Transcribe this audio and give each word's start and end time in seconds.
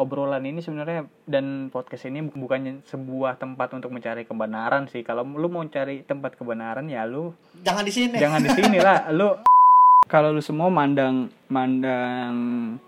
obrolan 0.00 0.40
ini 0.42 0.64
sebenarnya 0.64 1.04
dan 1.28 1.68
podcast 1.68 2.08
ini 2.08 2.24
bukannya 2.24 2.80
sebuah 2.88 3.36
tempat 3.36 3.76
untuk 3.76 3.92
mencari 3.92 4.24
kebenaran 4.24 4.88
sih. 4.88 5.04
Kalau 5.04 5.22
lu 5.22 5.52
mau 5.52 5.60
cari 5.68 6.00
tempat 6.02 6.40
kebenaran 6.40 6.88
ya 6.88 7.04
lu 7.04 7.36
Jangan 7.60 7.84
di 7.84 7.92
sini. 7.92 8.16
jangan 8.16 8.40
di 8.40 8.50
sini 8.58 8.80
lah. 8.80 9.12
Lu 9.12 9.36
kalau 10.08 10.32
lu 10.32 10.40
semua 10.40 10.72
mandang 10.72 11.28
mandang 11.46 12.34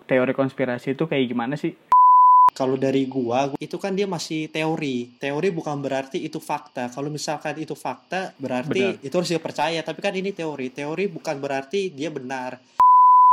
teori 0.09 0.33
konspirasi 0.33 0.97
itu 0.97 1.05
kayak 1.05 1.29
gimana 1.29 1.55
sih? 1.55 1.77
Kalau 2.53 2.77
dari 2.77 3.09
gua 3.09 3.49
itu 3.57 3.81
kan 3.81 3.97
dia 3.97 4.05
masih 4.05 4.49
teori. 4.49 5.09
Teori 5.17 5.49
bukan 5.49 5.81
berarti 5.81 6.21
itu 6.21 6.37
fakta. 6.37 6.89
Kalau 6.89 7.09
misalkan 7.09 7.57
itu 7.57 7.73
fakta 7.73 8.37
berarti 8.37 8.99
Benar. 8.99 9.07
itu 9.07 9.15
harus 9.15 9.33
dipercaya. 9.33 9.81
Tapi 9.81 10.01
kan 10.01 10.13
ini 10.13 10.33
teori. 10.33 10.69
Teori 10.69 11.09
bukan 11.09 11.41
berarti 11.41 11.89
dia 11.93 12.13
benar. 12.13 12.61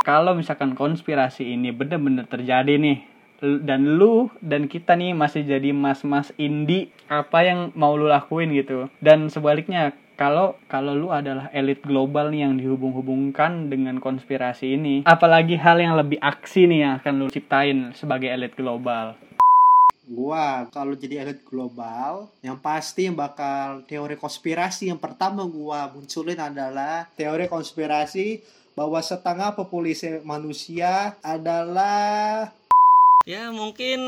Kalau 0.00 0.32
misalkan 0.32 0.72
konspirasi 0.72 1.44
ini 1.52 1.68
bener-bener 1.76 2.24
terjadi 2.24 2.80
nih 2.80 3.09
dan 3.40 3.96
lu 3.96 4.28
dan 4.44 4.68
kita 4.68 4.94
nih 4.94 5.16
masih 5.16 5.44
jadi 5.48 5.72
mas-mas 5.72 6.30
indie 6.36 6.92
apa 7.08 7.42
yang 7.44 7.72
mau 7.74 7.96
lu 7.96 8.06
lakuin 8.06 8.52
gitu. 8.52 8.92
Dan 9.00 9.32
sebaliknya 9.32 9.96
kalau 10.20 10.60
kalau 10.68 10.92
lu 10.92 11.08
adalah 11.08 11.48
elit 11.56 11.80
global 11.80 12.28
nih 12.28 12.44
yang 12.44 12.60
dihubung-hubungkan 12.60 13.72
dengan 13.72 13.96
konspirasi 14.04 14.76
ini 14.76 14.94
apalagi 15.08 15.56
hal 15.56 15.80
yang 15.80 15.96
lebih 15.96 16.20
aksi 16.20 16.68
nih 16.68 16.78
yang 16.84 16.92
akan 17.00 17.12
lu 17.24 17.26
ciptain 17.32 17.96
sebagai 17.96 18.28
elit 18.28 18.52
global? 18.52 19.16
Gua 20.10 20.66
kalau 20.74 20.98
jadi 20.98 21.22
elit 21.22 21.46
global, 21.46 22.34
yang 22.42 22.58
pasti 22.58 23.06
yang 23.06 23.14
bakal 23.14 23.86
teori 23.86 24.18
konspirasi 24.18 24.90
yang 24.90 24.98
pertama 24.98 25.46
gua 25.46 25.88
munculin 25.88 26.36
adalah 26.36 27.06
teori 27.14 27.46
konspirasi 27.46 28.42
bahwa 28.74 28.98
setengah 29.00 29.54
populasi 29.54 30.20
manusia 30.26 31.14
adalah 31.22 32.50
Ya 33.28 33.52
mungkin 33.52 34.00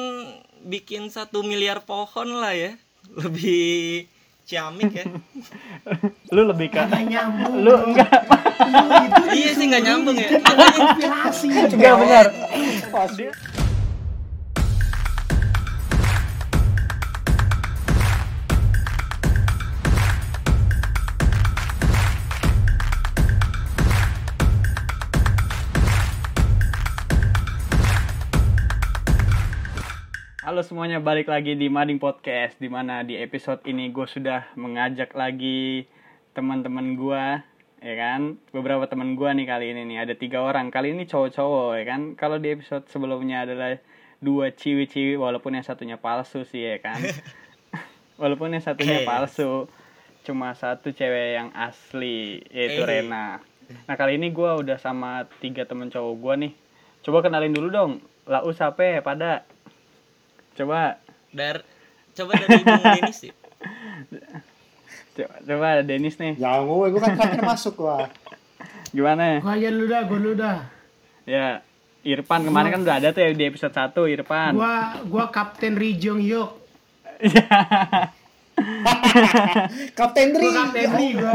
bikin 0.64 1.12
satu 1.12 1.44
miliar 1.44 1.84
pohon 1.84 2.32
lah 2.40 2.56
ya. 2.56 2.72
Lebih 3.12 4.08
ciamik 4.48 4.88
ya. 4.88 5.04
lu 6.34 6.48
lebih 6.48 6.72
ke 6.72 6.80
Nggak 6.80 7.04
nyambung. 7.12 7.54
lu 7.60 7.74
enggak 7.92 8.08
iya 9.36 9.52
sih 9.52 9.68
nggak 9.68 9.84
nyambung 9.84 10.16
ya. 10.16 10.28
Inspirasi. 10.32 11.46
enggak 11.76 11.94
benar 12.00 12.26
Halo 30.52 30.68
semuanya, 30.68 31.00
balik 31.00 31.32
lagi 31.32 31.56
di 31.56 31.72
Mading 31.72 31.96
Podcast 31.96 32.60
di 32.60 32.68
mana 32.68 33.00
di 33.00 33.16
episode 33.16 33.64
ini 33.64 33.88
gue 33.88 34.04
sudah 34.04 34.52
mengajak 34.52 35.16
lagi 35.16 35.88
teman-teman 36.36 36.92
gue 36.92 37.24
ya 37.80 37.94
kan? 37.96 38.36
Beberapa 38.52 38.84
teman 38.84 39.16
gue 39.16 39.32
nih 39.32 39.48
kali 39.48 39.72
ini 39.72 39.88
nih 39.88 40.04
ada 40.04 40.12
tiga 40.12 40.44
orang. 40.44 40.68
Kali 40.68 40.92
ini 40.92 41.08
cowok-cowok 41.08 41.72
ya 41.80 41.84
kan? 41.88 42.00
Kalau 42.20 42.36
di 42.36 42.52
episode 42.52 42.84
sebelumnya 42.92 43.48
adalah 43.48 43.80
dua 44.20 44.52
ciwi-ciwi 44.52 45.16
walaupun 45.16 45.56
yang 45.56 45.64
satunya 45.64 45.96
palsu 45.96 46.44
sih 46.44 46.68
ya 46.68 46.84
kan? 46.84 47.00
Walaupun 48.20 48.52
yang 48.52 48.60
satunya 48.60 49.00
Oke. 49.00 49.08
palsu 49.08 49.72
cuma 50.20 50.52
satu 50.52 50.92
cewek 50.92 51.32
yang 51.32 51.48
asli 51.56 52.44
yaitu 52.52 52.84
Eh. 52.84 53.00
Rena. 53.00 53.40
Nah 53.88 53.96
kali 53.96 54.20
ini 54.20 54.28
gue 54.28 54.52
udah 54.52 54.76
sama 54.76 55.24
tiga 55.40 55.64
temen 55.64 55.88
cowok 55.88 56.12
gue 56.20 56.34
nih. 56.44 56.52
Coba 57.08 57.24
kenalin 57.24 57.56
dulu 57.56 57.72
dong. 57.72 57.92
Lau 58.28 58.52
siapa 58.52 59.00
pada 59.00 59.48
coba 60.54 61.00
dar 61.30 61.64
coba 62.12 62.32
dari 62.36 62.60
Bung 62.60 62.82
Denis 62.94 63.16
sih. 63.18 63.32
coba, 65.12 65.34
coba 65.40 65.64
ada 65.70 65.82
Dennis 65.82 66.16
nih 66.16 66.34
Jangan 66.36 66.62
gue, 66.62 66.86
gue 66.88 67.00
kan 67.00 67.12
terakhir 67.14 67.42
masuk 67.42 67.74
gua. 67.78 68.08
gimana 68.88 69.38
Gua 69.38 69.52
aja 69.54 69.68
dulu 69.68 69.86
dah, 69.86 70.02
gua 70.02 70.18
dulu 70.18 70.34
dah. 70.34 70.58
ya 71.24 71.46
Irfan 72.02 72.42
kemarin 72.42 72.70
kan 72.70 72.80
udah 72.82 72.96
ada 72.98 73.08
tuh 73.10 73.22
ya 73.22 73.30
di 73.30 73.44
episode 73.44 73.70
1 73.70 73.94
Irfan 74.12 74.52
Gua 74.52 74.74
gua 75.04 75.24
Kapten 75.28 75.74
Ri 75.74 75.96
Jong 75.96 76.20
Yok. 76.20 76.50
Kapten. 79.94 80.26
Gua 80.32 80.50
Kapten 80.52 80.90
Ri 80.92 81.08
gua. 81.14 81.34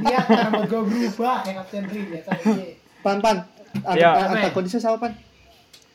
Dia 0.00 0.18
mau 0.48 0.64
gua 0.64 0.82
berubah 0.82 1.34
kayak 1.42 1.56
Kapten 1.60 1.84
Ri 1.86 2.00
biasa 2.08 2.30
aja. 2.32 2.52
Pan, 3.00 3.16
pan. 3.20 3.36
Ya. 3.92 4.10
Ada 4.26 4.48
kondisi 4.50 4.78
sama 4.78 4.96
pan. 4.98 5.12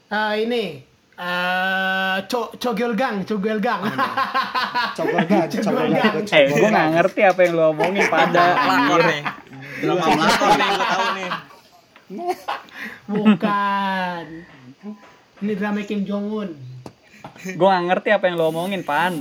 Ah 0.08 0.34
ini 0.34 0.86
eh 1.20 2.18
co 2.32 2.56
cogel 2.56 2.96
gang, 2.96 3.28
cogel 3.28 3.60
gang. 3.60 3.84
Coba 4.96 5.20
gak, 5.28 5.46
coba 5.60 5.80
gak. 5.92 6.12
gua 6.16 6.24
eh 6.32 6.48
gue 6.48 6.64
gak. 6.64 6.72
nggak 6.72 6.90
ngerti 6.96 7.22
apa 7.28 7.40
yang 7.44 7.54
lu 7.60 7.64
omongin 7.76 8.06
pada 8.08 8.44
anjir 8.56 9.02
nih. 9.04 9.22
Drama 9.84 10.06
pelakor 10.08 10.50
nih 10.56 10.68
gue 10.72 10.88
tahu 10.88 11.08
nih. 11.12 11.30
Bukan. 13.12 14.24
Ini 15.40 15.54
drama 15.56 15.80
Kim 15.84 16.08
Jong 16.08 16.28
Un. 16.32 16.50
gue 17.40 17.68
nggak 17.68 17.86
ngerti 17.88 18.10
apa 18.12 18.24
yang 18.28 18.36
lu 18.36 18.46
omongin 18.52 18.84
pan 18.84 19.16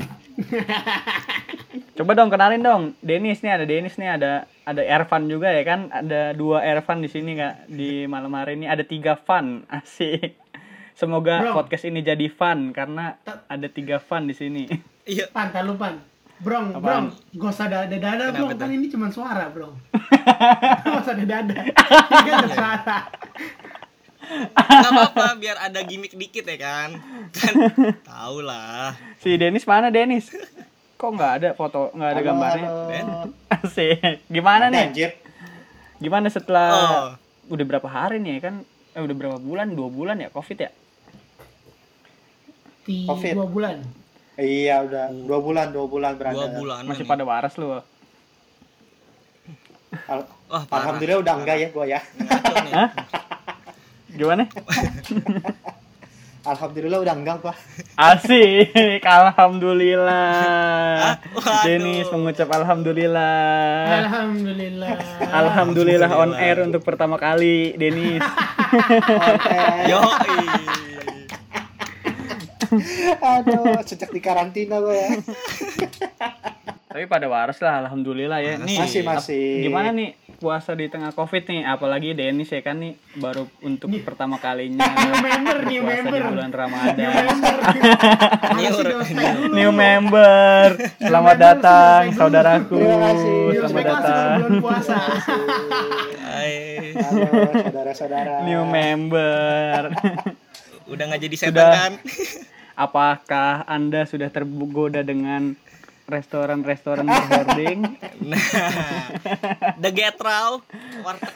coba 1.99 2.15
dong 2.15 2.31
kenalin 2.31 2.63
dong 2.63 2.83
Dennis 3.03 3.43
nih 3.43 3.53
ada 3.59 3.65
Dennis 3.67 3.99
nih 3.99 4.11
ada 4.15 4.47
ada 4.63 4.83
Ervan 4.83 5.27
juga 5.27 5.51
ya 5.51 5.63
kan 5.67 5.91
ada 5.91 6.35
dua 6.35 6.63
Ervan 6.63 7.03
di 7.03 7.11
sini 7.11 7.35
kak 7.35 7.67
di 7.71 8.07
malam 8.07 8.31
hari 8.39 8.55
ini 8.55 8.71
ada 8.71 8.87
tiga 8.87 9.19
fan 9.19 9.67
asik 9.71 10.39
semoga 10.99 11.39
Bro. 11.41 11.55
podcast 11.55 11.87
ini 11.87 12.03
jadi 12.03 12.27
fun 12.29 12.73
karena 12.73 13.15
ada 13.47 13.69
tiga 13.69 13.97
fan 13.99 14.27
di 14.27 14.35
sini 14.35 14.67
Iya. 15.09 15.25
Pan, 15.27 15.49
tak 15.49 15.65
lupa. 15.65 15.97
Brong, 16.39 16.71
Apaan? 16.71 16.83
brong, 16.85 17.07
gak 17.35 17.51
usah 17.51 17.67
dada 17.67 17.97
dada 17.97 18.29
brong, 18.29 18.53
kan 18.53 18.69
ini 18.69 18.87
cuma 18.87 19.09
suara 19.09 19.49
brong. 19.49 19.73
gak 20.85 21.01
usah 21.01 21.17
dada 21.17 21.41
dada. 21.41 21.65
Ini 21.65 22.21
kan 22.21 22.35
ada 22.37 22.49
suara. 22.53 22.99
Gak 24.53 24.85
apa-apa 24.87 25.25
biar 25.35 25.57
ada 25.59 25.81
gimmick 25.81 26.13
dikit 26.13 26.45
ya 26.45 26.59
kan. 26.59 27.01
Kan 27.33 27.55
tahu 28.07 28.43
lah. 28.43 28.93
si 29.19 29.35
Dennis 29.35 29.65
mana 29.65 29.89
Dennis 29.89 30.29
kok 30.95 31.09
nggak 31.09 31.33
ada 31.37 31.49
foto 31.53 31.89
nggak 31.91 32.11
ada 32.11 32.17
Halo, 32.17 32.27
gambarnya 32.29 32.69
halo. 32.69 33.31
asik 33.57 34.27
gimana 34.27 34.67
Ada, 34.67 34.75
nih 34.75 34.85
Anjir. 34.85 35.11
gimana 35.97 36.27
setelah 36.27 36.69
Oh. 36.69 37.09
udah 37.49 37.65
berapa 37.65 37.87
hari 37.87 38.19
nih 38.19 38.33
ya 38.35 38.41
kan 38.45 38.55
eh, 38.93 39.01
udah 39.01 39.15
berapa 39.17 39.39
bulan 39.39 39.73
dua 39.73 39.87
bulan 39.89 40.19
ya 40.19 40.27
covid 40.29 40.59
ya 40.59 40.71
Di 42.89 43.05
Covid. 43.05 43.35
dua 43.35 43.45
bulan. 43.47 43.77
Iya 44.35 44.81
udah 44.81 45.05
dua 45.13 45.39
bulan 45.39 45.67
dua 45.69 45.85
bulan 45.85 46.13
berada. 46.15 46.33
Dua 46.33 46.49
bulan. 46.49 46.81
masih 46.83 47.05
nih. 47.05 47.11
pada 47.11 47.23
waras 47.23 47.53
lu 47.55 47.69
Al- 47.69 47.85
Wah, 50.49 50.65
parah. 50.65 50.81
Alhamdulillah 50.81 51.21
udah 51.21 51.35
enggak 51.37 51.57
ya 51.59 51.69
gua 51.69 51.85
ya. 51.87 52.01
Hah? 52.71 52.89
gimana 54.09 54.49
Alhamdulillah 56.49 56.99
udah 56.99 57.15
enggak 57.15 57.37
gua. 57.41 57.53
asik 57.95 59.05
alhamdulillah 59.05 60.33
Waduh. 61.35 61.61
Dennis 61.61 62.09
mengucap 62.09 62.49
alhamdulillah 62.49 63.85
Alhamdulillah. 64.01 64.91
alhamdulillah 65.29 66.09
on 66.15 66.33
air 66.33 66.63
untuk 66.63 66.81
pertama 66.81 67.17
kali 67.17 67.77
Dennis 67.77 68.25
Oke. 68.25 69.61
Yo. 69.87 70.01
Aduh, 73.19 73.81
sejak 73.83 74.09
di 74.09 74.19
karantina 74.19 74.79
gua 74.79 74.95
ya. 74.95 75.09
tapi 76.89 77.05
pada 77.05 77.29
waras 77.29 77.61
lah 77.61 77.85
alhamdulillah 77.85 78.41
ya 78.41 78.57
nih 78.57 78.81
Masih 78.81 79.05
masih. 79.05 79.61
gimana 79.61 79.93
nih 79.93 80.17
puasa 80.35 80.73
di 80.73 80.89
tengah 80.89 81.13
covid 81.13 81.45
nih 81.45 81.61
apalagi 81.63 82.11
Dennis 82.11 82.49
ya 82.49 82.59
kan 82.59 82.81
nih 82.81 82.97
baru 83.15 83.45
untuk 83.61 83.93
pertama 84.01 84.41
kalinya 84.41 84.89
New 85.05 85.15
member, 85.21 85.59
new 85.69 85.83
puasa 85.85 85.95
member. 86.01 86.17
di 86.17 86.27
bulan 86.27 86.49
New 86.49 86.59
Ramadan 86.59 86.97
member. 86.97 87.55
New- 88.57 88.73
dulu. 88.73 89.53
New 89.53 89.71
member, 89.71 90.65
selamat 90.99 91.13
member, 91.31 91.45
datang 91.45 92.03
saudaraku. 92.17 92.81
Terima 92.81 92.99
kasih. 93.05 93.37
Di 93.37 93.57
Selamat 93.59 93.85
datang. 93.85 94.39
puasa. 94.59 94.97
Hai. 96.25 96.53
Saudara-saudara. 97.61 98.35
New 98.43 98.63
member. 98.65 99.81
Udah 100.89 101.05
nggak 101.05 101.21
jadi 101.21 101.37
setan 101.39 101.53
kan? 101.53 101.93
Apakah 102.79 103.67
Anda 103.67 104.07
sudah 104.07 104.31
tergoda 104.31 105.03
dengan 105.03 105.59
restoran-restoran 106.07 107.03
berhoarding? 107.05 107.79
Nah, 108.19 108.39
The 109.79 109.91
Getrau, 109.91 110.63
warteg 111.03 111.35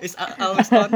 is 0.00 0.12
always 0.16 0.68
on. 0.68 0.90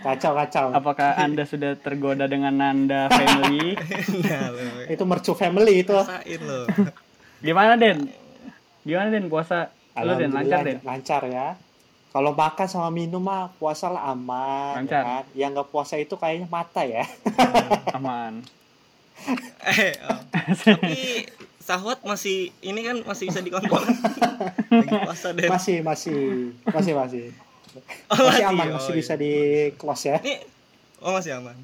Kacau 0.00 0.32
kacau. 0.34 0.66
Apakah 0.72 1.16
Anda 1.16 1.44
sudah 1.44 1.76
tergoda 1.76 2.28
dengan 2.28 2.52
Nanda 2.52 3.08
Family? 3.08 3.76
Nah, 4.24 4.52
Itu 4.88 5.04
mercu 5.04 5.32
family 5.32 5.84
itu. 5.84 5.96
rasain 5.96 6.40
lo. 6.42 6.64
Gimana 7.40 7.76
Den? 7.76 8.12
Gimana 8.82 9.08
Den 9.08 9.28
puasa? 9.28 9.72
Lu 9.96 10.12
Den 10.12 10.32
lancar 10.32 10.64
Den? 10.64 10.80
Lancar 10.82 11.22
ya. 11.24 11.56
Kalau 12.08 12.32
makan 12.32 12.66
sama 12.68 12.92
minum 12.92 13.24
mah 13.24 13.48
puasa 13.56 13.88
lah 13.88 14.12
aman, 14.12 14.74
ya 14.74 14.76
Lancar. 14.84 15.02
kan? 15.04 15.24
Yang 15.32 15.50
nggak 15.56 15.68
puasa 15.70 15.94
itu 15.96 16.12
kayaknya 16.16 16.44
mata 16.44 16.84
ya. 16.84 17.04
aman 17.92 18.44
eh 19.62 19.92
oh. 20.08 20.20
tapi 20.32 21.26
sahwat 21.62 22.02
masih 22.02 22.50
ini 22.60 22.80
kan 22.82 22.96
masih 23.06 23.30
bisa 23.30 23.38
dikontrol 23.38 23.86
lagi 24.70 24.94
puasa 25.06 25.30
deh 25.30 25.46
Masih, 25.46 25.78
masih, 25.80 26.20
masih, 26.66 26.92
masih. 26.98 27.24
Oh, 28.12 28.20
Masih 28.28 28.44
aman, 28.52 28.66
Oh, 28.68 28.76
masih 28.76 28.92
iya. 28.92 29.00
bisa 29.00 29.12
di 29.16 29.32
close 29.80 30.04
ya. 30.12 30.20
Ini 30.20 30.44
oh 31.00 31.16
masih 31.16 31.40
aman. 31.40 31.56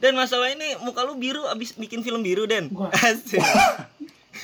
Dan 0.00 0.16
masalah 0.16 0.48
ini 0.48 0.72
muka 0.80 1.04
lu 1.04 1.20
biru 1.20 1.44
abis 1.52 1.76
bikin 1.76 2.00
film 2.00 2.24
biru 2.24 2.48
Den. 2.48 2.72
Asik. 2.92 3.44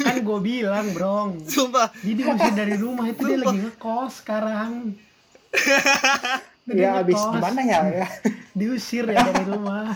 Kan 0.01 0.21
gue 0.21 0.39
bilang, 0.45 0.93
Brong. 0.93 1.45
Sumpah. 1.49 1.89
Jadi 2.05 2.21
usir 2.21 2.53
dari 2.53 2.77
rumah 2.77 3.09
itu 3.09 3.21
dia 3.25 3.37
lagi 3.41 3.59
ngekos 3.65 4.13
sekarang. 4.21 4.73
Dia 6.71 6.77
Ya 6.77 7.03
abis 7.03 7.19
gimana 7.19 7.61
ya? 7.67 7.81
ya? 8.05 8.09
Diusir 8.55 9.03
ya 9.11 9.27
dari 9.27 9.43
rumah. 9.49 9.91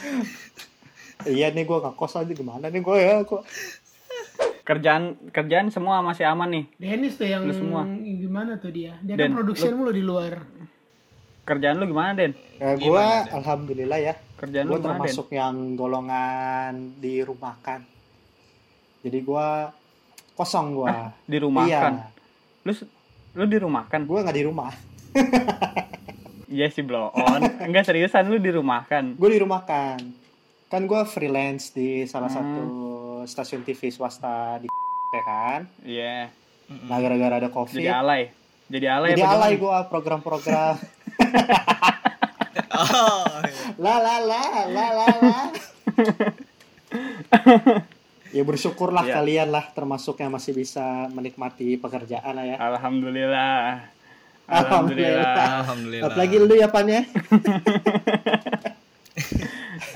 Iya 1.26 1.50
nih 1.50 1.62
gue 1.62 1.78
kos 1.90 2.14
aja 2.14 2.28
gimana 2.28 2.66
nih 2.66 2.78
gue 2.78 2.96
ya 2.96 3.22
kok. 3.22 3.42
kerjaan 4.62 5.02
kerjaan 5.28 5.68
semua 5.68 6.00
masih 6.00 6.24
aman 6.24 6.48
nih 6.48 6.64
Dennis 6.78 7.14
tuh 7.14 7.26
yang 7.26 7.44
Lu 7.44 7.52
semua. 7.52 7.84
gimana 8.00 8.56
tuh 8.56 8.70
dia? 8.70 8.96
Dia 8.98 9.12
Den, 9.14 9.30
kan 9.30 9.36
produksi 9.38 9.68
mulu 9.68 9.90
di 9.90 10.00
luar. 10.00 10.40
kerjaan 11.44 11.76
lu 11.76 11.84
gimana 11.86 12.12
Den 12.14 12.32
Ya, 12.54 12.72
gue 12.72 13.04
alhamdulillah 13.30 13.98
ya. 13.98 14.14
kerjaan 14.34 14.64
Gue 14.64 14.72
lu 14.72 14.80
gimana 14.80 14.96
Den 14.96 15.04
termasuk 15.04 15.28
yang 15.30 15.54
golongan 15.74 16.72
di 16.96 17.20
rumahkan. 17.20 17.80
Jadi 19.00 19.18
gue 19.20 19.48
kosong 20.32 20.72
gue. 20.72 20.88
di 21.22 21.38
rumah 21.38 21.64
Iya. 21.64 21.80
kan 21.82 21.94
lu 22.62 22.72
lu 23.34 23.44
di 23.44 23.58
rumah 23.58 23.84
kan 23.84 24.00
Gue 24.02 24.18
nggak 24.18 24.32
di 24.34 24.44
rumah. 24.44 24.72
iya 26.48 26.66
sih 26.68 26.80
blow 26.80 27.10
on 27.10 27.40
enggak 27.60 27.84
seriusan 27.84 28.26
lu 28.26 28.38
di 28.38 28.48
rumah 28.48 28.82
kan 28.82 29.12
Gue 29.12 29.28
di 29.28 29.38
rumah 29.38 29.60
kan. 30.74 30.82
Gue 30.84 31.02
freelance 31.04 31.70
di 31.70 31.88
salah 32.04 32.26
Hmm. 32.26 32.36
satu 32.36 32.64
stasiun 33.24 33.62
TV 33.62 33.88
swasta 33.88 34.58
di 34.58 34.68
ya 35.10 35.22
kan. 35.22 35.60
iya 35.82 36.16
Nah 36.84 36.96
gara-gara 36.96 37.38
ada 37.38 37.46
jadi 37.46 37.54
covid. 37.54 37.86
alay 37.86 38.22
jadi 38.66 38.86
alay 38.90 39.10
Jadi 39.12 39.22
apa 39.22 39.34
alay 39.38 39.52
gue 39.54 39.76
program-program. 39.86 40.74
Oh. 42.74 43.22
la 43.76 43.94
la 43.96 44.18
la 44.20 44.42
la 44.66 44.86
la 44.92 45.06
la. 45.14 45.38
ya 48.28 48.42
bersyukurlah 48.42 49.04
Iya. 49.04 49.14
kalian 49.14 49.48
lah 49.48 49.70
termasuk 49.70 50.18
yang 50.18 50.34
masih 50.34 50.50
bisa 50.52 50.82
menikmati 51.08 51.74
pekerjaan 51.76 52.34
lah 52.34 52.42
ya. 52.44 52.56
alhamdulillah 52.58 53.78
Alhamdulillah. 54.44 55.22
alhamdulillah 55.22 55.60
Alhamdulillah. 55.62 56.06
Apalagi 56.10 56.36
lu 56.36 56.52
ya 56.52 56.66
Pan 56.68 56.84
ya. 56.84 57.02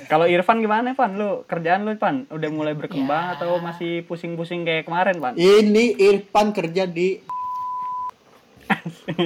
kalau 0.07 0.25
Irfan 0.25 0.59
gimana 0.59 0.93
Pan 0.93 1.13
lu 1.13 1.43
kerjaan 1.45 1.83
lu 1.83 1.95
Pan 1.95 2.27
udah 2.29 2.49
mulai 2.49 2.73
berkembang 2.73 3.25
Ya. 3.25 3.35
atau 3.35 3.59
masih 3.59 4.03
pusing-pusing 4.05 4.63
kayak 4.63 4.85
kemarin 4.85 5.17
Pan 5.17 5.35
Ini 5.35 5.95
Irfan 5.97 6.51
kerja 6.51 6.85
di 6.85 7.19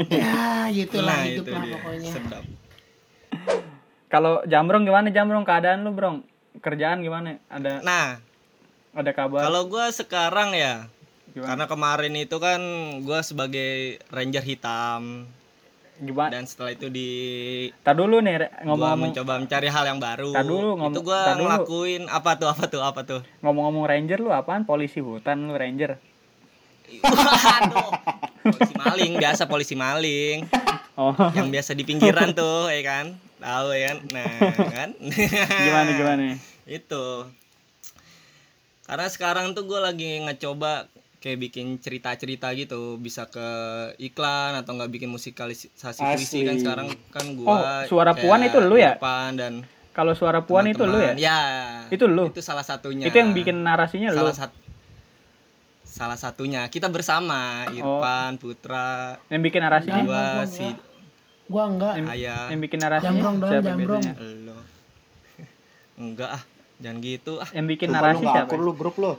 Ya, 0.08 0.70
gitulah 0.70 1.12
Nah, 1.12 1.24
hidup 1.24 1.44
itu 1.44 1.50
lah 1.50 1.62
dia. 1.62 1.74
pokoknya. 1.74 2.10
Sedap. 2.10 2.44
kalau 4.06 4.44
Jamrong 4.44 4.82
gimana 4.82 5.08
Jamrong? 5.08 5.42
Keadaan 5.42 5.82
lu 5.82 5.90
Brong? 5.90 6.22
Kerjaan 6.56 7.00
gimana? 7.00 7.40
Ada 7.48 7.80
Nah, 7.80 8.20
ada 8.92 9.10
kabar? 9.10 9.42
kalau 9.42 9.66
gua 9.66 9.90
sekarang 9.90 10.52
ya 10.52 10.86
gimana? 11.28 11.48
karena 11.48 11.66
kemarin 11.66 12.14
itu 12.14 12.36
kan 12.36 12.60
gua 13.00 13.20
sebagai 13.20 13.72
ranger 14.08 14.44
hitam 14.44 15.26
gimana 16.00 16.40
dan 16.40 16.44
setelah 16.48 16.72
itu 16.72 16.88
di 16.88 17.08
Tar 17.84 17.94
dulu 17.94 18.24
nih 18.24 18.64
ngomong-ngomong 18.64 19.12
mencoba 19.12 19.32
mencari 19.38 19.68
hal 19.68 19.84
yang 19.84 20.00
baru. 20.00 20.32
Tar 20.32 20.44
dulu, 20.48 20.68
ngomong- 20.80 20.94
itu 20.96 21.00
gua 21.04 21.20
dulu. 21.36 21.42
ngelakuin 21.44 22.02
apa 22.08 22.30
tuh 22.40 22.48
apa 22.48 22.64
tuh 22.66 22.82
apa 22.82 23.00
tuh? 23.04 23.20
ngomong-ngomong 23.44 23.84
ranger 23.84 24.18
lu 24.18 24.32
apaan? 24.32 24.64
Polisi 24.64 24.98
hutan 24.98 25.46
lu 25.46 25.54
ranger. 25.54 26.00
Polisi 28.42 28.74
maling 28.74 29.12
biasa 29.16 29.46
polisi 29.46 29.74
maling. 29.78 30.44
Oh. 30.92 31.14
Yang 31.32 31.48
biasa 31.48 31.70
di 31.72 31.84
pinggiran 31.86 32.34
tuh 32.34 32.68
ya 32.68 32.82
kan? 32.84 33.06
Tahu 33.40 33.68
ya 33.72 33.80
kan? 33.92 33.98
Nah 34.12 34.26
kan? 34.68 34.90
Gimana 35.62 35.90
gimana? 35.94 36.22
Itu. 36.66 37.30
Karena 38.84 39.06
sekarang 39.08 39.54
tuh 39.54 39.64
gue 39.64 39.80
lagi 39.80 40.20
ngecoba 40.20 40.90
kayak 41.22 41.38
bikin 41.38 41.78
cerita-cerita 41.78 42.50
gitu 42.52 42.98
bisa 42.98 43.30
ke 43.30 43.46
iklan 43.96 44.58
atau 44.58 44.74
nggak 44.74 44.90
bikin 44.90 45.06
musikalisasi 45.06 46.02
puisi 46.02 46.42
kan 46.42 46.58
sekarang 46.58 46.88
kan 47.08 47.26
gua 47.38 47.46
Oh, 47.46 47.60
Suara 47.86 48.12
Puan 48.12 48.42
itu 48.42 48.58
lu 48.58 48.74
ya? 48.74 48.98
Irfan 48.98 49.38
dan 49.38 49.52
kalau 49.92 50.16
suara 50.16 50.40
puan 50.40 50.64
itu 50.64 50.82
lu 50.82 50.96
ya? 50.98 51.12
ya 51.14 51.38
Itu 51.92 52.08
lu? 52.08 52.32
itu 52.32 52.40
salah 52.40 52.64
satunya. 52.64 53.04
Itu 53.06 53.12
yang 53.12 53.36
bikin 53.36 53.60
narasinya 53.60 54.08
lu? 54.08 54.24
Salah 54.24 54.34
satu 54.34 54.56
salah 55.84 56.16
satunya. 56.16 56.64
Kita 56.66 56.88
bersama 56.88 57.68
Irfan 57.70 58.40
Putra 58.40 59.20
yang 59.28 59.44
bikin 59.44 59.60
narasinya? 59.60 60.02
gua 60.02 60.48
si 60.48 60.64
Gua 61.44 61.68
enggak. 61.68 62.00
Ayah. 62.08 62.48
Yang 62.48 62.60
bikin 62.64 62.78
narasinya 62.80 63.12
Jambrong 63.12 63.36
doang, 63.36 63.52
siapa 63.52 63.68
jambrong. 63.68 64.02
lo 64.48 64.56
enggak 66.02 66.30
ah 66.32 66.42
jangan 66.80 66.98
gitu 67.04 67.32
ah. 67.38 67.48
Yang 67.52 67.66
bikin 67.76 67.88
Lupa 67.92 67.98
lu 68.00 68.02
narasi 68.02 68.24
siapa 68.24 68.48
akur 68.48 68.58
lu 68.58 68.72
grup 68.72 68.96
lu. 68.96 69.12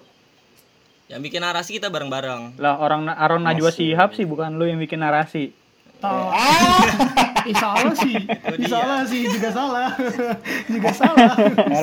Yang 1.12 1.20
bikin 1.20 1.44
narasi 1.44 1.78
kita 1.78 1.92
bareng-bareng 1.92 2.58
lah 2.58 2.80
orang 2.80 3.12
Aron 3.12 3.44
Najwa. 3.44 3.70
Shihab 3.70 4.16
sih 4.16 4.24
bukan 4.24 4.56
lu 4.56 4.66
yang 4.68 4.80
bikin 4.80 5.04
narasi 5.04 5.52
Tahu. 6.04 6.20
Ah, 6.36 6.84
Ih, 7.48 7.56
salah 7.56 7.96
sih. 7.96 8.16
Dia. 8.60 8.68
salah 8.68 9.08
sih, 9.08 9.24
juga 9.24 9.50
salah. 9.56 9.88
juga 10.76 10.92
salah. 10.92 11.32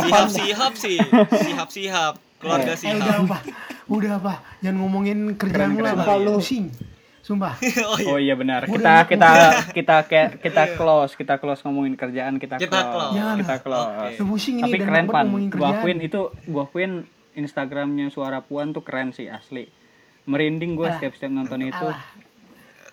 sihap 0.05 0.29
sihap 0.29 0.73
sih 0.77 0.99
sihap 1.41 1.69
sihap 1.73 2.15
keluarga 2.37 2.77
eh, 2.77 2.77
udah 2.77 2.77
sihap 2.77 3.25
apa? 3.25 3.39
Udah 3.89 4.13
apa? 4.21 4.35
Jangan 4.61 4.77
ngomongin 4.77 5.19
kerjaan 5.41 5.73
lu 5.73 5.81
lah. 5.81 5.97
Pak. 6.05 6.17
Lu. 6.21 6.37
Pusing. 6.37 6.69
Sumpah. 7.25 7.57
oh 7.93 7.97
iya 7.97 8.13
oh 8.13 8.19
iya 8.21 8.35
benar 8.37 8.69
Udah, 8.69 9.09
kita 9.09 9.09
kita 9.09 9.31
kita 9.73 9.97
kayak 10.05 10.29
kita 10.45 10.63
close 10.77 11.13
kita 11.17 11.35
close 11.41 11.61
ngomongin 11.65 11.97
kerjaan 11.97 12.37
kita 12.37 12.61
Kita 12.61 12.81
close. 12.93 13.13
Jangan. 13.17 13.37
kita 13.41 13.57
close 13.65 13.89
pusing 14.21 14.57
ini 14.61 14.65
tapi 14.69 14.77
dan 14.77 14.85
keren 14.89 15.07
pan 15.09 15.27
gua 15.29 15.41
kerjaan. 15.49 15.73
akuin 15.81 15.99
itu 16.05 16.21
gua 16.45 16.65
akuin 16.69 16.93
Instagramnya 17.33 18.09
suara 18.09 18.41
puan 18.41 18.71
tuh 18.71 18.81
keren 18.81 19.11
sih 19.11 19.27
asli 19.27 19.71
merinding 20.25 20.75
gua 20.75 20.87
Alah. 20.87 20.97
setiap 20.97 21.13
setiap 21.15 21.33
nonton 21.33 21.61
itu 21.65 21.77
Alah, 21.81 22.03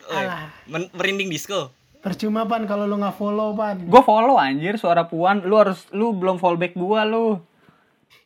Oi, 0.07 0.15
alah. 0.19 0.41
men- 0.65 0.91
merinding 0.91 1.27
disco 1.27 1.73
Percuma 1.97 2.45
pan 2.45 2.63
kalau 2.63 2.85
lu 2.85 2.95
nggak 2.95 3.13
follow 3.13 3.51
pan. 3.51 3.81
gua 3.83 4.01
follow 4.01 4.35
anjir 4.35 4.75
suara 4.75 5.03
puan 5.03 5.41
lu 5.41 5.55
harus 5.55 5.89
lu 5.91 6.11
belum 6.11 6.37
follow 6.37 6.55
back 6.55 6.73
gua 6.73 7.03
lu 7.03 7.41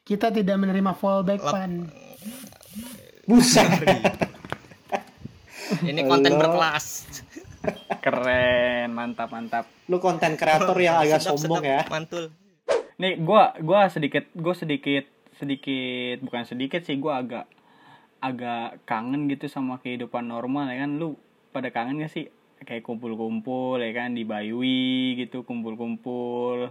Kita 0.02 0.28
tidak 0.28 0.58
menerima 0.58 0.92
fallback 0.94 1.40
Lap- 1.40 1.54
pan. 1.54 1.72
buset. 3.24 3.70
ini 5.84 6.04
konten 6.04 6.32
Halo. 6.32 6.42
berkelas 6.42 7.08
keren 8.00 8.92
mantap 8.92 9.30
mantap 9.30 9.66
Lu 9.86 9.98
konten 9.98 10.34
kreator 10.34 10.74
yang 10.76 10.98
agak 10.98 11.20
Sedap, 11.20 11.38
sombong 11.38 11.62
sedap, 11.62 11.72
ya. 11.78 11.82
mantul 11.88 12.24
nih 12.96 13.18
gua 13.18 13.56
gua 13.58 13.88
sedikit 13.88 14.28
gua 14.34 14.54
sedikit 14.54 15.06
sedikit 15.42 16.22
bukan 16.22 16.46
sedikit 16.46 16.86
sih 16.86 17.02
gua 17.02 17.26
agak 17.26 17.46
agak 18.22 18.86
kangen 18.86 19.26
gitu 19.26 19.50
sama 19.50 19.82
kehidupan 19.82 20.30
normal 20.30 20.70
ya 20.70 20.86
kan? 20.86 21.02
Lu 21.02 21.18
pada 21.50 21.74
kangen 21.74 21.98
gak 21.98 22.14
sih? 22.14 22.30
Kayak 22.62 22.86
kumpul-kumpul 22.86 23.82
ya 23.82 23.90
kan? 23.98 24.14
Di 24.14 24.22
Bayui 24.22 25.18
gitu 25.18 25.42
kumpul-kumpul. 25.42 26.70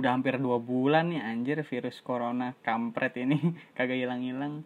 Udah 0.00 0.10
hampir 0.16 0.40
dua 0.40 0.56
bulan 0.56 1.12
nih 1.12 1.20
anjir 1.20 1.60
virus 1.60 2.00
corona 2.00 2.56
kampret 2.64 3.12
ini. 3.20 3.36
Kagak 3.76 4.00
hilang-hilang. 4.00 4.64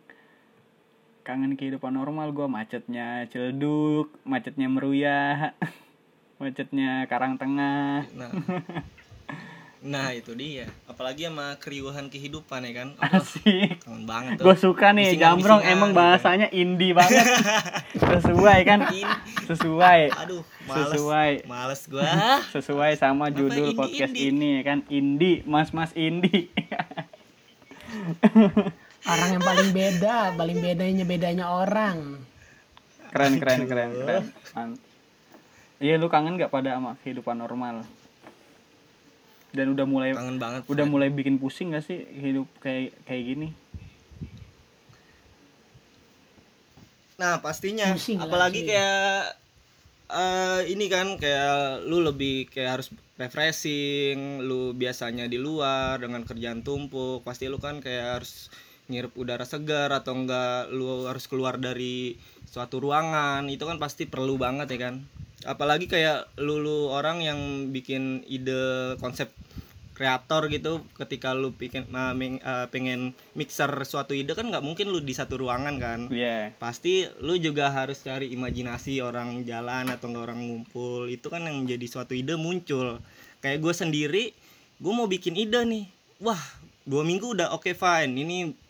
Kangen 1.26 1.58
kehidupan 1.58 1.98
normal 1.98 2.30
gua 2.30 2.46
macetnya 2.46 3.26
celduk 3.30 4.14
macetnya 4.22 4.66
meruyah 4.70 5.54
macetnya 6.42 7.06
karang 7.06 7.38
tengah 7.38 8.02
nah 8.18 8.30
nah 9.82 10.14
itu 10.14 10.30
dia. 10.32 10.70
Apalagi 10.86 11.26
sama 11.26 11.58
keriuhan 11.58 12.06
kehidupan 12.06 12.62
ya 12.62 12.72
kan? 12.72 12.88
Aduh, 13.02 13.18
asik. 13.18 13.82
kangen 13.82 14.04
banget 14.06 14.38
gue 14.38 14.46
tuh 14.46 14.54
suka 14.70 14.94
nih 14.94 15.10
Bisingan-bisingan 15.10 15.22
Jambrong 15.42 15.62
emang 15.66 15.90
gitu. 15.90 15.98
bahasanya 15.98 16.48
indie 16.50 16.94
banget. 16.94 17.26
Sesuai 18.14 18.58
kan? 18.62 18.78
Ini- 18.88 19.18
sesuai. 19.42 20.00
Aduh 20.14 20.42
males. 20.64 20.86
Sesuai. 20.86 21.30
Males 21.44 21.82
gua. 21.90 22.06
Sesuai 22.54 22.92
sama 22.94 23.26
Kenapa 23.26 23.38
judul 23.42 23.66
indie, 23.66 23.78
podcast 23.78 24.14
indie? 24.14 24.30
ini 24.30 24.48
ya 24.54 24.62
kan? 24.62 24.78
Indie 24.86 25.36
mas 25.44 25.74
mas 25.74 25.90
indie. 25.92 26.46
Orang 29.02 29.28
yang 29.34 29.42
paling 29.42 29.70
beda, 29.74 30.16
paling 30.32 30.58
bedanya 30.58 31.04
bedanya 31.04 31.46
orang. 31.50 32.22
keren 33.12 33.36
keren 33.36 33.60
keren 33.66 33.90
keren. 33.92 34.70
Iya 35.76 35.98
lu 35.98 36.06
kangen 36.06 36.38
gak 36.38 36.48
pada 36.48 36.78
sama 36.78 36.94
kehidupan 37.02 37.36
normal 37.36 37.82
dan 39.52 39.72
udah 39.72 39.86
mulai 39.86 40.10
kangen 40.16 40.40
banget 40.40 40.62
udah 40.68 40.86
mulai 40.88 41.08
bikin 41.12 41.36
pusing 41.36 41.76
gak 41.76 41.84
sih 41.84 42.02
hidup 42.16 42.48
kayak 42.60 42.96
kayak 43.04 43.24
gini 43.24 43.48
Nah 47.22 47.38
pastinya, 47.38 47.94
Pusing 47.94 48.18
apalagi 48.18 48.66
sih. 48.66 48.74
kayak 48.74 49.38
eh, 50.10 50.60
ini 50.74 50.90
kan 50.90 51.14
kayak 51.22 51.86
lu 51.86 52.02
lebih 52.02 52.50
kayak 52.50 52.82
harus 52.82 52.88
refreshing, 53.14 54.42
lu 54.42 54.74
biasanya 54.74 55.30
di 55.30 55.38
luar 55.38 56.02
dengan 56.02 56.26
kerjaan 56.26 56.66
tumpuk, 56.66 57.22
pasti 57.22 57.46
lu 57.46 57.62
kan 57.62 57.78
kayak 57.78 58.18
harus 58.18 58.50
ngirup 58.90 59.14
udara 59.14 59.46
segar 59.46 59.94
atau 59.94 60.18
enggak 60.18 60.66
lu 60.74 61.06
harus 61.06 61.30
keluar 61.30 61.62
dari 61.62 62.18
suatu 62.50 62.82
ruangan, 62.82 63.46
itu 63.46 63.62
kan 63.62 63.78
pasti 63.78 64.10
perlu 64.10 64.34
banget 64.34 64.66
ya 64.74 64.90
kan. 64.90 64.94
Apalagi 65.44 65.90
kayak 65.90 66.30
lu, 66.38 66.62
lu 66.62 66.88
orang 66.90 67.22
yang 67.22 67.70
bikin 67.74 68.22
ide 68.30 68.94
konsep 69.02 69.30
kreator 69.92 70.48
gitu 70.48 70.80
ketika 70.96 71.36
lu 71.36 71.52
bikin 71.52 71.84
uh, 71.92 72.16
ming- 72.16 72.40
uh, 72.42 72.66
pengen 72.72 73.12
mixer 73.36 73.68
suatu 73.84 74.16
ide 74.16 74.32
kan 74.32 74.48
nggak 74.48 74.64
mungkin 74.64 74.88
lu 74.88 75.04
di 75.04 75.12
satu 75.12 75.36
ruangan 75.38 75.76
kan. 75.78 76.00
Iya. 76.08 76.56
pasti 76.56 77.06
lu 77.20 77.36
juga 77.36 77.70
harus 77.70 78.00
cari 78.00 78.32
imajinasi 78.32 79.04
orang 79.04 79.44
jalan 79.44 79.92
atau 79.92 80.08
nggak 80.10 80.24
orang 80.32 80.40
ngumpul. 80.42 81.06
Itu 81.06 81.28
kan 81.28 81.44
yang 81.44 81.62
menjadi 81.62 81.86
suatu 81.86 82.16
ide 82.16 82.34
muncul. 82.40 82.98
Kayak 83.44 83.62
gue 83.62 83.74
sendiri 83.76 84.24
gue 84.82 84.92
mau 84.92 85.06
bikin 85.06 85.36
ide 85.38 85.60
nih. 85.62 85.84
Wah 86.24 86.40
dua 86.82 87.06
minggu 87.06 87.36
udah 87.38 87.54
oke 87.54 87.76
fine. 87.76 88.12
Ini 88.16 88.61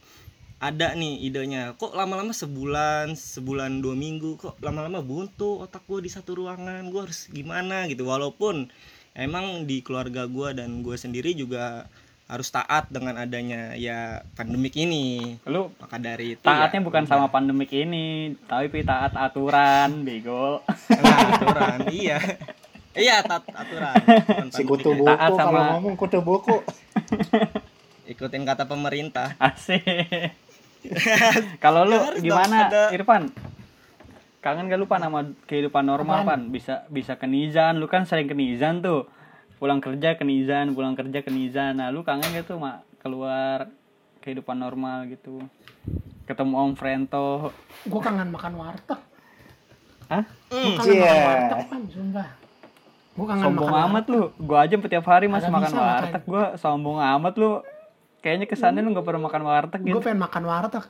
ada 0.62 0.94
nih 0.94 1.18
idenya 1.20 1.74
kok 1.74 1.90
lama-lama 1.92 2.30
sebulan 2.32 3.12
sebulan 3.12 3.82
dua 3.82 3.94
minggu 3.94 4.38
kok 4.38 4.54
lama-lama 4.60 5.02
buntu 5.02 5.58
otak 5.60 5.82
gue 5.84 5.98
di 6.00 6.08
satu 6.08 6.38
ruangan 6.38 6.86
gue 6.86 7.02
harus 7.02 7.26
gimana 7.28 7.84
gitu 7.86 8.06
walaupun 8.06 8.70
emang 9.12 9.46
di 9.64 9.82
keluarga 9.82 10.24
gue 10.24 10.54
dan 10.54 10.80
gue 10.80 10.94
sendiri 10.94 11.34
juga 11.34 11.90
harus 12.24 12.48
taat 12.48 12.88
dengan 12.88 13.18
adanya 13.18 13.74
ya 13.76 14.22
pandemik 14.32 14.78
ini 14.78 15.36
Lu 15.44 15.74
maka 15.76 15.98
dari 15.98 16.32
itu 16.32 16.46
taatnya 16.46 16.78
ya, 16.78 16.86
bukan 16.86 17.02
udah. 17.02 17.10
sama 17.10 17.26
pandemik 17.28 17.68
ini, 17.68 18.06
tapi 18.42 18.80
taat 18.80 19.12
aturan, 19.12 20.00
bego. 20.00 20.64
Nah, 20.88 21.18
aturan 21.28 21.78
iya 21.92 22.16
iya 22.94 23.20
tat 23.20 23.44
aturan 23.44 24.00
Si 24.48 24.62
kutu 24.62 24.94
ya. 24.94 24.96
buku 24.96 25.10
Taat 25.10 25.30
sama- 25.34 25.44
kalau 25.50 25.62
ngomong 25.76 25.94
kutu 25.98 26.22
buku. 26.22 26.56
ikutin 28.04 28.42
kata 28.42 28.64
pemerintah 28.64 29.36
Asik. 29.36 29.82
Kalau 31.64 31.84
lu 31.84 31.94
Ya 31.94 32.20
gimana, 32.20 32.68
ada- 32.68 32.90
Irfan? 32.90 33.30
Kangen 34.38 34.66
gak 34.66 34.74
lu 34.74 34.90
pan 34.90 34.98
sama 34.98 35.22
kehidupan 35.46 35.86
normal 35.86 36.26
pan? 36.26 36.50
Bisa 36.50 36.82
bisa 36.88 37.14
ke 37.14 37.24
Nizan, 37.24 37.78
lu 37.78 37.86
kan 37.86 38.02
sering 38.02 38.26
ke 38.26 38.34
Nizan 38.34 38.82
tuh. 38.82 39.06
Pulang 39.56 39.78
kerja 39.78 40.18
ke 40.18 40.26
Nizan, 40.26 40.74
pulang 40.74 40.98
kerja 40.98 41.22
ke 41.22 41.30
Nizan. 41.30 41.78
Nah, 41.78 41.88
lu 41.88 42.02
kangen 42.02 42.26
gak 42.26 42.44
tuh 42.44 42.58
mak 42.58 42.82
keluar 42.98 43.70
kehidupan 44.18 44.58
normal 44.58 45.06
gitu? 45.06 45.38
Ketemu 46.24 46.54
Om 46.56 46.72
Frento. 46.74 47.54
Gue 47.86 48.00
kangen 48.00 48.28
makan 48.28 48.52
warteg. 48.56 48.98
Hah? 50.08 50.24
Gue 50.48 50.74
kangen 50.74 50.90
Iya. 50.92 51.06
makan 51.06 51.22
warteg, 51.22 51.58
Pan, 51.64 51.82
sumpah. 51.86 52.28
Gue 53.12 53.26
kangen 53.28 53.44
Sombong 53.44 53.70
makan 53.70 53.86
amat 53.86 54.04
lu. 54.08 54.22
Gua 54.40 54.58
aja 54.64 54.74
setiap 54.74 55.04
hari 55.04 55.26
masih 55.28 55.50
makan 55.52 55.70
warteg. 55.70 56.22
Gua 56.24 56.44
sombong 56.56 56.98
amat 56.98 57.34
lu. 57.36 57.60
Kayaknya 58.22 58.46
kesannya 58.46 58.80
lu 58.86 58.94
gak 58.94 59.02
pernah 59.02 59.26
makan 59.26 59.42
warteg 59.42 59.80
Gue 59.82 59.98
gitu. 59.98 60.00
pengen 60.06 60.22
makan 60.22 60.44
warteg. 60.46 60.84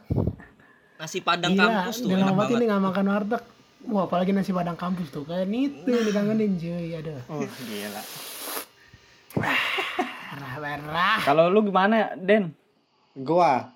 nasi 1.00 1.18
padang 1.18 1.58
Gila, 1.58 1.64
kampus 1.66 1.96
tuh 1.98 2.06
udah 2.06 2.14
enak 2.14 2.26
lama 2.30 2.38
banget 2.38 2.54
ini 2.54 2.64
gak 2.68 2.84
makan 2.84 3.06
warteg. 3.08 3.42
Wah, 3.88 4.02
apalagi 4.06 4.30
nasi 4.30 4.52
padang 4.52 4.76
kampus 4.78 5.08
tuh. 5.10 5.24
Kayak 5.24 5.48
itu 5.50 5.88
yang 5.88 6.04
dikangenin 6.06 6.52
cuy, 6.60 6.92
aduh. 6.94 7.18
Oh, 7.26 7.42
gila. 7.42 8.02
Merah, 10.32 10.54
merah. 10.60 11.18
Kalau 11.24 11.48
lu 11.48 11.64
gimana, 11.64 12.12
Den? 12.20 12.52
Gua 13.16 13.68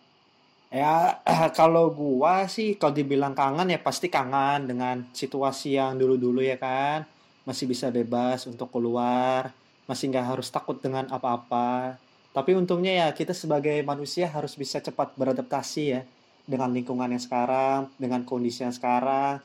ya 0.67 1.23
kalau 1.59 1.95
gua 1.95 2.51
sih 2.51 2.75
kalau 2.77 2.93
dibilang 2.93 3.33
kangen 3.33 3.71
ya 3.71 3.79
pasti 3.81 4.11
kangen 4.11 4.67
dengan 4.67 5.07
situasi 5.17 5.81
yang 5.81 5.97
dulu-dulu 5.97 6.45
ya 6.45 6.61
kan. 6.61 7.09
Masih 7.49 7.71
bisa 7.71 7.89
bebas 7.95 8.45
untuk 8.51 8.69
keluar, 8.75 9.55
masih 9.87 10.11
nggak 10.11 10.27
harus 10.37 10.51
takut 10.51 10.77
dengan 10.83 11.07
apa-apa. 11.09 11.95
Tapi 12.37 12.53
untungnya 12.53 12.93
ya 12.93 13.09
kita 13.17 13.33
sebagai 13.33 13.81
manusia 13.81 14.29
harus 14.29 14.53
bisa 14.61 14.77
cepat 14.77 15.17
beradaptasi 15.17 15.83
ya 15.89 16.05
dengan 16.45 16.69
lingkungan 16.69 17.09
yang 17.09 17.23
sekarang, 17.25 17.89
dengan 17.97 18.29
kondisi 18.29 18.61
yang 18.61 18.77
sekarang. 18.77 19.41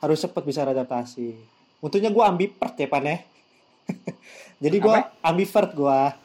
Harus 0.00 0.24
cepat 0.24 0.48
bisa 0.48 0.64
beradaptasi. 0.64 1.36
Untungnya 1.84 2.08
gua 2.08 2.32
ambivert 2.32 2.72
ya 2.80 2.88
Pan 2.88 3.04
ya. 3.04 3.20
Jadi 4.64 4.76
gua 4.80 5.12
ambivert 5.20 5.76
gua. 5.76 6.16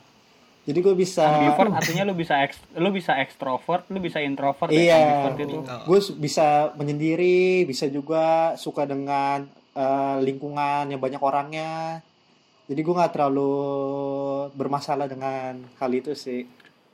Jadi 0.65 0.81
gue 0.81 0.97
bisa 0.97 1.21
Ambivert 1.29 1.77
artinya 1.77 2.09
lu 2.09 2.17
bisa 2.17 2.41
eks, 2.41 2.57
lu 2.81 2.89
bisa 2.89 3.13
ekstrovert, 3.21 3.85
lu 3.93 4.01
bisa 4.01 4.17
introvert 4.17 4.73
Iya. 4.73 5.29
ya 5.29 5.37
itu. 5.37 5.61
gue 5.61 5.99
bisa 6.17 6.73
menyendiri 6.73 7.69
bisa 7.69 7.85
juga 7.85 8.57
suka 8.57 8.89
dengan 8.89 9.45
eh, 9.77 10.17
lingkungan 10.25 10.89
yang 10.89 10.97
banyak 10.97 11.21
orangnya 11.21 12.01
jadi 12.65 12.79
gue 12.79 12.95
nggak 12.95 13.13
terlalu 13.13 13.51
bermasalah 14.51 15.05
dengan 15.05 15.61
hal 15.75 15.91
itu 15.91 16.13
sih 16.13 16.45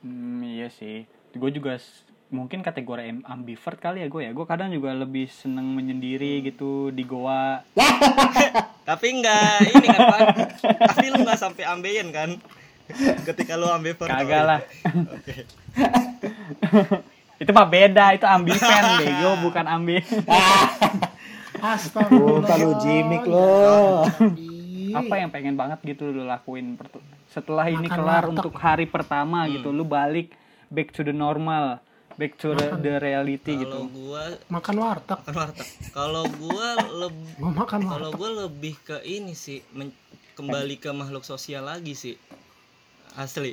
Hmm, 0.02 0.42
iya 0.42 0.66
sih. 0.66 1.06
Gue 1.30 1.54
juga 1.54 1.78
mungkin 2.26 2.58
kategori 2.58 3.06
am- 3.06 3.22
ambivert 3.22 3.78
kali 3.78 4.02
ya 4.02 4.10
gue 4.10 4.26
ya. 4.26 4.34
Gue 4.34 4.42
kadang 4.42 4.74
juga 4.74 4.90
lebih 4.90 5.30
seneng 5.30 5.78
menyendiri 5.78 6.42
gitu 6.42 6.90
di 6.90 7.06
goa. 7.06 7.62
tapi 8.82 9.14
enggak 9.14 9.62
ini 9.62 9.86
kan 9.86 10.00
Pan 10.10 10.26
tapi 10.90 11.04
lu 11.06 11.22
nggak 11.22 11.38
sampai 11.38 11.62
ambeien 11.62 12.10
kan 12.10 12.34
ketika 13.22 13.54
lu 13.54 13.70
ambivert 13.70 14.10
Kagak 14.10 14.42
lah. 14.42 14.60
itu 17.38 17.50
mah 17.54 17.68
beda, 17.70 18.04
itu 18.12 18.26
ambiven 18.26 18.84
bego 19.00 19.30
bukan 19.38 19.64
ambi. 19.70 20.02
Astagfirullah. 21.62 22.42
Bukan 22.42 22.58
lu 22.58 22.72
jimik 22.82 23.22
lo. 23.22 24.02
Adi. 24.94 25.00
Apa 25.02 25.14
yang 25.16 25.28
pengen 25.28 25.54
banget 25.54 25.78
gitu 25.86 26.08
lu 26.08 26.22
lakuin 26.22 26.76
setelah 27.26 27.64
ini 27.66 27.82
Makan 27.82 27.96
kelar 27.96 28.22
warteg. 28.22 28.32
untuk 28.34 28.54
hari 28.54 28.86
pertama 28.86 29.38
Hmm. 29.42 29.52
gitu, 29.54 29.68
lu 29.68 29.82
balik 29.82 30.36
back 30.68 30.88
to 30.90 31.00
the 31.00 31.10
normal, 31.10 31.80
back 32.14 32.36
to 32.36 32.52
the, 32.52 32.76
the 32.78 32.94
reality 32.98 33.56
kalau 33.56 33.62
gitu. 33.62 33.78
gua 33.90 34.24
Makan 34.48 34.76
warteg. 34.78 35.18
makan 35.18 35.34
warteg 35.34 35.68
kalau 35.90 36.24
gua 36.34 36.68
lebih 36.98 37.32
Gue 37.40 37.52
makan 37.52 37.80
kalau 37.82 38.10
gua 38.10 38.30
lebih 38.42 38.74
ke 38.78 39.00
ini 39.02 39.32
sih 39.34 39.64
men- 39.70 39.96
kembali 40.32 40.76
ke 40.76 40.88
makhluk 40.90 41.22
sosial 41.22 41.66
lagi 41.66 41.92
sih 41.94 42.16
asli. 43.14 43.52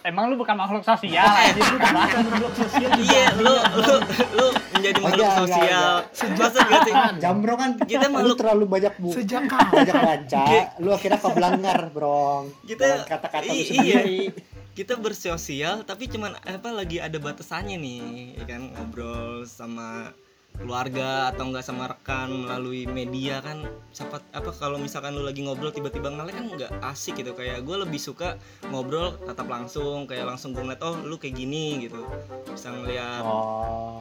Emang 0.00 0.30
lu 0.30 0.36
bukan 0.36 0.54
makhluk 0.54 0.80
sosial. 0.80 1.26
Makhluk 1.98 2.52
iya 3.00 3.34
lu 3.34 3.50
lu 3.74 3.94
lu 4.32 4.46
menjadi 4.72 4.98
makhluk 5.00 5.26
sosial. 5.42 5.90
Maksud 6.06 6.30
gak 6.62 6.80
sih 6.84 6.94
Jambro 7.18 7.54
kan 7.54 7.70
Kita 7.80 8.06
lu 8.06 8.14
makhluk- 8.14 8.38
terlalu 8.38 8.64
banyak 8.68 8.94
bu 8.96 9.10
Sejak 9.10 9.42
kapan? 9.44 9.82
banyak 9.82 9.96
baca 9.96 10.42
lu 10.78 10.90
akhirnya 10.90 11.18
kebelanggar 11.18 11.80
bro 11.90 12.46
Kita- 12.62 13.02
kata-kata 13.04 13.48
lu 13.48 13.62
sendiri. 13.64 14.30
kita 14.72 14.94
bersosial 14.94 15.82
tapi 15.82 16.06
cuman 16.06 16.36
apa 16.36 16.68
lagi 16.70 17.00
ada 17.00 17.16
batasannya 17.16 17.74
nih 17.74 18.00
ya 18.36 18.44
kan? 18.46 18.62
Ngobrol 18.70 19.42
sama 19.42 20.14
keluarga 20.56 21.30
atau 21.30 21.48
enggak 21.48 21.64
sama 21.64 21.88
rekan 21.88 22.28
melalui 22.46 22.88
media 22.88 23.38
kan 23.44 23.62
siapa 23.92 24.20
apa 24.32 24.50
kalau 24.56 24.80
misalkan 24.80 25.14
lu 25.14 25.22
lagi 25.22 25.44
ngobrol 25.44 25.70
tiba-tiba 25.72 26.08
ngelek 26.10 26.34
kan 26.34 26.46
nggak 26.52 26.72
asik 26.92 27.20
gitu. 27.20 27.36
Kayak 27.36 27.62
gue 27.62 27.76
lebih 27.86 28.00
suka 28.00 28.40
ngobrol 28.72 29.14
tatap 29.24 29.48
langsung 29.48 30.08
kayak 30.08 30.26
langsung 30.26 30.56
gue 30.56 30.62
ngeliat 30.64 30.82
oh 30.82 30.96
lu 31.04 31.16
kayak 31.20 31.36
gini 31.36 31.86
gitu. 31.86 32.02
Bisa 32.50 32.72
ngeliat 32.72 33.22
oh. 33.22 34.00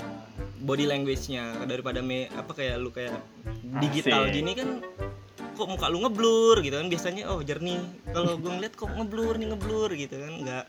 body 0.64 0.88
language-nya 0.90 1.68
daripada 1.68 2.00
me 2.00 2.32
apa 2.34 2.52
kayak 2.56 2.76
lu 2.80 2.90
kayak 2.90 3.16
digital 3.84 4.28
Asik. 4.28 4.36
gini 4.40 4.52
kan 4.56 4.70
kok 5.56 5.68
muka 5.72 5.88
lu 5.92 6.04
ngeblur 6.04 6.60
gitu 6.64 6.76
kan. 6.80 6.88
Biasanya 6.88 7.32
oh 7.32 7.44
jernih. 7.44 7.80
Kalau 8.10 8.40
gue 8.40 8.52
ngeliat 8.52 8.74
kok 8.74 8.90
ngeblur 8.90 9.36
nih 9.38 9.48
ngeblur 9.52 9.90
gitu 9.96 10.16
kan. 10.18 10.34
Nggak 10.40 10.66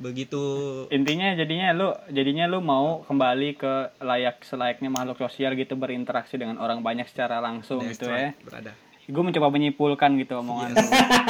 begitu. 0.00 0.42
Intinya 0.88 1.36
jadinya 1.36 1.68
lu 1.76 1.88
jadinya 2.08 2.44
lu 2.48 2.64
mau 2.64 3.04
kembali 3.04 3.48
ke 3.58 3.72
layak 4.00 4.44
selayaknya 4.44 4.88
makhluk 4.88 5.20
sosial 5.20 5.52
gitu 5.58 5.76
berinteraksi 5.76 6.40
dengan 6.40 6.56
orang 6.60 6.80
banyak 6.80 7.04
secara 7.08 7.42
langsung 7.42 7.84
gitu 7.84 8.08
ya. 8.08 8.32
berada 8.40 8.72
Gue 9.02 9.18
mencoba 9.26 9.50
menyimpulkan 9.50 10.14
gitu 10.22 10.38
omongan 10.40 10.78
lu. 10.78 10.86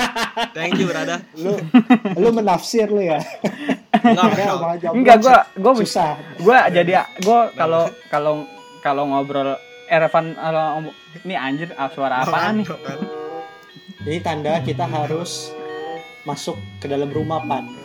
thank 0.57 0.77
you 0.77 0.87
berada 0.87 1.25
lu 1.35 1.57
lu 2.21 2.29
menafsir 2.31 2.87
lu 2.87 3.03
ya? 3.03 3.19
Enggak 4.03 4.93
Enggak, 4.93 5.17
gua 5.23 5.39
gua 5.57 5.73
susah. 5.79 6.19
gua 6.43 6.59
jadi 6.69 7.07
gua 7.23 7.49
kalau 7.55 7.87
kalau 8.11 8.35
kalau 8.83 9.03
ngobrol 9.09 9.57
Ervan 9.93 10.33
kalau 10.35 10.89
ini 11.23 11.35
anjir 11.37 11.69
ah, 11.77 11.93
suara 11.93 12.25
apaan 12.25 12.65
nih? 12.65 12.67
Ini 14.03 14.19
tanda 14.25 14.59
kita 14.65 14.89
harus 14.89 15.53
masuk 16.27 16.57
ke 16.83 16.87
dalam 16.89 17.13
rumah 17.13 17.45
pan. 17.45 17.82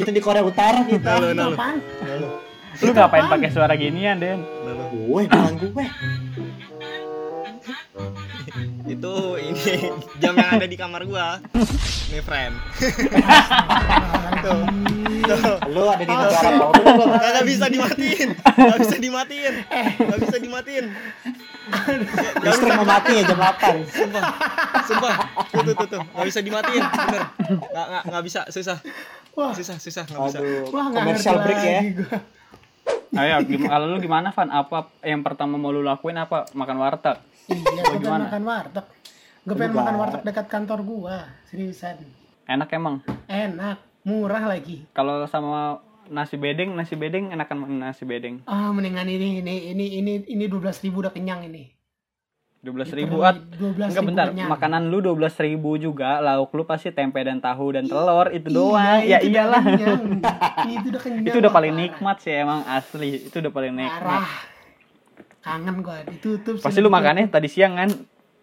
Kita 0.00 0.10
di 0.10 0.22
Korea 0.22 0.42
Utara 0.44 0.82
kita. 0.84 1.18
Nah, 1.18 1.32
lu, 1.32 1.54
nah, 1.54 1.74
lu. 2.18 2.28
Lu 2.78 2.90
ngapain 2.94 3.26
pakai 3.26 3.50
suara 3.50 3.74
ginian, 3.74 4.18
Den? 4.22 4.40
Nah. 4.42 4.88
Gue 4.92 5.22
bilang 5.26 5.56
gue. 5.58 5.86
itu 8.88 9.14
ini 9.36 9.92
jam 10.16 10.32
yang 10.32 10.50
ada 10.56 10.66
di 10.66 10.76
kamar 10.80 11.04
gua. 11.04 11.36
Nih 12.08 12.24
friend. 12.24 12.56
Tuh. 14.40 14.60
Tuh. 15.28 15.56
Lu 15.68 15.82
ada 15.84 16.00
di 16.00 16.08
negara 16.08 16.50
Paul. 16.56 16.72
kagak 17.20 17.44
bisa 17.44 17.66
dimatiin. 17.68 18.28
Nggak 18.32 18.78
bisa 18.80 18.96
dimatiin. 18.96 19.54
Nggak 20.00 20.18
bisa 20.24 20.36
dimatiin. 20.40 20.86
Listrik 22.40 22.72
mau 22.80 22.86
mati 22.88 23.12
ya 23.12 23.22
jam 23.28 23.38
8. 23.38 23.92
Sumpah, 23.92 24.24
sumpah, 24.88 25.14
tuh 25.52 25.62
tuh 25.68 25.74
tuh, 25.76 25.86
tuh. 25.96 26.02
nggak 26.16 26.26
bisa 26.32 26.40
dimatiin, 26.40 26.80
bener, 26.80 27.22
nggak 27.44 27.86
nggak 27.92 28.02
nggak 28.08 28.24
bisa, 28.24 28.40
susah, 28.48 28.78
Wah, 29.38 29.54
susah 29.54 29.78
susah 29.78 30.02
nggak 30.02 30.20
bisa. 30.26 30.38
Wah 30.74 30.86
commercial 30.90 31.38
break 31.38 31.62
ya. 31.62 31.80
gua. 31.94 32.18
Ayo, 33.22 33.38
gim- 33.46 33.70
kalau 33.70 33.86
lu 33.86 34.02
gimana, 34.02 34.34
Van? 34.34 34.50
Apa 34.50 34.90
yang 35.00 35.22
pertama 35.22 35.54
mau 35.54 35.70
lu 35.70 35.86
lakuin 35.86 36.18
apa? 36.18 36.50
Makan 36.50 36.76
warteg. 36.76 37.16
Iya, 37.46 37.56
gue 37.56 37.82
pengen 37.86 38.02
gimana? 38.02 38.24
makan 38.26 38.42
warteg. 38.44 38.86
Gue 39.46 39.54
pengen 39.54 39.74
makan 39.78 39.94
warteg 39.96 40.22
dekat 40.26 40.46
kantor 40.50 40.82
gua, 40.82 41.16
seriusan. 41.46 42.02
Enak 42.50 42.68
emang. 42.74 42.98
Enak, 43.30 43.78
murah 44.02 44.42
lagi. 44.42 44.84
Kalau 44.90 45.22
sama 45.30 45.78
nasi 46.10 46.34
bedeng, 46.34 46.74
nasi 46.74 46.98
bedeng 46.98 47.30
enakan 47.30 47.78
nasi 47.78 48.02
bedeng. 48.02 48.42
Ah, 48.44 48.74
mendingan 48.74 49.06
ini 49.06 49.38
ini 49.38 49.54
ini 49.70 49.86
ini 50.02 50.12
ini 50.26 50.44
dua 50.50 50.74
ribu 50.74 51.00
udah 51.00 51.14
kenyang 51.14 51.46
ini. 51.46 51.77
Dua 52.58 52.72
belas 52.74 52.90
ribu 52.90 53.22
at. 53.22 53.38
Dua 53.54 53.70
belas 53.70 53.88
Enggak 53.88 54.04
bentar, 54.04 54.24
kenyang. 54.28 54.48
makanan 54.50 54.80
lu 54.86 54.98
dua 54.98 55.14
belas 55.14 55.34
ribu 55.38 55.76
juga, 55.76 56.18
lauk 56.18 56.50
lu 56.52 56.62
pasti 56.62 56.90
tempe 56.90 57.16
dan 57.20 57.38
tahu 57.38 57.70
dan 57.70 57.86
telur 57.86 58.28
itu 58.28 58.48
doang. 58.48 58.98
Iya, 58.98 59.06
ya 59.06 59.16
itu 59.20 59.28
iyalah. 59.30 59.62
itu 60.68 60.86
udah 60.88 61.00
kenyang. 61.00 61.24
itu 61.24 61.36
udah 61.38 61.50
paling 61.50 61.72
nikmat 61.72 62.16
sih 62.18 62.34
emang 62.34 62.60
asli. 62.66 63.24
Itu 63.24 63.38
udah 63.38 63.48
paling 63.48 63.72
nikmat. 63.72 64.02
Parah. 64.02 64.30
Kangen 65.38 65.74
gua 65.80 66.02
ditutup. 66.04 66.54
sih, 66.58 66.64
Pasti 66.66 66.78
lu 66.78 66.88
makannya 66.88 67.26
tadi 67.26 67.46
siang 67.46 67.72
kan? 67.74 67.88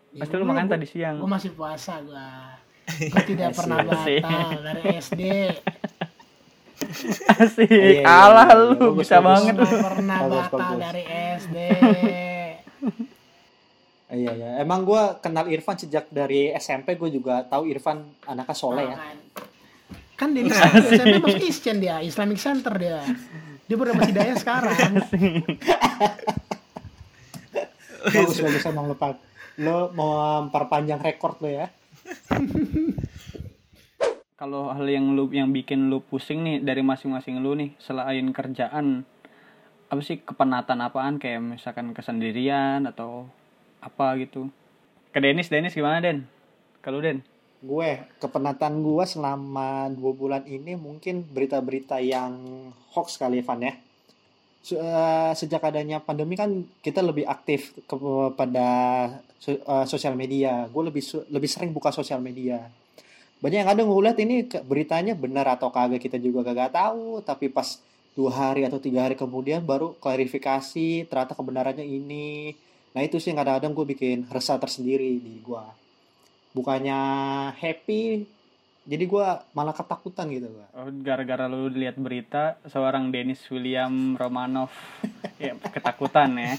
Ya, 0.10 0.20
Pasti 0.24 0.34
lu 0.34 0.44
makan 0.44 0.66
tadi 0.66 0.86
siang. 0.88 1.16
Gua 1.20 1.30
masih 1.30 1.52
puasa 1.52 2.00
gua. 2.00 2.56
Gua 2.88 3.22
tidak 3.22 3.52
pernah 3.60 3.78
batal 3.84 4.60
dari 4.64 4.82
SD. 4.96 5.22
Asik. 7.36 7.68
Iya, 7.68 7.84
iya, 7.98 8.02
Alah 8.06 8.48
iya, 8.48 8.62
lu 8.62 8.96
bagus, 8.96 9.02
bisa 9.02 9.16
bagus. 9.20 9.44
banget 9.44 9.56
pernah 9.84 10.18
batal 10.24 10.72
dari 10.80 11.04
SD. 11.36 11.58
Iya 14.16 14.32
ya. 14.34 14.50
Emang 14.64 14.88
gua 14.88 15.20
kenal 15.20 15.52
Irfan 15.52 15.76
sejak 15.76 16.08
dari 16.08 16.56
SMP 16.56 16.96
gue 16.96 17.12
juga 17.12 17.44
tahu 17.44 17.68
Irfan 17.68 18.08
anaknya 18.24 18.56
soleh 18.56 18.88
ya. 18.88 18.98
Kan 20.16 20.32
di 20.32 20.48
SMP 20.48 21.20
masuk 21.20 21.44
Ischen 21.44 21.84
dia, 21.84 22.00
Islamic 22.00 22.40
Center 22.40 22.72
dia. 22.80 23.04
Dia 23.68 23.76
baru 23.76 23.92
dapat 23.94 24.16
hidayah 24.16 24.36
sekarang. 24.40 24.72
Bagus 28.06 28.38
bagus 28.38 28.62
emang 28.70 28.94
Pak. 28.94 29.18
Lo 29.66 29.90
mau 29.98 30.46
memperpanjang 30.46 31.02
rekor 31.02 31.42
lo 31.42 31.50
ya. 31.50 31.66
Kalau 34.40 34.70
hal 34.70 34.86
yang 34.86 35.18
lu 35.18 35.32
yang 35.34 35.50
bikin 35.50 35.90
lu 35.90 36.04
pusing 36.06 36.44
nih 36.46 36.62
dari 36.62 36.86
masing-masing 36.86 37.42
lu 37.42 37.58
nih 37.58 37.74
selain 37.82 38.30
kerjaan 38.30 39.08
apa 39.90 40.02
sih 40.04 40.22
kepenatan 40.22 40.84
apaan 40.86 41.18
kayak 41.18 41.42
misalkan 41.42 41.96
kesendirian 41.96 42.84
atau 42.86 43.32
apa 43.86 44.18
gitu. 44.18 44.50
Ke 45.14 45.22
Denis, 45.22 45.48
Denis 45.48 45.78
gimana 45.78 46.02
Den? 46.02 46.26
Kalau 46.82 46.98
Den? 47.00 47.22
Gue 47.62 48.02
kepenatan 48.18 48.82
gue 48.82 49.06
selama 49.06 49.88
dua 49.94 50.12
bulan 50.12 50.44
ini 50.50 50.74
mungkin 50.74 51.24
berita-berita 51.24 52.02
yang 52.02 52.36
hoax 52.92 53.22
kali 53.22 53.46
Evan 53.46 53.64
ya. 53.64 53.74
Eh, 54.66 55.32
Sejak 55.38 55.62
adanya 55.62 56.02
pandemi 56.02 56.34
kan 56.34 56.66
kita 56.82 57.06
lebih 57.06 57.30
aktif 57.30 57.78
kepada 57.86 58.68
eh, 59.46 59.86
sosial 59.86 60.18
media. 60.18 60.66
Gue 60.74 60.90
lebih 60.90 61.06
lebih 61.30 61.50
sering 61.50 61.70
buka 61.70 61.94
sosial 61.94 62.18
media. 62.20 62.66
Banyak 63.40 63.62
yang 63.62 63.70
kadang 63.70 63.88
gue 63.94 64.14
ini 64.26 64.50
beritanya 64.66 65.14
benar 65.14 65.46
atau 65.54 65.70
kagak 65.70 66.02
kita 66.02 66.18
juga 66.18 66.42
kagak 66.42 66.74
tahu. 66.74 67.22
Tapi 67.22 67.54
pas 67.54 67.78
dua 68.18 68.32
hari 68.34 68.66
atau 68.66 68.82
tiga 68.82 69.06
hari 69.06 69.14
kemudian 69.14 69.62
baru 69.62 69.94
klarifikasi 70.02 71.06
ternyata 71.06 71.38
kebenarannya 71.38 71.86
ini. 71.86 72.58
Nah 72.96 73.04
itu 73.04 73.20
sih 73.20 73.30
yang 73.30 73.38
kadang-kadang 73.38 73.76
gue 73.76 73.86
bikin 73.86 74.18
resah 74.26 74.56
tersendiri 74.56 75.20
di 75.20 75.44
gue. 75.44 75.64
Bukannya 76.52 77.00
happy, 77.52 78.24
jadi 78.88 79.04
gue 79.04 79.26
malah 79.52 79.76
ketakutan 79.76 80.32
gitu 80.32 80.48
gue. 80.48 80.68
Oh, 80.72 80.88
gara-gara 81.04 81.52
lu 81.52 81.68
lihat 81.68 82.00
berita 82.00 82.56
seorang 82.64 83.12
Dennis 83.12 83.44
William 83.52 84.16
Romanov 84.16 84.72
ya 85.44 85.52
ketakutan 85.60 86.40
ya. 86.40 86.56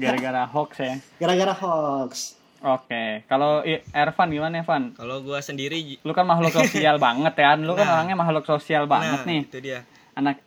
Gara-gara 0.00 0.48
hoax 0.48 0.72
ya. 0.80 0.94
Gara-gara 1.20 1.52
hoax. 1.52 2.40
Oke, 2.64 3.28
kalau 3.28 3.60
Ervan 3.92 4.32
gimana 4.32 4.64
Evan? 4.64 4.96
Kalau 4.96 5.20
gua 5.20 5.44
sendiri, 5.44 6.00
Lu 6.00 6.16
kan 6.16 6.24
makhluk 6.24 6.48
sosial 6.56 6.96
banget 6.96 7.36
ya. 7.36 7.60
Lu 7.60 7.76
kan 7.76 7.84
Nah. 7.84 7.94
orangnya 8.00 8.16
makhluk 8.16 8.48
sosial 8.48 8.88
banget 8.88 9.20
nah 9.20 9.28
nih. 9.28 9.40
itu 9.44 9.58
dia. 9.60 9.84
Anak 10.16 10.40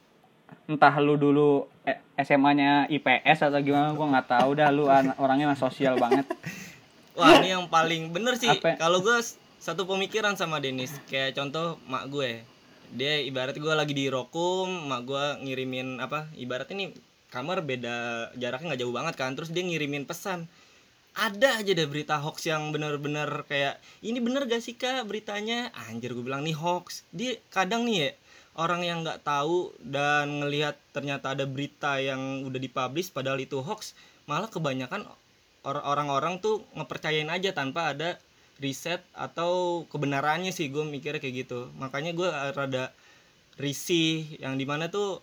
entah 0.65 0.97
lu 0.97 1.13
dulu 1.13 1.69
SMA-nya 2.17 2.89
IPS 2.91 3.47
atau 3.47 3.59
gimana 3.61 3.93
gua 3.93 4.07
nggak 4.17 4.27
tahu 4.27 4.49
dah 4.57 4.69
lu 4.73 4.89
an- 4.91 5.15
orangnya 5.21 5.53
mah 5.53 5.59
sosial 5.59 5.95
banget. 5.95 6.25
Wah 7.17 7.41
ini 7.41 7.49
yang 7.49 7.65
paling 7.65 8.13
bener 8.13 8.37
sih. 8.37 8.49
Kalau 8.77 9.01
gue 9.01 9.17
satu 9.57 9.89
pemikiran 9.89 10.37
sama 10.37 10.61
Denis. 10.61 10.93
Kayak 11.09 11.33
contoh 11.33 11.81
mak 11.89 12.13
gue. 12.13 12.45
Dia 12.93 13.19
ibarat 13.25 13.57
gue 13.57 13.73
lagi 13.73 13.91
di 13.97 14.05
Rokum, 14.07 14.69
mak 14.85 15.01
gue 15.09 15.25
ngirimin 15.41 15.97
apa? 15.97 16.29
Ibarat 16.37 16.69
ini 16.77 16.93
kamar 17.33 17.65
beda 17.65 18.29
jaraknya 18.37 18.73
nggak 18.73 18.81
jauh 18.85 18.93
banget 18.93 19.13
kan. 19.17 19.33
Terus 19.33 19.49
dia 19.49 19.65
ngirimin 19.65 20.05
pesan. 20.05 20.45
Ada 21.17 21.65
aja 21.65 21.73
deh 21.73 21.89
berita 21.89 22.21
hoax 22.21 22.45
yang 22.45 22.69
bener-bener 22.69 23.41
kayak 23.49 23.81
ini 24.05 24.21
bener 24.21 24.45
gak 24.45 24.61
sih 24.61 24.77
kak 24.77 25.01
beritanya? 25.09 25.73
Anjir 25.89 26.13
gue 26.13 26.21
bilang 26.21 26.45
nih 26.45 26.53
hoax. 26.53 27.01
Dia 27.09 27.41
kadang 27.49 27.89
nih 27.89 27.97
ya 27.97 28.09
orang 28.57 28.81
yang 28.81 29.05
nggak 29.05 29.21
tahu 29.21 29.71
dan 29.79 30.41
ngelihat 30.41 30.75
ternyata 30.91 31.37
ada 31.37 31.45
berita 31.45 32.01
yang 32.01 32.43
udah 32.43 32.57
dipublish 32.57 33.13
padahal 33.13 33.37
itu 33.37 33.61
hoax 33.61 33.93
malah 34.25 34.49
kebanyakan 34.49 35.05
or- 35.61 35.85
orang-orang 35.85 36.41
tuh 36.41 36.65
ngepercayain 36.73 37.29
aja 37.29 37.53
tanpa 37.53 37.93
ada 37.93 38.17
riset 38.57 39.05
atau 39.13 39.85
kebenarannya 39.87 40.49
sih 40.49 40.73
gue 40.73 40.81
mikirnya 40.81 41.21
kayak 41.21 41.45
gitu. 41.45 41.69
Makanya 41.77 42.11
gue 42.17 42.29
rada 42.57 42.89
risih 43.61 44.25
yang 44.41 44.57
di 44.57 44.65
mana 44.65 44.89
tuh 44.89 45.21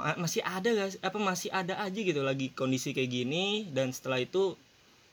ma- 0.00 0.16
masih 0.16 0.40
ada 0.44 0.68
gak 0.72 1.00
apa 1.04 1.18
masih 1.20 1.52
ada 1.52 1.76
aja 1.84 2.00
gitu 2.00 2.24
lagi 2.24 2.52
kondisi 2.56 2.96
kayak 2.96 3.10
gini 3.12 3.68
dan 3.72 3.92
setelah 3.92 4.20
itu 4.22 4.56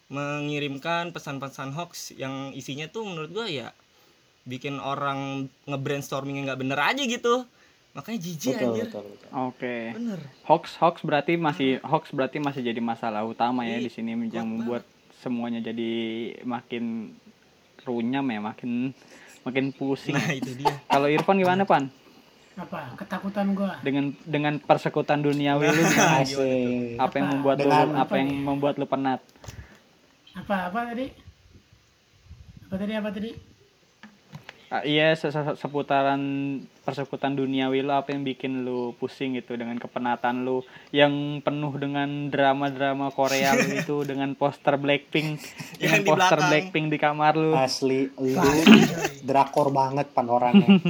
mengirimkan 0.08 1.10
pesan-pesan 1.12 1.74
hoax 1.74 2.14
yang 2.16 2.54
isinya 2.54 2.86
tuh 2.88 3.04
menurut 3.10 3.32
gue 3.34 3.48
ya 3.66 3.74
bikin 4.46 4.78
orang 4.78 5.50
nge-brainstorming 5.66 6.46
nggak 6.46 6.60
bener 6.62 6.78
aja 6.78 7.02
gitu 7.02 7.44
makanya 7.92 8.20
jijik 8.22 8.56
Betul, 8.56 8.68
anjir 8.70 8.86
betul, 8.88 9.04
betul. 9.10 9.28
Oke. 9.50 9.76
bener 9.92 10.20
Hoax 10.46 10.64
hoax 10.78 10.96
berarti 11.02 11.34
masih 11.36 11.82
hoax 11.82 12.12
berarti 12.12 12.38
masih 12.38 12.62
jadi 12.62 12.78
masalah 12.78 13.26
utama 13.26 13.64
ya 13.64 13.76
Iya, 13.76 13.88
di 13.88 13.92
sini 13.92 14.14
yang 14.30 14.46
membuat 14.46 14.86
semuanya 15.18 15.60
jadi 15.60 15.92
makin 16.44 17.16
runyam 17.82 18.26
ya, 18.26 18.40
makin 18.40 18.94
makin 19.42 19.70
pusing. 19.72 20.14
nah 20.14 20.30
itu 20.30 20.54
dia 20.54 20.74
Kalau 20.86 21.06
Irfan 21.06 21.38
gimana, 21.38 21.64
Pan? 21.64 21.90
Apa? 22.56 22.94
Ketakutan 22.96 23.52
gua. 23.52 23.78
Dengan 23.80 24.16
dengan 24.22 24.58
persekutan 24.58 25.22
duniawi 25.22 25.66
lu 25.66 25.82
gimana? 25.84 26.22
Asik. 26.22 26.98
apa 26.98 27.14
yang 27.16 27.26
Apa? 27.26 27.34
membuat 27.34 27.58
lu 27.60 27.70
apa 27.72 28.14
yang 28.16 28.30
membuat 28.32 28.76
lu 28.76 28.86
penat? 28.86 29.22
Apa 30.34 30.70
apa 30.70 30.80
tadi? 30.90 31.08
Apa 32.66 32.76
tadi 32.76 32.94
apa 32.94 33.10
tadi? 33.10 33.32
Ah, 34.74 34.82
iya 34.82 35.14
se- 35.14 35.30
se- 35.30 35.58
seputaran 35.62 36.22
persekutan 36.82 37.38
duniawi 37.38 37.86
lu 37.86 37.94
apa 37.94 38.12
yang 38.14 38.26
bikin 38.26 38.66
lu 38.66 38.98
pusing 38.98 39.38
gitu 39.38 39.54
dengan 39.54 39.78
kepenatan 39.78 40.42
lu 40.42 40.66
yang 40.90 41.40
penuh 41.46 41.74
dengan 41.78 42.34
drama-drama 42.34 43.14
Korea 43.14 43.54
lu 43.54 43.70
itu 43.86 43.98
dengan 44.04 44.34
poster 44.34 44.82
Blackpink 44.82 45.38
dengan 45.78 46.02
Yang 46.02 46.02
di 46.02 46.10
poster 46.10 46.40
belakang. 46.42 46.50
Blackpink 46.50 46.86
di 46.90 46.98
kamar 46.98 47.34
lu 47.38 47.54
Asli, 47.54 48.10
lu 48.18 48.34
drakor 49.22 49.70
banget 49.70 50.10
pan 50.12 50.28
orangnya. 50.30 50.68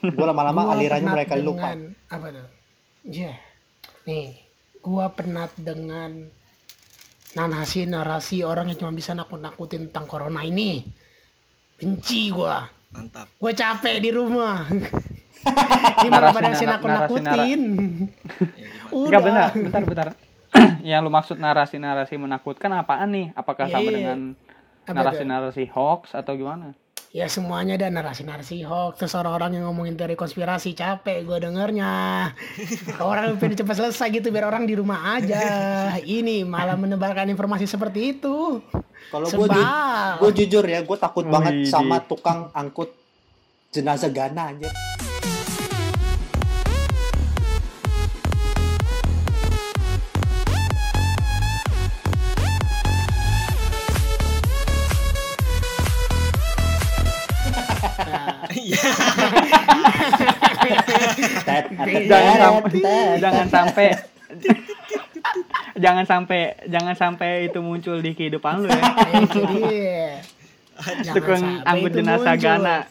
gue 0.00 0.24
lama-lama 0.24 0.72
alirannya 0.72 1.12
pan. 1.12 1.28
dengan 1.36 1.78
apa 2.08 2.26
tuh? 2.32 2.48
Iya. 3.04 3.32
Nih, 4.08 4.32
gua 4.80 5.12
penat 5.12 5.52
dengan 5.56 6.24
narasi-narasi 7.30 8.42
orang 8.42 8.72
yang 8.72 8.78
cuma 8.80 8.92
bisa 8.96 9.14
nakut-nakutin 9.14 9.88
tentang 9.88 10.08
corona 10.08 10.42
ini. 10.42 10.82
Benci 11.80 12.28
gua. 12.28 12.68
mantap 12.92 13.26
Gua 13.40 13.52
capek 13.56 13.96
di 14.04 14.10
rumah. 14.12 14.68
Gimana 16.04 16.28
Narasi- 16.28 16.36
pada 16.36 16.50
sih 16.52 16.66
nara- 16.68 16.80
nakut-nakutin? 16.84 17.60
Enggak 18.92 19.22
benar, 19.24 19.48
bentar, 19.56 19.82
bentar. 19.88 20.08
yang 20.88 21.00
lu 21.00 21.08
maksud 21.08 21.40
narasi-narasi 21.40 22.20
menakutkan 22.20 22.68
apaan 22.76 23.08
nih? 23.08 23.26
Apakah 23.32 23.70
sama 23.72 23.88
iya. 23.88 23.96
dengan 23.96 24.18
narasi-narasi 24.84 25.70
hoax 25.72 26.12
atau 26.12 26.36
gimana? 26.36 26.76
Ya 27.10 27.26
semuanya 27.26 27.74
ada 27.74 27.90
narasi-narasi 27.90 28.62
hoax 28.62 29.02
Terus 29.02 29.18
orang-orang 29.18 29.58
yang 29.58 29.66
ngomongin 29.66 29.98
teori 29.98 30.14
konspirasi 30.14 30.78
Capek 30.78 31.26
gue 31.26 31.42
dengernya. 31.42 32.30
Orang 33.02 33.34
pengen 33.42 33.58
cepat 33.58 33.82
selesai 33.82 34.14
gitu 34.14 34.30
Biar 34.30 34.46
orang 34.46 34.62
di 34.62 34.78
rumah 34.78 35.18
aja. 35.18 35.42
Ini 35.98 36.46
malah 36.46 36.78
menebarkan 36.78 37.26
informasi 37.34 37.66
seperti 37.66 38.14
itu. 38.14 38.62
Kalau 39.10 39.26
gue 39.26 39.48
gue 40.22 40.30
jujur 40.38 40.62
ya, 40.62 40.86
gue 40.86 40.98
takut 41.02 41.26
banget 41.26 41.66
sama 41.66 41.98
tukang 42.06 42.46
angkut 42.54 42.94
jenazah 43.74 44.14
Gana 44.14 44.54
anjir. 44.54 44.70
Jangan 62.10 62.46
sampai 62.46 63.10
jangan 63.20 63.46
sampai 63.48 63.88
jangan 65.80 66.04
sampai 66.06 66.40
jangan 66.68 66.94
sampai 66.96 67.30
itu 67.48 67.58
muncul 67.60 68.00
di 68.00 68.12
kehidupan 68.16 68.64
lu 68.64 68.68
ya. 68.68 70.20
Tukang 71.12 71.60
angkut 71.68 71.92
itu 71.92 72.00
jenazah. 72.00 72.34
Gana 72.40 72.88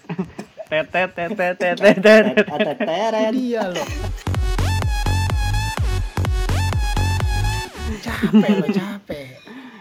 tetet 0.69 1.10
tetet 1.17 1.58
tetet 1.58 1.97
tetet 2.38 3.34
dia 3.34 3.65
loh. 3.65 3.88
Capek 7.99 8.52
lo 8.62 8.67
capek. 8.69 9.25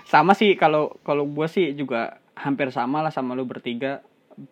Sama 0.08 0.32
sih 0.32 0.56
kalau 0.56 0.96
kalau 1.04 1.28
gue 1.28 1.46
sih 1.52 1.76
juga 1.76 2.16
hampir 2.32 2.72
sama 2.72 3.04
lah 3.04 3.12
sama 3.12 3.36
lu 3.36 3.44
bertiga 3.44 4.00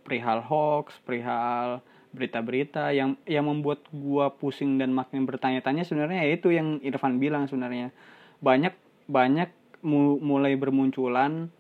perihal 0.03 0.43
hoax 0.43 0.99
perihal 1.07 1.83
berita-berita 2.17 2.97
yang 2.97 3.21
yang 3.29 3.45
membuat 3.45 3.85
gua 3.93 4.33
pusing 4.33 4.81
dan 4.81 4.91
makin 4.91 5.29
bertanya-tanya 5.29 5.85
sebenarnya 5.85 6.25
ya 6.25 6.33
itu 6.33 6.49
yang 6.49 6.81
Irfan 6.81 7.21
bilang 7.21 7.45
sebenarnya. 7.45 7.93
Banyak 8.41 8.73
banyak 9.07 9.53
mu- 9.85 10.19
mulai 10.19 10.57
bermunculan 10.57 11.53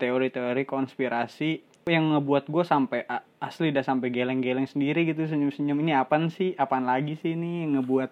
teori-teori 0.00 0.64
konspirasi 0.64 1.62
yang 1.88 2.12
ngebuat 2.14 2.52
gue 2.52 2.64
sampai 2.64 3.00
asli 3.40 3.72
dah 3.72 3.80
sampai 3.80 4.12
geleng-geleng 4.12 4.68
sendiri 4.68 5.08
gitu 5.08 5.24
senyum-senyum 5.24 5.78
ini 5.80 5.96
apaan 5.96 6.28
sih? 6.28 6.52
Apaan 6.54 6.84
lagi 6.84 7.16
sih 7.16 7.32
ini 7.34 7.64
ngebuat 7.72 8.10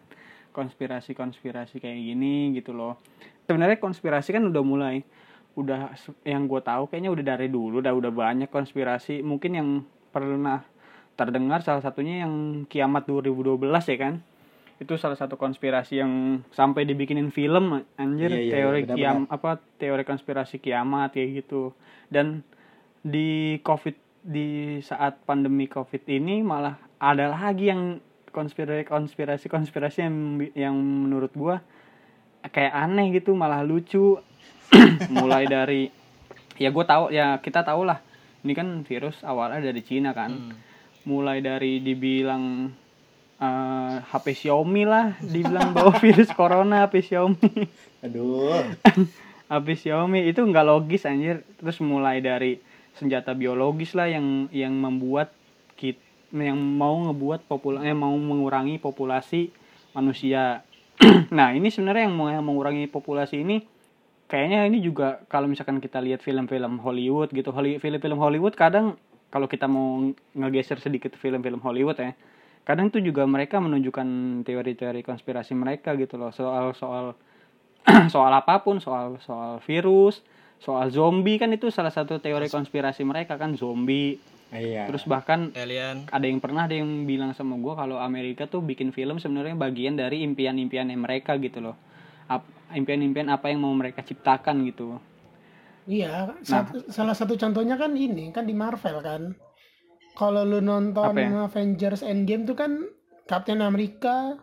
konspirasi-konspirasi 0.56 1.84
kayak 1.84 2.00
gini? 2.00 2.56
gitu 2.56 2.72
loh. 2.72 2.96
Sebenarnya 3.44 3.76
konspirasi 3.78 4.32
kan 4.32 4.42
udah 4.48 4.62
mulai 4.64 5.04
udah 5.56 5.96
yang 6.28 6.44
gue 6.44 6.60
tahu 6.60 6.92
kayaknya 6.92 7.10
udah 7.10 7.24
dari 7.34 7.48
dulu 7.48 7.80
udah 7.80 7.96
udah 7.96 8.12
banyak 8.12 8.52
konspirasi. 8.52 9.24
Mungkin 9.24 9.52
yang 9.56 9.68
pernah 10.12 10.62
terdengar 11.16 11.64
salah 11.64 11.80
satunya 11.80 12.28
yang 12.28 12.64
kiamat 12.68 13.08
2012 13.08 13.64
ya 13.64 13.96
kan? 13.96 14.14
Itu 14.76 15.00
salah 15.00 15.16
satu 15.16 15.40
konspirasi 15.40 16.04
yang 16.04 16.44
sampai 16.52 16.84
dibikinin 16.84 17.32
film 17.32 17.80
anjir 17.96 18.28
Iya, 18.28 18.40
iya, 18.44 18.52
teori 18.52 18.80
benar-benar. 18.84 19.00
kiam 19.00 19.18
apa 19.32 19.50
teori 19.80 20.04
konspirasi 20.04 20.60
kiamat 20.60 21.16
kayak 21.16 21.44
gitu. 21.44 21.72
Dan 22.12 22.44
di 23.00 23.56
covid 23.64 23.96
di 24.20 24.78
saat 24.84 25.24
pandemi 25.24 25.64
covid 25.64 26.04
ini 26.04 26.44
malah 26.44 26.76
ada 27.00 27.32
lagi 27.32 27.72
yang 27.72 28.04
konspirasi 28.28 28.84
konspirasi 28.84 29.46
konspirasi 29.48 30.04
yang 30.04 30.16
yang 30.52 30.76
menurut 30.76 31.32
gua 31.32 31.64
kayak 32.52 32.74
aneh 32.76 33.16
gitu 33.16 33.32
malah 33.32 33.64
lucu 33.64 34.20
mulai 35.16 35.46
dari 35.46 35.88
ya 36.56 36.72
gue 36.72 36.84
tahu 36.84 37.12
ya 37.12 37.38
kita 37.40 37.62
tahu 37.62 37.86
lah. 37.86 38.00
Ini 38.46 38.52
kan 38.54 38.68
virus 38.86 39.20
awalnya 39.26 39.70
dari 39.70 39.82
Cina 39.82 40.14
kan. 40.14 40.54
Mulai 41.06 41.42
dari 41.42 41.82
dibilang 41.82 42.70
eh, 43.38 43.96
HP 44.02 44.46
Xiaomi 44.46 44.82
lah 44.86 45.14
dibilang 45.22 45.74
bahwa 45.74 45.94
virus 46.04 46.30
corona 46.32 46.86
HP 46.86 47.12
Xiaomi. 47.12 47.52
Aduh. 48.06 48.62
HP 49.52 49.66
Xiaomi 49.86 50.26
itu 50.26 50.42
nggak 50.42 50.66
logis 50.66 51.06
anjir. 51.06 51.42
Terus 51.58 51.78
mulai 51.82 52.22
dari 52.22 52.58
senjata 52.96 53.36
biologis 53.36 53.92
lah 53.92 54.08
yang 54.08 54.48
yang 54.50 54.72
membuat 54.72 55.30
kit 55.76 56.00
yang 56.32 56.56
mau 56.58 56.96
ngebuat 57.06 57.44
popula 57.46 57.84
eh, 57.84 57.94
mau 57.94 58.14
mengurangi 58.16 58.80
populasi 58.80 59.52
manusia. 59.92 60.62
Nah 61.36 61.52
ini 61.52 61.68
sebenarnya 61.68 62.08
yang 62.08 62.16
mau 62.16 62.28
yang 62.32 62.44
mengurangi 62.44 62.88
populasi 62.88 63.44
ini 63.44 63.60
kayaknya 64.26 64.66
ini 64.66 64.82
juga 64.82 65.22
kalau 65.30 65.46
misalkan 65.46 65.78
kita 65.78 66.02
lihat 66.02 66.22
film-film 66.22 66.82
Hollywood 66.82 67.30
gitu 67.30 67.54
film-film 67.54 68.18
Hollywood 68.18 68.58
kadang 68.58 68.98
kalau 69.30 69.46
kita 69.46 69.66
mau 69.70 70.02
ngegeser 70.34 70.78
sedikit 70.82 71.14
film-film 71.14 71.62
Hollywood 71.62 71.98
ya 71.98 72.14
kadang 72.66 72.90
tuh 72.90 72.98
juga 72.98 73.22
mereka 73.30 73.62
menunjukkan 73.62 74.42
teori-teori 74.42 75.06
konspirasi 75.06 75.54
mereka 75.54 75.94
gitu 75.94 76.18
loh. 76.18 76.34
Soal 76.34 76.74
soal 76.74 77.14
soal 78.14 78.34
apa 78.34 78.66
pun 78.66 78.82
soal 78.82 79.22
soal 79.22 79.62
virus 79.62 80.18
soal 80.58 80.90
zombie 80.90 81.38
kan 81.38 81.52
itu 81.54 81.70
salah 81.70 81.94
satu 81.94 82.18
teori 82.18 82.50
konspirasi 82.50 83.06
mereka 83.06 83.38
kan 83.38 83.54
zombie. 83.54 84.18
Iya. 84.46 84.86
terus 84.86 85.02
bahkan 85.10 85.50
alien. 85.58 86.06
ada 86.06 86.22
yang 86.22 86.38
pernah 86.38 86.70
ada 86.70 86.78
yang 86.78 87.02
bilang 87.02 87.34
sama 87.34 87.58
gue 87.58 87.74
kalau 87.74 87.98
Amerika 87.98 88.46
tuh 88.46 88.62
bikin 88.62 88.94
film 88.94 89.18
sebenarnya 89.18 89.58
bagian 89.58 89.98
dari 89.98 90.22
impian-impiannya 90.22 90.94
mereka 90.94 91.34
gitu 91.42 91.58
loh 91.58 91.74
impian-impian 92.68 93.28
apa 93.28 93.48
yang 93.48 93.60
mau 93.60 93.72
mereka 93.72 94.00
ciptakan 94.00 94.64
gitu 94.64 94.98
Iya, 95.86 96.34
Nah. 96.34 96.42
satu- 96.42 96.90
salah 96.90 97.14
satu 97.14 97.34
contohnya 97.36 97.78
kan 97.78 97.94
ini 97.94 98.30
kan 98.30 98.42
di 98.42 98.50
Marvel 98.52 98.98
kan. 99.00 99.38
Kalau 100.12 100.42
lu 100.42 100.58
nonton 100.58 101.14
ya? 101.14 101.46
Avengers 101.46 102.02
Endgame 102.02 102.42
tuh 102.42 102.58
kan 102.58 102.90
Captain 103.24 103.62
America 103.62 104.34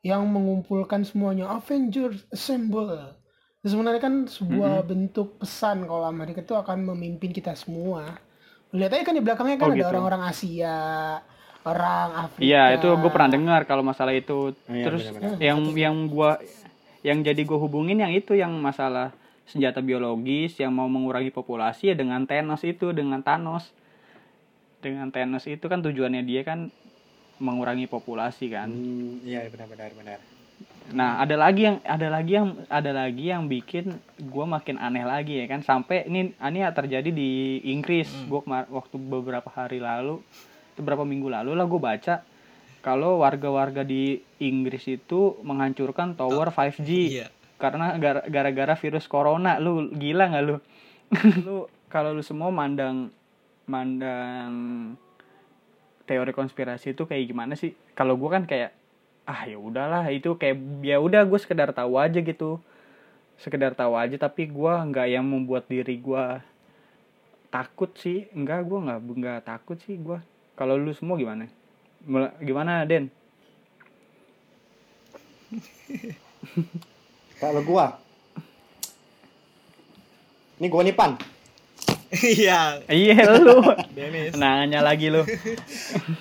yang 0.00 0.22
mengumpulkan 0.24 1.02
semuanya 1.02 1.50
Avengers 1.50 2.22
Assemble. 2.28 3.18
Itu 3.58 3.74
sebenarnya 3.74 3.98
kan 3.98 4.14
sebuah 4.26 4.82
bentuk 4.84 5.38
pesan 5.38 5.86
kalau 5.86 6.04
Amerika 6.04 6.38
itu 6.38 6.54
akan 6.54 6.84
memimpin 6.84 7.30
kita 7.30 7.54
semua. 7.54 8.22
Lihat 8.70 8.90
aja 8.92 9.02
kan 9.02 9.14
di 9.14 9.22
belakangnya 9.22 9.58
kan 9.58 9.68
Oh, 9.68 9.72
ada 9.72 9.78
gitu. 9.78 9.90
orang-orang 9.90 10.22
Asia, 10.22 10.78
orang 11.62 12.08
Afrika. 12.20 12.42
Iya 12.44 12.62
itu 12.76 12.88
gue 12.88 13.10
pernah 13.10 13.30
dengar 13.32 13.60
kalau 13.64 13.82
masalah 13.82 14.10
itu 14.12 14.54
Iya, 14.64 14.84
terus 14.84 15.02
benar-benar. 15.04 15.38
yang 15.40 15.58
yang 15.72 15.96
gua 16.06 16.38
yang 17.02 17.22
jadi 17.22 17.42
gue 17.42 17.58
hubungin 17.58 17.98
yang 17.98 18.14
itu 18.14 18.38
yang 18.38 18.54
masalah 18.62 19.10
senjata 19.46 19.82
biologis 19.82 20.54
yang 20.62 20.70
mau 20.70 20.86
mengurangi 20.86 21.34
populasi 21.34 21.92
ya 21.92 21.94
dengan 21.98 22.24
Thanos 22.24 22.62
itu 22.62 22.94
dengan 22.94 23.20
Thanos 23.26 23.74
dengan 24.82 25.10
Thanos 25.10 25.46
itu 25.50 25.66
kan 25.66 25.82
tujuannya 25.82 26.22
dia 26.22 26.46
kan 26.46 26.70
mengurangi 27.42 27.90
populasi 27.90 28.54
kan 28.54 28.70
Hmm, 28.70 29.18
iya 29.26 29.46
benar-benar 29.50 29.90
benar. 29.98 30.18
Nah, 30.94 31.22
ada 31.22 31.34
lagi 31.38 31.66
yang 31.66 31.78
ada 31.82 32.06
lagi 32.10 32.32
yang 32.38 32.48
ada 32.66 32.90
lagi 32.90 33.30
yang 33.30 33.46
bikin 33.46 33.98
gua 34.30 34.46
makin 34.46 34.78
aneh 34.78 35.02
lagi 35.02 35.42
ya 35.42 35.46
kan 35.50 35.62
sampai 35.62 36.06
ini 36.06 36.34
ini 36.38 36.58
terjadi 36.70 37.10
di 37.10 37.62
Inggris. 37.66 38.10
Gua 38.30 38.42
kemar- 38.42 38.70
waktu 38.70 38.94
beberapa 38.98 39.46
hari 39.50 39.78
lalu, 39.78 40.22
beberapa 40.78 41.02
minggu 41.06 41.30
lalu 41.30 41.54
lah 41.54 41.66
gue 41.66 41.80
baca 41.82 42.14
kalau 42.82 43.22
warga-warga 43.22 43.86
di 43.86 44.20
Inggris 44.42 44.84
itu 44.84 45.38
menghancurkan 45.40 46.18
tower 46.18 46.50
5G 46.50 46.90
iya 46.90 47.26
karena 47.62 47.94
gara- 47.94 48.26
gara-gara 48.26 48.74
virus 48.74 49.06
corona. 49.06 49.62
Lu 49.62 49.86
gila 49.94 50.26
nggak 50.34 50.42
lu? 50.42 50.58
lu 51.46 51.56
kalau 51.86 52.10
lu 52.10 52.26
semua 52.26 52.50
mandang 52.50 53.14
mandang 53.70 54.52
teori 56.02 56.34
konspirasi 56.34 56.98
itu 56.98 57.06
kayak 57.06 57.30
gimana 57.30 57.54
sih? 57.54 57.70
Kalau 57.94 58.18
gua 58.18 58.34
kan 58.34 58.50
kayak 58.50 58.74
ah 59.22 59.46
ya 59.46 59.54
udahlah 59.54 60.10
itu 60.10 60.34
kayak 60.34 60.82
ya 60.82 60.98
udah 60.98 61.22
gue 61.22 61.38
sekedar 61.38 61.70
tahu 61.70 61.94
aja 61.94 62.18
gitu 62.18 62.58
sekedar 63.38 63.70
tahu 63.70 63.94
aja 63.94 64.18
tapi 64.18 64.50
gua 64.50 64.82
nggak 64.82 65.06
yang 65.14 65.22
membuat 65.22 65.70
diri 65.70 65.94
gua 65.94 66.42
takut 67.54 67.94
sih 67.94 68.26
enggak 68.34 68.66
gua 68.66 68.82
nggak 68.82 68.98
nggak 68.98 69.40
takut 69.46 69.78
sih 69.86 69.94
gua 69.94 70.26
kalau 70.58 70.74
lu 70.74 70.90
semua 70.90 71.14
gimana 71.14 71.46
gimana 72.42 72.82
Den? 72.86 73.10
Kalau 77.42 77.62
gua. 77.66 77.98
Ini 80.58 80.66
gua 80.70 80.82
nih 80.86 80.94
Pan. 80.94 81.12
iya. 82.38 82.78
Iya 82.86 83.18
lu. 83.38 83.62
Nanya 84.38 84.80
lagi 84.84 85.10
lu. 85.10 85.26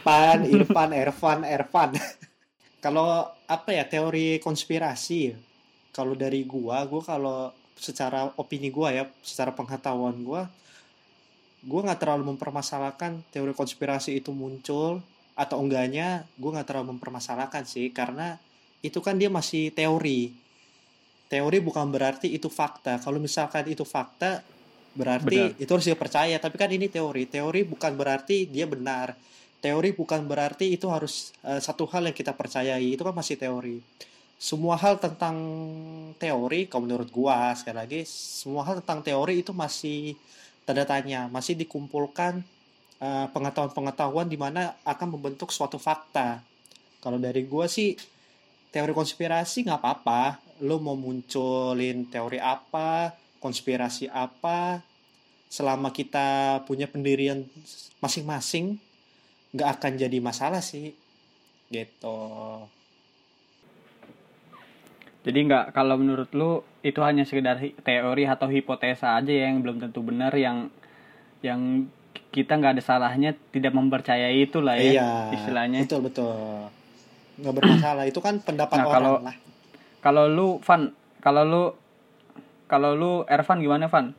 Pan, 0.05 0.45
Irfan, 0.45 0.91
Ervan, 0.93 1.39
Ervan. 1.45 1.89
kalau 2.83 3.29
apa 3.45 3.69
ya 3.69 3.85
teori 3.85 4.41
konspirasi. 4.41 5.35
Kalau 5.91 6.15
dari 6.15 6.47
gua 6.47 6.87
gua 6.87 7.03
kalau 7.03 7.37
secara 7.75 8.29
opini 8.37 8.69
gua 8.69 8.93
ya 8.93 9.03
secara 9.25 9.51
pengetahuan 9.57 10.21
gua 10.21 10.45
gua 11.65 11.81
nggak 11.81 11.99
terlalu 11.99 12.33
mempermasalahkan 12.33 13.25
teori 13.33 13.57
konspirasi 13.57 14.21
itu 14.21 14.29
muncul 14.29 15.01
atau 15.35 15.63
enggaknya 15.63 16.27
gua 16.35 16.59
nggak 16.59 16.67
terlalu 16.67 16.97
mempermasalahkan 16.97 17.63
sih 17.63 17.89
karena 17.91 18.37
itu 18.81 18.97
kan 18.99 19.15
dia 19.17 19.29
masih 19.29 19.69
teori. 19.71 20.33
Teori 21.31 21.57
bukan 21.63 21.87
berarti 21.87 22.27
itu 22.27 22.51
fakta. 22.51 22.99
Kalau 22.99 23.21
misalkan 23.21 23.69
itu 23.69 23.87
fakta 23.87 24.43
berarti 24.91 25.55
itu 25.55 25.71
harus 25.71 25.87
dipercaya. 25.87 26.35
Tapi 26.35 26.55
kan 26.59 26.67
ini 26.67 26.91
teori. 26.91 27.29
Teori 27.29 27.63
bukan 27.63 27.95
berarti 27.95 28.49
dia 28.49 28.67
benar. 28.67 29.15
Teori 29.61 29.93
bukan 29.93 30.25
berarti 30.25 30.73
itu 30.73 30.89
harus 30.91 31.31
eh, 31.45 31.61
satu 31.61 31.87
hal 31.87 32.09
yang 32.09 32.17
kita 32.17 32.35
percayai. 32.35 32.97
Itu 32.97 33.07
kan 33.07 33.15
masih 33.15 33.39
teori. 33.39 33.79
Semua 34.41 34.73
hal 34.75 34.97
tentang 34.97 35.37
teori 36.17 36.65
kalau 36.65 36.89
menurut 36.89 37.09
gua 37.13 37.53
sekali 37.53 37.77
lagi 37.77 38.01
semua 38.09 38.65
hal 38.65 38.81
tentang 38.81 39.05
teori 39.05 39.45
itu 39.45 39.53
masih 39.53 40.17
tanda 40.65 40.85
tanya 40.85 41.29
masih 41.29 41.57
dikumpulkan 41.57 42.41
eh, 43.01 43.27
pengetahuan-pengetahuan 43.33 44.29
di 44.29 44.37
mana 44.37 44.77
akan 44.85 45.17
membentuk 45.17 45.49
suatu 45.49 45.81
fakta. 45.81 46.45
Kalau 47.01 47.17
dari 47.17 47.43
gua 47.49 47.65
sih 47.65 47.97
teori 48.69 48.93
konspirasi 48.93 49.65
nggak 49.65 49.81
apa-apa. 49.81 50.37
Lo 50.61 50.77
mau 50.77 50.93
munculin 50.93 52.05
teori 52.05 52.37
apa 52.37 53.17
konspirasi 53.41 54.05
apa 54.13 54.85
selama 55.49 55.89
kita 55.89 56.61
punya 56.69 56.85
pendirian 56.85 57.43
masing-masing 57.99 58.77
nggak 59.51 59.69
akan 59.81 59.91
jadi 59.97 60.17
masalah 60.21 60.61
sih. 60.61 60.93
Gitu. 61.67 62.19
Jadi 65.21 65.39
nggak 65.45 65.73
kalau 65.77 66.01
menurut 66.01 66.29
lu 66.33 66.65
itu 66.81 66.97
hanya 67.05 67.25
sekedar 67.25 67.61
teori 67.61 68.25
atau 68.25 68.49
hipotesa 68.49 69.17
aja 69.17 69.29
ya 69.29 69.53
yang 69.53 69.61
belum 69.61 69.77
tentu 69.77 70.01
benar 70.01 70.33
yang 70.33 70.73
yang 71.45 71.85
kita 72.31 72.55
nggak 72.55 72.79
ada 72.79 72.83
salahnya 72.83 73.35
tidak 73.51 73.71
mempercayai 73.71 74.41
itu 74.41 74.59
lah 74.59 74.75
ya 74.75 74.83
iya 74.89 75.09
istilahnya. 75.31 75.83
betul 75.83 76.01
betul 76.01 76.31
nggak 77.37 77.53
bermasalah 77.53 78.03
itu 78.05 78.19
kan 78.19 78.39
pendapat 78.39 78.75
Nah, 78.77 78.85
orang 78.85 78.95
kalau- 78.95 79.19
lah 79.21 79.35
Kalau 79.99 80.25
lu 80.25 80.47
Van, 80.59 80.89
kalau 81.19 81.43
lu 81.43 81.63
kalau 82.65 82.91
lu 82.91 83.11
Ervan 83.27 83.59
gimana 83.59 83.85
Van? 83.85 84.17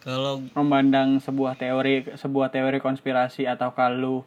Kalau 0.00 0.42
Memandang 0.52 1.18
sebuah 1.18 1.54
teori 1.54 2.02
sebuah 2.12 2.48
teori 2.48 2.78
konspirasi 2.78 3.44
atau 3.44 3.70
kalau 3.70 4.26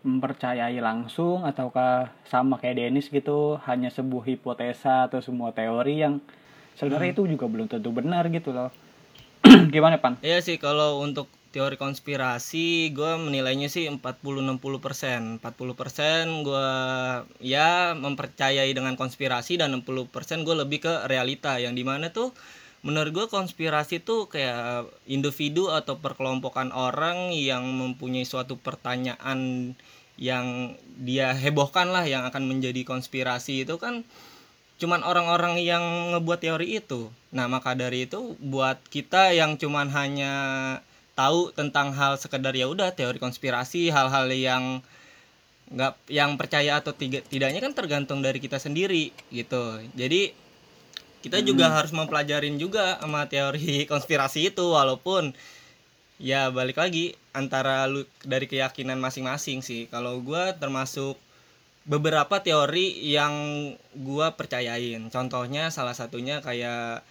mempercayai 0.00 0.80
langsung 0.80 1.44
ataukah 1.44 2.08
sama 2.24 2.56
kayak 2.56 2.80
Dennis 2.80 3.12
gitu 3.12 3.60
hanya 3.66 3.90
sebuah 3.90 4.24
hipotesa 4.24 5.04
atau 5.04 5.20
semua 5.20 5.52
teori 5.52 6.00
yang 6.00 6.16
sebenarnya 6.74 7.12
itu 7.12 7.28
juga 7.28 7.44
belum 7.44 7.68
tentu 7.68 7.90
benar 7.90 8.24
gitu 8.28 8.50
loh. 8.50 8.72
gimana 9.68 10.00
Pan? 10.00 10.16
Iya 10.22 10.40
sih 10.40 10.56
kalau 10.56 11.00
untuk 11.00 11.28
teori 11.50 11.74
konspirasi 11.74 12.94
gue 12.94 13.12
menilainya 13.18 13.66
sih 13.66 13.90
40-60 13.90 14.58
persen 14.78 15.20
40 15.42 15.74
persen 15.78 16.24
gue 16.46 16.70
ya 17.42 17.92
mempercayai 17.98 18.70
dengan 18.70 18.94
konspirasi 18.94 19.58
dan 19.58 19.74
60 19.82 20.14
persen 20.14 20.46
gue 20.46 20.54
lebih 20.54 20.86
ke 20.86 20.92
realita 21.10 21.58
yang 21.58 21.74
di 21.74 21.82
mana 21.82 22.14
tuh 22.14 22.30
menurut 22.80 23.12
gue 23.12 23.26
konspirasi 23.28 24.00
tuh 24.00 24.30
kayak 24.32 24.88
individu 25.04 25.68
atau 25.68 26.00
perkelompokan 26.00 26.72
orang 26.72 27.34
yang 27.34 27.66
mempunyai 27.66 28.24
suatu 28.24 28.56
pertanyaan 28.56 29.72
yang 30.16 30.76
dia 31.00 31.32
hebohkan 31.36 31.92
lah 31.92 32.04
yang 32.08 32.24
akan 32.24 32.48
menjadi 32.48 32.84
konspirasi 32.84 33.68
itu 33.68 33.76
kan 33.76 34.04
cuman 34.80 35.04
orang-orang 35.04 35.60
yang 35.60 35.84
ngebuat 36.16 36.40
teori 36.40 36.80
itu. 36.80 37.12
Nah, 37.36 37.52
maka 37.52 37.76
dari 37.76 38.08
itu 38.08 38.32
buat 38.40 38.80
kita 38.88 39.36
yang 39.36 39.60
cuman 39.60 39.92
hanya 39.92 40.32
tahu 41.20 41.52
tentang 41.52 41.92
hal 41.92 42.16
sekedar 42.16 42.56
ya 42.56 42.64
udah 42.64 42.96
teori 42.96 43.20
konspirasi, 43.20 43.92
hal-hal 43.92 44.32
yang 44.32 44.80
nggak 45.70 45.94
yang 46.08 46.34
percaya 46.40 46.80
atau 46.80 46.96
tiga, 46.96 47.20
tidaknya 47.22 47.60
kan 47.60 47.76
tergantung 47.76 48.24
dari 48.24 48.40
kita 48.40 48.56
sendiri 48.56 49.12
gitu. 49.28 49.78
Jadi 49.92 50.32
kita 51.20 51.44
juga 51.44 51.68
harus 51.68 51.92
mempelajarin 51.92 52.56
juga 52.56 52.96
sama 52.96 53.28
teori 53.28 53.84
konspirasi 53.92 54.50
itu 54.50 54.64
walaupun 54.72 55.36
ya 56.16 56.48
balik 56.48 56.80
lagi 56.80 57.12
antara 57.36 57.84
lu 57.84 58.08
dari 58.24 58.48
keyakinan 58.48 58.96
masing-masing 58.96 59.60
sih. 59.60 59.84
Kalau 59.92 60.24
gua 60.24 60.56
termasuk 60.56 61.20
beberapa 61.84 62.40
teori 62.40 62.96
yang 63.12 63.34
gua 63.92 64.32
percayain. 64.32 65.12
Contohnya 65.12 65.68
salah 65.68 65.92
satunya 65.92 66.40
kayak 66.40 67.04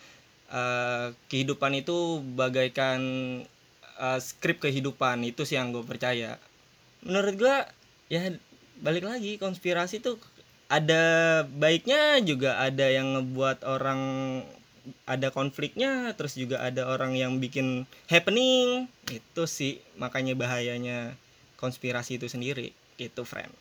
eh, 0.50 1.14
kehidupan 1.30 1.78
itu 1.78 2.26
bagaikan 2.34 3.00
eh, 4.00 4.20
skrip 4.24 4.64
kehidupan 4.64 5.22
itu 5.28 5.44
sih 5.44 5.60
yang 5.60 5.76
gue 5.76 5.84
percaya. 5.84 6.40
Menurut 7.04 7.36
gua 7.36 7.58
ya 8.08 8.32
balik 8.80 9.04
lagi 9.06 9.36
konspirasi 9.36 10.00
tuh 10.00 10.16
ada 10.72 11.44
baiknya 11.46 12.24
juga 12.24 12.64
ada 12.64 12.88
yang 12.88 13.20
ngebuat 13.20 13.68
orang 13.68 14.02
ada 15.06 15.30
konfliknya 15.30 16.16
terus 16.16 16.34
juga 16.40 16.64
ada 16.64 16.88
orang 16.88 17.14
yang 17.20 17.38
bikin 17.38 17.84
happening. 18.08 18.88
Itu 19.12 19.46
sih 19.46 19.84
makanya 20.00 20.34
bahayanya 20.34 21.14
konspirasi 21.60 22.18
itu 22.18 22.32
sendiri. 22.32 22.72
Itu 22.96 23.28
friend. 23.28 23.52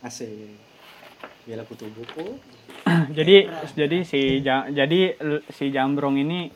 Asik. 0.00 0.56
Bila 1.44 1.64
butuh 1.68 1.88
buku 1.92 2.40
jadi 3.12 3.48
jadi 3.76 3.98
si 4.02 4.40
Ja- 4.40 4.68
jadi 4.70 5.14
l- 5.20 5.44
si 5.52 5.70
Jambrong 5.70 6.16
ini 6.18 6.50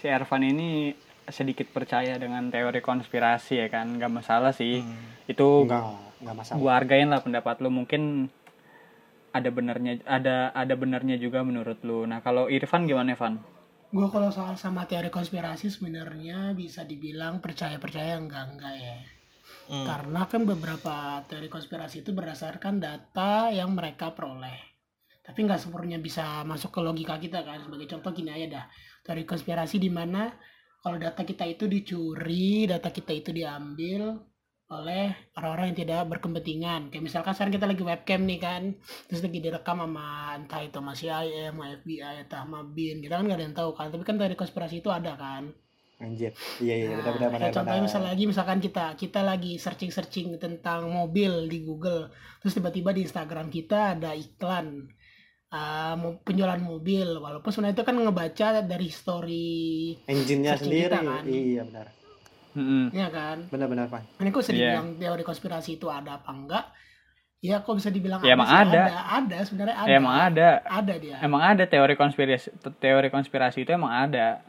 si 0.00 0.06
Ervan 0.08 0.42
ini 0.44 0.92
sedikit 1.30 1.66
percaya 1.70 2.18
dengan 2.18 2.50
teori 2.50 2.82
konspirasi 2.84 3.62
ya 3.62 3.68
kan 3.70 3.98
nggak 3.98 4.12
masalah 4.12 4.54
sih 4.54 4.82
itu 5.30 5.48
enggak 5.66 5.96
enggak 6.22 6.36
masalah 6.36 6.58
gua 6.58 6.72
hargain 6.78 7.08
lah 7.10 7.22
pendapat 7.22 7.62
lu 7.62 7.70
mungkin 7.70 8.28
ada 9.30 9.48
benernya 9.50 10.02
ada 10.06 10.50
ada 10.50 10.74
benernya 10.74 11.16
juga 11.16 11.46
menurut 11.46 11.78
lu 11.86 12.06
nah 12.06 12.22
kalau 12.22 12.50
Irfan 12.50 12.90
gimana 12.90 13.14
Irfan 13.14 13.38
Gue 13.90 14.06
kalau 14.06 14.30
soal 14.30 14.54
sama 14.54 14.86
teori 14.86 15.10
konspirasi 15.10 15.66
sebenarnya 15.66 16.54
bisa 16.54 16.86
dibilang 16.86 17.42
percaya-percaya 17.42 18.22
enggak-enggak 18.22 18.74
ya. 18.78 18.98
Hmm. 19.66 19.82
Karena 19.82 20.30
kan 20.30 20.46
beberapa 20.46 21.26
teori 21.26 21.50
konspirasi 21.50 22.06
itu 22.06 22.14
berdasarkan 22.14 22.78
data 22.78 23.50
yang 23.50 23.74
mereka 23.74 24.14
peroleh. 24.14 24.70
Tapi 25.26 25.42
nggak 25.42 25.58
sepenuhnya 25.58 25.98
bisa 25.98 26.46
masuk 26.46 26.70
ke 26.70 26.80
logika 26.86 27.18
kita 27.18 27.42
kan. 27.42 27.58
Sebagai 27.66 27.90
contoh 27.90 28.14
gini 28.14 28.30
aja 28.30 28.62
dah. 28.62 28.66
Teori 29.02 29.26
konspirasi 29.26 29.82
di 29.82 29.90
mana 29.90 30.30
kalau 30.80 30.96
data 30.96 31.22
kita 31.24 31.44
itu 31.44 31.64
dicuri, 31.68 32.64
data 32.64 32.88
kita 32.88 33.12
itu 33.12 33.30
diambil 33.36 34.16
oleh 34.70 35.10
orang-orang 35.34 35.74
yang 35.74 35.78
tidak 35.82 36.00
berkepentingan. 36.06 36.94
Kayak 36.94 37.04
misalkan 37.10 37.34
sekarang 37.34 37.54
kita 37.58 37.66
lagi 37.66 37.82
webcam 37.82 38.20
nih 38.22 38.40
kan, 38.40 38.62
terus 39.10 39.20
lagi 39.26 39.38
direkam 39.42 39.82
sama 39.82 40.38
entah 40.38 40.62
itu 40.62 40.78
sama 40.78 40.92
CIA, 40.94 41.50
sama 41.50 41.64
FBI, 41.74 42.16
atau 42.24 42.38
sama 42.46 42.58
BIN. 42.62 43.02
Kita 43.02 43.18
kan 43.18 43.24
nggak 43.26 43.38
ada 43.38 43.46
yang 43.50 43.56
tahu 43.58 43.70
kan. 43.74 43.90
Tapi 43.90 44.02
kan 44.06 44.14
teori 44.16 44.36
konspirasi 44.38 44.78
itu 44.80 44.90
ada 44.90 45.14
kan. 45.18 45.52
anjir 46.00 46.32
iya 46.64 46.80
iya 46.80 46.96
Nah, 46.96 47.04
benar 47.04 47.12
benar 47.12 47.28
benar 47.36 47.50
contohnya 47.52 47.82
misalnya 47.84 48.08
lagi 48.16 48.24
misalkan 48.24 48.58
kita 48.64 48.96
kita 48.96 49.20
lagi 49.20 49.52
searching 49.60 49.92
searching 49.92 50.32
tentang 50.40 50.88
mobil 50.88 51.44
di 51.44 51.60
Google, 51.60 52.08
terus 52.40 52.56
tiba-tiba 52.56 52.96
di 52.96 53.04
Instagram 53.04 53.52
kita 53.52 54.00
ada 54.00 54.16
iklan 54.16 54.88
uh, 55.50 55.94
penjualan 56.20 56.58
mobil, 56.58 57.06
walaupun 57.16 57.48
sebenarnya 57.48 57.74
itu 57.74 57.84
kan 57.84 57.96
ngebaca 57.96 58.46
dari 58.60 58.84
history, 58.84 59.58
engine-nya 60.04 60.54
sendiri 60.54 60.88
kita 60.88 60.98
kan. 61.00 61.22
iya 61.24 61.62
benar 61.62 61.86
Mm-mm. 62.50 62.90
ya 62.90 63.06
kan? 63.08 63.46
benar 63.46 63.66
benar 63.66 63.86
pak 63.86 64.02
Ini 64.16 64.28
kok 64.28 64.40
bisa 64.40 64.50
Iya. 64.50 64.58
dibilang 64.74 64.88
teori 64.96 65.22
konspirasi 65.22 65.70
itu 65.72 65.86
ada 65.86 66.16
apa 66.16 66.30
enggak? 66.30 66.64
Ya 67.40 67.56
kok 67.58 67.72
bisa 67.72 67.88
dibilang 67.88 68.20
Ya, 68.20 68.26
ada 68.26 68.36
emang 68.36 68.50
ada. 68.50 68.82
ada, 68.82 68.96
ada 69.16 69.36
sebenarnya 69.40 69.76
ada. 69.78 69.86
Ya, 69.86 69.96
emang 69.96 70.16
ada 70.18 70.48
Ada 70.62 70.94
dia. 70.98 71.16
emang 71.20 71.42
ada 71.42 71.64
teori 71.64 71.94
konspirasi 71.94 72.48
teori 72.76 73.08
konspirasi 73.08 73.58
itu 73.60 73.70
emang 73.70 73.88
ada 73.90 74.42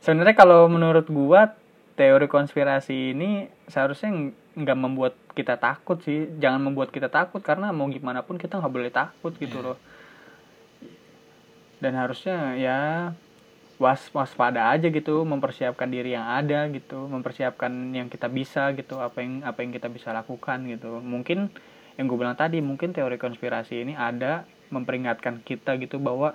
sebenarnya 0.00 0.34
kalau 0.34 0.66
menurut 0.66 1.06
gua 1.06 1.54
teori 1.94 2.26
konspirasi 2.26 3.14
ini 3.14 3.30
seharusnya 3.64 4.10
ng- 4.10 4.34
nggak 4.56 4.76
membuat 4.76 5.14
kita 5.32 5.54
takut 5.56 5.98
sih 6.00 6.28
jangan 6.36 6.60
membuat 6.60 6.90
kita 6.90 7.06
takut 7.08 7.40
karena 7.40 7.70
mau 7.70 7.86
gimana 7.88 8.20
pun 8.20 8.36
kita 8.36 8.58
nggak 8.58 8.70
boleh 8.70 8.90
takut 8.90 9.32
gitu 9.34 9.58
loh 9.60 9.78
dan 11.78 11.92
harusnya 11.98 12.54
ya 12.58 12.78
was 13.78 14.06
waspada 14.14 14.70
aja 14.70 14.86
gitu 14.86 15.26
mempersiapkan 15.26 15.90
diri 15.90 16.14
yang 16.14 16.24
ada 16.30 16.70
gitu 16.70 17.10
mempersiapkan 17.10 17.70
yang 17.90 18.06
kita 18.06 18.30
bisa 18.30 18.70
gitu 18.78 19.02
apa 19.02 19.18
yang 19.18 19.42
apa 19.42 19.66
yang 19.66 19.74
kita 19.74 19.90
bisa 19.90 20.14
lakukan 20.14 20.62
gitu. 20.70 21.02
Mungkin 21.02 21.50
yang 21.98 22.06
gue 22.06 22.18
bilang 22.18 22.38
tadi 22.38 22.62
mungkin 22.62 22.94
teori 22.94 23.18
konspirasi 23.18 23.82
ini 23.82 23.94
ada 23.98 24.46
memperingatkan 24.70 25.42
kita 25.42 25.78
gitu 25.82 25.98
bahwa 25.98 26.34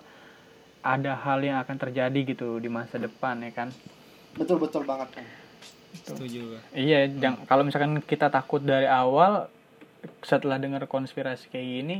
ada 0.80 1.16
hal 1.16 1.44
yang 1.44 1.60
akan 1.60 1.76
terjadi 1.76 2.20
gitu 2.36 2.60
di 2.60 2.72
masa 2.72 3.00
depan 3.00 3.40
ya 3.44 3.52
kan? 3.52 3.70
Betul 4.36 4.60
betul 4.60 4.84
banget 4.88 5.20
Pak. 5.20 5.50
setuju 6.06 6.62
iya 6.74 7.10
jang- 7.10 7.46
kalau 7.50 7.66
misalkan 7.66 7.98
kita 8.06 8.30
takut 8.30 8.62
dari 8.62 8.86
awal 8.86 9.50
setelah 10.22 10.62
dengar 10.62 10.86
konspirasi 10.86 11.50
kayak 11.52 11.68
gini 11.68 11.98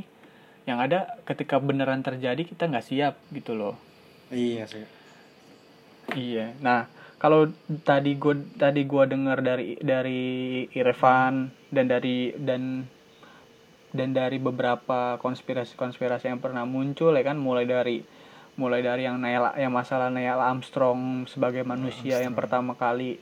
yang 0.68 0.80
ada 0.80 1.20
ketika 1.24 1.56
beneran 1.60 2.04
terjadi 2.04 2.42
kita 2.44 2.68
nggak 2.68 2.86
siap 2.86 3.14
gitu 3.32 3.56
loh 3.56 3.76
iya 4.30 4.64
sih 4.68 5.00
Iya. 6.16 6.58
Nah, 6.58 6.90
kalau 7.20 7.50
tadi 7.86 8.16
gua 8.18 8.34
tadi 8.58 8.86
gua 8.88 9.06
dengar 9.06 9.44
dari 9.44 9.78
dari 9.78 10.64
Irfan 10.74 11.52
dan 11.70 11.86
dari 11.86 12.34
dan 12.34 12.86
dan 13.90 14.14
dari 14.14 14.38
beberapa 14.38 15.18
konspirasi-konspirasi 15.18 16.30
yang 16.30 16.38
pernah 16.38 16.62
muncul 16.62 17.10
ya 17.10 17.26
kan 17.26 17.38
mulai 17.38 17.66
dari 17.66 18.06
mulai 18.54 18.82
dari 18.86 19.06
yang 19.06 19.18
Neil 19.18 19.50
yang 19.58 19.74
masalah 19.74 20.14
Neil 20.14 20.38
Armstrong 20.38 21.26
sebagai 21.26 21.66
manusia 21.66 22.22
yang 22.22 22.38
pertama 22.38 22.78
kali 22.78 23.18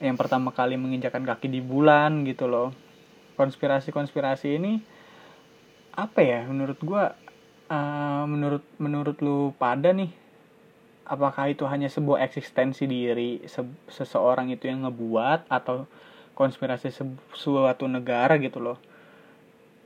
yang 0.00 0.16
pertama 0.16 0.52
kali 0.52 0.76
menginjakan 0.80 1.24
kaki 1.24 1.48
di 1.48 1.60
bulan 1.64 2.24
gitu 2.28 2.48
loh. 2.48 2.72
Konspirasi-konspirasi 3.34 4.48
ini 4.60 4.72
apa 5.94 6.20
ya 6.26 6.40
menurut 6.50 6.78
gua 6.82 7.14
eh, 7.70 8.24
menurut 8.26 8.64
menurut 8.82 9.16
lu 9.22 9.54
pada 9.54 9.94
nih 9.94 10.10
apakah 11.04 11.52
itu 11.52 11.64
hanya 11.68 11.88
sebuah 11.92 12.24
eksistensi 12.24 12.88
diri 12.88 13.44
se- 13.44 13.82
seseorang 13.92 14.48
itu 14.50 14.66
yang 14.66 14.88
ngebuat 14.88 15.46
atau 15.52 15.84
konspirasi 16.34 16.88
se- 16.90 17.20
suatu 17.36 17.84
negara 17.86 18.40
gitu 18.40 18.58
loh? 18.58 18.80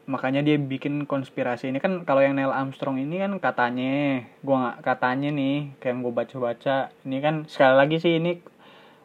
Makanya 0.08 0.40
dia 0.40 0.56
bikin 0.56 1.04
konspirasi 1.04 1.68
ini. 1.68 1.82
Kan 1.84 2.06
kalau 2.08 2.24
yang 2.24 2.38
Neil 2.38 2.54
Armstrong 2.54 2.96
ini 2.96 3.20
kan 3.20 3.36
katanya 3.42 4.24
gua 4.40 4.56
nggak 4.62 4.78
katanya 4.86 5.28
nih 5.34 5.56
kayak 5.82 5.92
yang 5.92 6.00
gue 6.06 6.14
baca-baca 6.14 6.76
ini 7.04 7.16
kan 7.20 7.34
sekali 7.50 7.74
lagi 7.76 7.96
sih 8.00 8.16
ini 8.16 8.40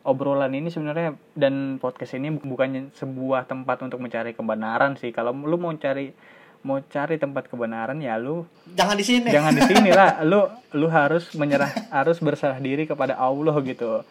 obrolan 0.07 0.53
ini 0.55 0.67
sebenarnya 0.71 1.15
dan 1.35 1.79
podcast 1.79 2.15
ini 2.15 2.31
bukannya 2.31 2.91
sebuah 2.95 3.47
tempat 3.51 3.83
untuk 3.83 3.99
mencari 3.99 4.31
kebenaran 4.37 4.95
sih. 4.95 5.11
Kalau 5.11 5.35
lu 5.35 5.57
mau 5.59 5.73
cari 5.75 6.13
mau 6.63 6.79
cari 6.81 7.15
tempat 7.15 7.45
kebenaran 7.45 7.99
ya 7.99 8.15
lu 8.15 8.47
Jangan 8.69 8.95
di 8.95 9.03
sini. 9.03 9.27
jangan 9.27 9.51
di 9.51 9.63
sini 9.69 9.91
lah 9.91 10.19
lu 10.21 10.43
lu 10.73 10.87
harus 10.87 11.31
menyerah 11.33 11.67
harus 11.89 12.17
berserah 12.17 12.57
diri 12.57 12.83
kepada 12.83 13.15
Allah 13.15 13.51
gitu. 13.61 14.01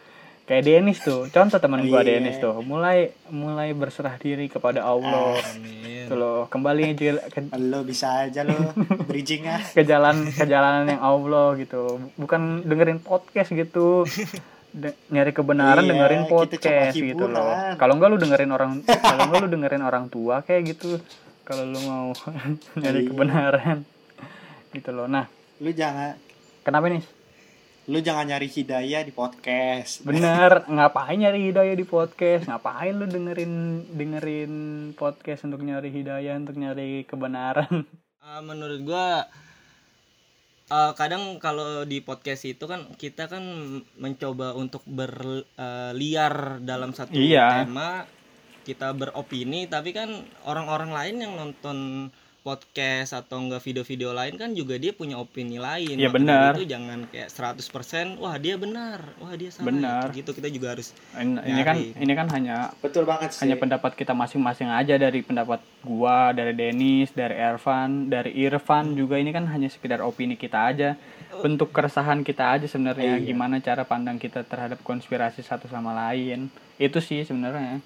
Kayak 0.43 0.65
Denis 0.67 0.99
tuh. 0.99 1.27
Contoh 1.29 1.57
teman 1.57 1.81
gua 1.85 2.03
Iya. 2.03 2.19
Denis 2.19 2.37
tuh. 2.37 2.61
Mulai 2.61 3.11
mulai 3.29 3.71
berserah 3.73 4.15
diri 4.17 4.47
kepada 4.47 4.83
Allah. 4.83 5.39
Amin. 5.49 6.03
gitu 6.03 6.15
loh 6.15 6.45
kembali 6.45 6.93
aja 6.93 7.15
ke, 7.25 7.47
Lo 7.57 7.81
bisa 7.83 8.27
aja 8.27 8.43
lo 8.43 8.75
bridging 9.03 9.47
ah. 9.47 9.63
ke 9.73 9.83
jalan 9.83 10.27
ke 10.29 10.45
jalanan 10.45 10.87
yang 10.89 11.01
Allah 11.01 11.55
gitu. 11.57 11.97
Bukan 12.15 12.63
dengerin 12.63 12.99
podcast 12.99 13.49
gitu. 13.51 14.03
De- 14.69 14.97
nyari 15.09 15.31
kebenaran 15.31 15.85
Iya, 15.85 15.91
dengerin 15.95 16.25
podcast 16.27 16.97
gitu 16.97 17.29
loh. 17.29 17.53
kalau 17.77 17.93
enggak 17.95 18.09
lu 18.09 18.17
dengerin 18.17 18.51
orang 18.51 18.73
kalau 18.83 19.29
enggak 19.29 19.41
lu 19.41 19.49
dengerin 19.51 19.83
orang 19.83 20.05
tua 20.09 20.41
kayak 20.41 20.75
gitu 20.75 20.97
kalau 21.53 21.65
lu 21.67 21.81
mau 21.83 22.07
nyari 22.81 23.01
Iya. 23.03 23.09
kebenaran. 23.09 23.79
Gitu 24.73 24.89
loh. 24.89 25.05
Nah 25.05 25.29
Lu 25.61 25.69
jangan. 25.71 26.17
kenapa 26.63 26.89
nih? 26.89 27.05
Lu 27.85 27.99
jangan 27.99 28.25
nyari 28.25 28.47
hidayah 28.47 29.03
di 29.03 29.11
podcast. 29.11 30.01
bener. 30.01 30.63
Ngapain 30.73 31.19
nyari 31.19 31.51
hidayah 31.51 31.75
di 31.75 31.85
podcast? 31.85 32.47
Ngapain 32.47 32.95
lu 32.95 33.05
dengerin 33.05 33.53
dengerin 33.91 34.53
podcast 34.93 35.45
untuk 35.45 35.61
nyari 35.61 35.91
hidayah 35.91 36.35
untuk 36.35 36.57
nyari 36.57 37.05
kebenaran? 37.05 37.85
Ah, 38.23 38.39
menurut 38.39 38.81
gua 38.83 39.27
eh, 40.69 40.93
kadang 40.95 41.37
kalau 41.37 41.83
di 41.83 41.99
podcast 41.99 42.47
itu 42.47 42.65
kan 42.65 42.87
kita 42.95 43.27
kan 43.27 43.43
mencoba 43.99 44.55
untuk 44.55 44.87
berliar 44.87 46.35
dalam 46.61 46.95
satu 46.95 47.13
Iya. 47.13 47.67
tema 47.67 48.07
kita 48.63 48.91
beropini 48.91 49.67
tapi 49.67 49.91
kan 49.91 50.09
orang-orang 50.43 50.91
lain 50.91 51.17
yang 51.21 51.33
nonton 51.35 52.09
podcast 52.43 53.15
atau 53.15 53.39
enggak 53.39 53.63
video-video 53.63 54.11
lain 54.11 54.35
kan 54.35 54.51
juga 54.51 54.75
dia 54.75 54.91
punya 54.91 55.15
opini 55.15 55.63
lain 55.63 55.95
Iya, 55.95 56.11
benar. 56.11 56.59
itu 56.59 56.67
jangan 56.67 57.07
kayak 57.07 57.31
100% 57.31 58.19
wah 58.19 58.35
dia 58.35 58.59
benar 58.59 59.15
wah 59.17 59.31
dia 59.33 59.47
salah 59.49 59.71
Benar. 59.71 60.11
gitu 60.11 60.35
kita 60.35 60.51
juga 60.51 60.75
harus 60.75 60.91
ini 61.15 61.39
ini 61.39 61.63
kan 61.63 61.77
ini 61.79 62.13
kan 62.13 62.27
hanya 62.31 62.75
Betul 62.83 63.07
banget 63.07 63.31
sih. 63.31 63.47
hanya 63.47 63.55
pendapat 63.55 63.95
kita 63.95 64.11
masing-masing 64.13 64.67
aja 64.69 64.99
dari 64.99 65.23
pendapat 65.23 65.63
gua, 65.83 66.31
dari 66.31 66.51
Denis, 66.53 67.11
dari 67.13 67.35
Ervan, 67.37 68.11
dari 68.11 68.35
Irfan 68.37 68.95
juga 68.95 69.23
ini 69.23 69.31
kan 69.31 69.47
hanya 69.47 69.67
sekedar 69.67 69.99
opini 70.01 70.35
kita 70.35 70.67
aja. 70.67 70.99
Bentuk 71.37 71.71
keresahan 71.71 72.23
kita 72.23 72.55
aja 72.55 72.67
sebenarnya 72.67 73.19
Iya. 73.19 73.25
gimana 73.25 73.59
cara 73.59 73.83
pandang 73.83 74.19
kita 74.19 74.43
terhadap 74.43 74.83
konspirasi 74.83 75.41
satu 75.41 75.67
sama 75.67 75.95
lain. 75.97 76.51
Itu 76.77 76.99
sih 76.99 77.23
sebenarnya. 77.23 77.79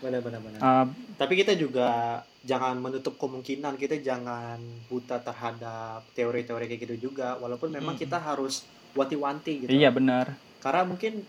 Benar 0.00 0.20
benar 0.24 0.40
benar. 0.40 0.60
Eh, 0.60 0.86
Tapi 1.20 1.32
kita 1.36 1.52
juga 1.56 2.20
jangan 2.40 2.80
menutup 2.80 3.20
kemungkinan 3.20 3.76
kita 3.76 4.00
jangan 4.00 4.56
buta 4.88 5.20
terhadap 5.20 6.08
teori-teori 6.16 6.64
kayak 6.64 6.80
gitu 6.88 7.12
juga 7.12 7.36
walaupun 7.36 7.68
memang 7.68 8.00
kita 8.00 8.16
harus 8.16 8.64
wanti-wanti 8.96 9.64
gitu. 9.64 9.70
iya 9.70 9.92
benar. 9.92 10.32
Karena 10.64 10.88
mungkin 10.88 11.20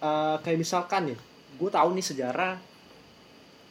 eh, 0.00 0.36
kayak 0.40 0.58
misalkan 0.58 1.12
nih, 1.12 1.18
gue 1.58 1.70
tahu 1.70 1.88
nih 1.94 2.06
sejarah 2.06 2.54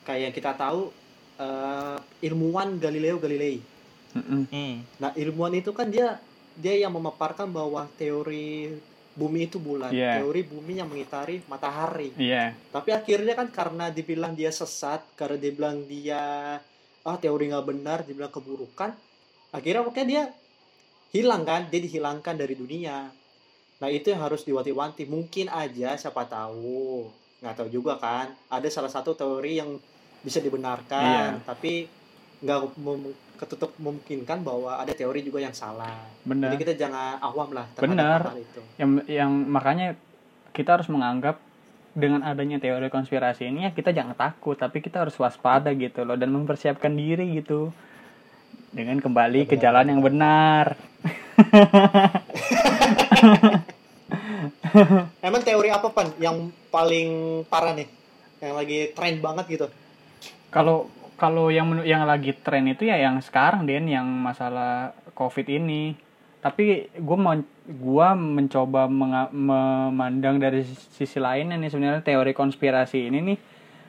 kayak 0.05 0.21
yang 0.29 0.33
kita 0.35 0.51
tahu 0.53 0.91
eh, 1.39 1.97
ilmuwan 2.27 2.77
Galileo 2.77 3.17
Galilei. 3.17 3.59
Mm-mm. 4.15 4.47
Hmm. 4.47 4.75
Nah, 4.99 5.11
ilmuwan 5.15 5.51
itu 5.59 5.75
kan 5.75 5.91
dia 5.91 6.19
dia 6.55 6.87
yang 6.87 6.95
memaparkan 6.95 7.51
bahwa 7.51 7.83
teori 7.99 8.71
bumi 9.15 9.47
itu 9.47 9.57
bulat, 9.63 9.95
Iya. 9.95 10.19
teori 10.19 10.43
bumi 10.43 10.83
yang 10.83 10.91
mengitari 10.91 11.39
matahari. 11.47 12.11
Iya, 12.19 12.51
Tapi 12.69 12.91
akhirnya 12.91 13.33
kan 13.33 13.47
karena 13.47 13.87
dibilang 13.87 14.35
dia 14.35 14.51
sesat, 14.51 15.01
karena 15.15 15.39
dibilang 15.39 15.87
dia 15.87 16.21
ah 17.05 17.17
teori 17.21 17.47
nggak 17.47 17.65
benar, 17.65 18.03
dibilang 18.03 18.33
keburukan, 18.33 18.91
akhirnya 19.55 19.81
makanya 19.87 20.07
dia 20.07 20.23
hilang 21.15 21.47
kan, 21.47 21.71
dia 21.71 21.79
dihilangkan 21.79 22.35
dari 22.35 22.59
dunia. 22.59 23.07
Nah 23.79 23.89
itu 23.91 24.11
yang 24.11 24.19
harus 24.19 24.43
diwanti-wanti. 24.43 25.07
Mungkin 25.07 25.47
aja 25.47 25.95
siapa 25.95 26.27
tahu, 26.27 27.07
nggak 27.39 27.55
tahu 27.55 27.69
juga 27.71 27.95
kan. 27.95 28.35
Ada 28.51 28.67
salah 28.67 28.91
satu 28.91 29.15
teori 29.15 29.63
yang 29.63 29.79
bisa 30.19 30.43
dibenarkan, 30.43 31.45
tapi 31.47 31.87
nggak 32.43 32.59
ketutup 33.35 33.75
memungkinkan 33.77 34.41
bahwa 34.41 34.79
ada 34.79 34.91
teori 34.91 35.21
juga 35.21 35.39
yang 35.39 35.53
salah. 35.53 35.95
benar. 36.23 36.51
Jadi 36.51 36.57
kita 36.63 36.73
jangan 36.75 37.19
awam 37.19 37.51
lah 37.51 37.67
Benar. 37.77 38.19
terhadap 38.25 38.31
hal 38.31 38.39
itu. 38.41 38.61
Yang 38.79 38.89
yang 39.11 39.31
makanya 39.47 39.87
kita 40.51 40.79
harus 40.79 40.87
menganggap 40.87 41.39
dengan 41.95 42.23
adanya 42.23 42.59
teori 42.59 42.91
konspirasi 42.91 43.47
ini 43.47 43.67
ya 43.67 43.71
kita 43.71 43.91
jangan 43.91 44.15
takut, 44.15 44.55
tapi 44.55 44.79
kita 44.79 45.07
harus 45.07 45.15
waspada 45.15 45.71
gitu 45.71 46.03
loh 46.03 46.15
dan 46.15 46.31
mempersiapkan 46.31 46.91
diri 46.91 47.39
gitu. 47.39 47.71
Dengan 48.75 48.99
kembali 48.99 49.47
ke 49.47 49.55
Benar. 49.55 49.63
jalan 49.63 49.85
yang 49.87 50.01
benar. 50.03 50.65
Emang 55.23 55.41
teori 55.41 55.69
apa 55.71 55.87
pan 55.91 56.11
yang 56.19 56.51
paling 56.67 57.41
parah 57.47 57.71
nih? 57.71 57.87
Yang 58.43 58.53
lagi 58.53 58.79
tren 58.91 59.15
banget 59.23 59.45
gitu. 59.47 59.67
Kalau 60.51 60.91
kalau 61.15 61.47
yang 61.51 61.83
yang 61.87 62.03
lagi 62.03 62.35
tren 62.35 62.67
itu 62.67 62.87
ya 62.87 62.99
yang 62.99 63.19
sekarang 63.23 63.63
Den 63.63 63.87
yang 63.87 64.05
masalah 64.05 64.95
Covid 65.15 65.47
ini. 65.47 65.95
Tapi 66.43 66.93
gue 66.93 67.17
mau 67.17 67.33
gua 67.65 68.13
mencoba 68.13 68.85
memandang 68.85 70.37
dari 70.37 70.61
sisi 70.67 71.17
lainnya 71.17 71.57
nih 71.57 71.73
sebenarnya 71.73 72.05
teori 72.05 72.37
konspirasi 72.37 73.09
ini 73.09 73.33
nih 73.33 73.37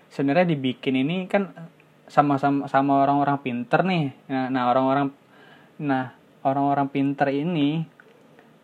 sebenarnya 0.09 0.57
dibikin 0.57 0.97
ini 0.97 1.29
kan 1.29 1.53
sama 2.09 2.41
sama 2.41 2.65
sama 2.71 3.05
orang-orang 3.05 3.37
pinter 3.45 3.85
nih. 3.85 4.17
Nah, 4.33 4.49
nah 4.49 4.63
orang-orang 4.73 5.13
nah 5.77 6.17
orang-orang 6.49 6.89
pinter 6.89 7.29
ini 7.29 7.85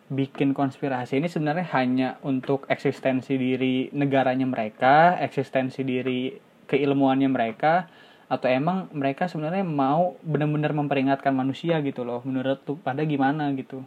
bikin 0.09 0.57
konspirasi 0.57 1.21
ini 1.21 1.29
sebenarnya 1.29 1.65
hanya 1.77 2.09
untuk 2.25 2.65
eksistensi 2.65 3.37
diri 3.37 3.93
negaranya 3.93 4.49
mereka, 4.49 5.21
eksistensi 5.21 5.85
diri 5.85 6.33
keilmuannya 6.65 7.29
mereka 7.29 7.85
atau 8.31 8.47
emang 8.47 8.89
mereka 8.95 9.27
sebenarnya 9.27 9.63
mau 9.63 10.15
benar-benar 10.23 10.71
memperingatkan 10.71 11.31
manusia 11.35 11.79
gitu 11.83 12.07
loh? 12.07 12.23
Menurut 12.23 12.63
tuh 12.63 12.79
pada 12.79 13.03
gimana 13.03 13.51
gitu? 13.53 13.83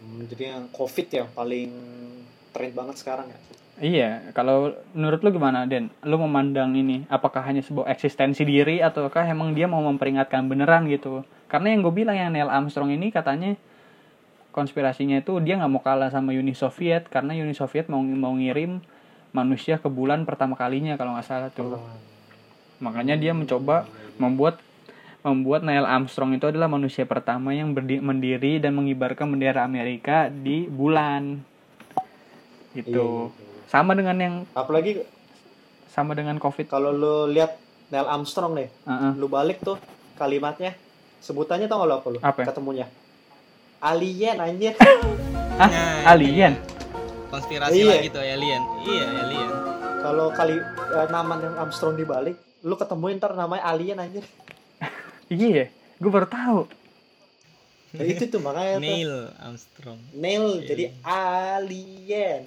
Hmm, 0.00 0.24
jadi 0.28 0.56
yang 0.56 0.64
COVID 0.72 1.06
yang 1.12 1.28
paling 1.36 1.70
tren 2.50 2.72
banget 2.72 2.96
sekarang 2.98 3.30
ya. 3.30 3.38
iya 3.80 4.10
kalau 4.36 4.76
menurut 4.92 5.20
lu 5.24 5.30
gimana 5.32 5.64
Den? 5.64 5.88
Lu 6.04 6.20
memandang 6.20 6.72
ini 6.76 7.08
apakah 7.08 7.40
hanya 7.44 7.64
sebuah 7.64 7.88
eksistensi 7.92 8.44
diri 8.44 8.84
ataukah 8.84 9.24
emang 9.28 9.56
dia 9.56 9.68
mau 9.68 9.80
memperingatkan 9.80 10.48
beneran 10.48 10.88
gitu? 10.88 11.24
Karena 11.48 11.72
yang 11.72 11.80
gue 11.84 11.94
bilang 11.94 12.16
yang 12.16 12.30
Neil 12.32 12.50
Armstrong 12.50 12.92
ini 12.92 13.12
katanya 13.12 13.56
konspirasinya 14.50 15.22
itu 15.22 15.38
dia 15.40 15.56
nggak 15.56 15.70
mau 15.70 15.82
kalah 15.82 16.10
sama 16.10 16.34
Uni 16.34 16.54
Soviet 16.54 17.06
karena 17.06 17.34
Uni 17.38 17.54
Soviet 17.54 17.86
mau 17.86 18.02
mau 18.02 18.34
ngirim 18.34 18.82
manusia 19.30 19.78
ke 19.78 19.86
bulan 19.86 20.26
pertama 20.26 20.58
kalinya 20.58 20.98
kalau 20.98 21.14
nggak 21.14 21.26
salah 21.26 21.50
tuh 21.54 21.78
makanya 22.80 23.14
dia 23.14 23.30
mencoba 23.30 23.84
membuat 24.16 24.58
membuat 25.20 25.60
Neil 25.60 25.84
Armstrong 25.84 26.32
itu 26.32 26.44
adalah 26.44 26.64
manusia 26.66 27.04
pertama 27.04 27.52
yang 27.52 27.70
berdi- 27.70 28.00
mendiri 28.00 28.56
dan 28.56 28.72
mengibarkan 28.72 29.28
bendera 29.28 29.62
Amerika 29.62 30.26
di 30.26 30.64
bulan 30.64 31.44
gitu 32.72 33.28
Iya. 33.28 33.68
sama 33.68 33.92
dengan 33.92 34.16
yang 34.16 34.34
Apalagi 34.50 35.04
sama 35.86 36.14
dengan 36.14 36.38
covid 36.38 36.66
kalau 36.66 36.88
lu 36.88 37.28
lihat 37.28 37.58
Neil 37.90 38.06
Armstrong 38.06 38.54
nih, 38.54 38.70
Heeh. 38.86 39.12
lu 39.14 39.26
balik 39.26 39.58
tuh 39.60 39.74
kalimatnya, 40.14 40.78
sebutannya 41.18 41.66
tau 41.66 41.82
gak 41.82 41.88
lu 41.88 41.94
apa 41.96 42.08
lu? 42.08 42.18
Apa? 42.22 42.40
Ketemunya. 42.46 42.86
Alien 43.78 44.38
anjir. 44.38 44.78
ah 45.58 45.66
Nah, 45.66 46.08
alien 46.08 46.54
konspirasi 47.26 47.76
Iya. 47.78 47.90
lagi 47.92 48.08
tuh 48.08 48.22
alien 48.22 48.62
iya 48.82 49.04
alien 49.18 49.50
kalau 50.00 50.30
kali 50.30 50.56
eh, 50.56 51.06
nama 51.10 51.36
Neil 51.36 51.54
Armstrong 51.54 51.92
dibalik, 51.94 52.38
lu 52.60 52.74
ketemuin 52.74 53.16
ntar 53.16 53.32
namanya 53.32 53.64
alien 53.64 53.96
anjir. 53.96 54.24
iya 55.30 55.68
gue 55.96 56.10
baru 56.10 56.26
tahu 56.26 56.60
Nah, 57.90 58.06
itu 58.06 58.22
tuh 58.24 58.38
makanya 58.38 58.78
tuh. 58.78 58.86
Neil 58.86 59.14
Armstrong 59.36 59.98
Neil 60.14 60.62
jadi 60.62 60.94
alien. 61.02 62.46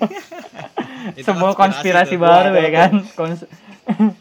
Itu 1.12 1.26
semua 1.26 1.52
konspirasi 1.52 2.16
tuh. 2.16 2.22
baru 2.22 2.52
ya 2.54 2.70
kan 2.70 2.92
Kons- 3.12 3.48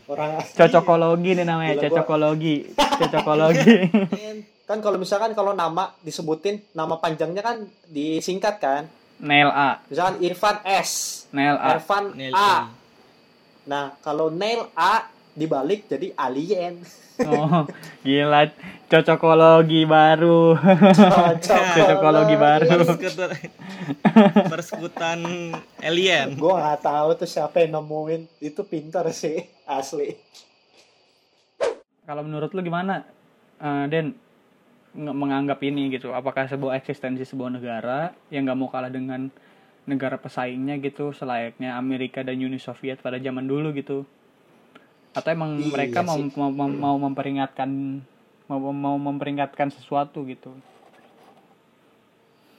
Orang 0.07 0.43
cocokologi 0.59 1.31
nih 1.33 1.45
namanya 1.45 1.71
Gila, 1.73 1.83
cocokologi 1.87 2.55
cocokologi 2.75 3.75
kan 4.63 4.77
kalau 4.79 4.97
misalkan 4.97 5.31
kalau 5.31 5.51
nama 5.51 5.95
disebutin 5.99 6.61
nama 6.71 6.99
panjangnya 6.99 7.39
kan 7.39 7.57
disingkat 7.87 8.59
kan. 8.59 8.83
Neil 9.19 9.47
A 9.47 9.79
Misalkan 9.87 10.19
Irfan 10.19 10.57
S, 10.63 10.91
Neil 11.31 11.55
A 11.55 11.75
Irfan 11.75 12.03
Neil 12.13 12.31
A. 12.31 12.67
Nah, 13.69 13.93
kalau 14.01 14.33
Neil 14.33 14.65
A 14.73 15.05
dibalik 15.31 15.85
jadi 15.85 16.09
alien 16.17 16.81
Oh, 17.19 17.67
gila. 17.99 18.47
Cocokologi 18.87 19.83
baru. 19.83 20.55
Cocokologi 21.75 22.35
baru. 22.35 22.67
Persekutuan, 22.79 23.31
persekutan 24.47 25.19
alien. 25.83 26.31
gue 26.33 26.53
nggak 26.55 26.79
tahu 26.79 27.09
tuh 27.13 27.27
siapa 27.27 27.59
yang 27.59 27.75
nemuin 27.75 28.23
itu 28.39 28.63
pintar 28.63 29.03
sih 29.11 29.35
asli 29.67 30.15
Kalau 32.07 32.23
menurut 32.23 32.49
lu 32.49 32.63
gimana, 32.63 33.03
Eh, 33.59 33.85
Den? 33.91 34.15
menganggap 34.95 35.61
ini 35.61 35.93
gitu. 35.93 36.09
Apakah 36.09 36.47
sebuah 36.47 36.73
eksistensi 36.73 37.21
sebuah 37.21 37.53
negara 37.53 38.09
yang 38.31 38.47
nggak 38.47 38.57
mau 38.57 38.71
kalah 38.71 38.89
dengan 38.89 39.27
negara 39.89 40.21
pesaingnya 40.21 40.77
gitu, 40.77 41.09
selayaknya 41.09 41.73
Amerika 41.73 42.21
dan 42.21 42.37
Uni 42.37 42.61
Soviet 42.61 43.01
pada 43.01 43.17
zaman 43.17 43.49
dulu 43.49 43.73
gitu? 43.73 44.05
Atau 45.17 45.33
emang 45.33 45.57
Iya 45.57 45.73
mereka 45.73 45.99
mau, 46.05 46.17
mau 46.37 46.51
mau 46.53 46.69
mau 46.69 46.95
memperingatkan 47.09 47.69
mau 48.45 48.59
mau 48.69 48.95
memperingatkan 48.97 49.73
sesuatu 49.73 50.21
gitu? 50.29 50.53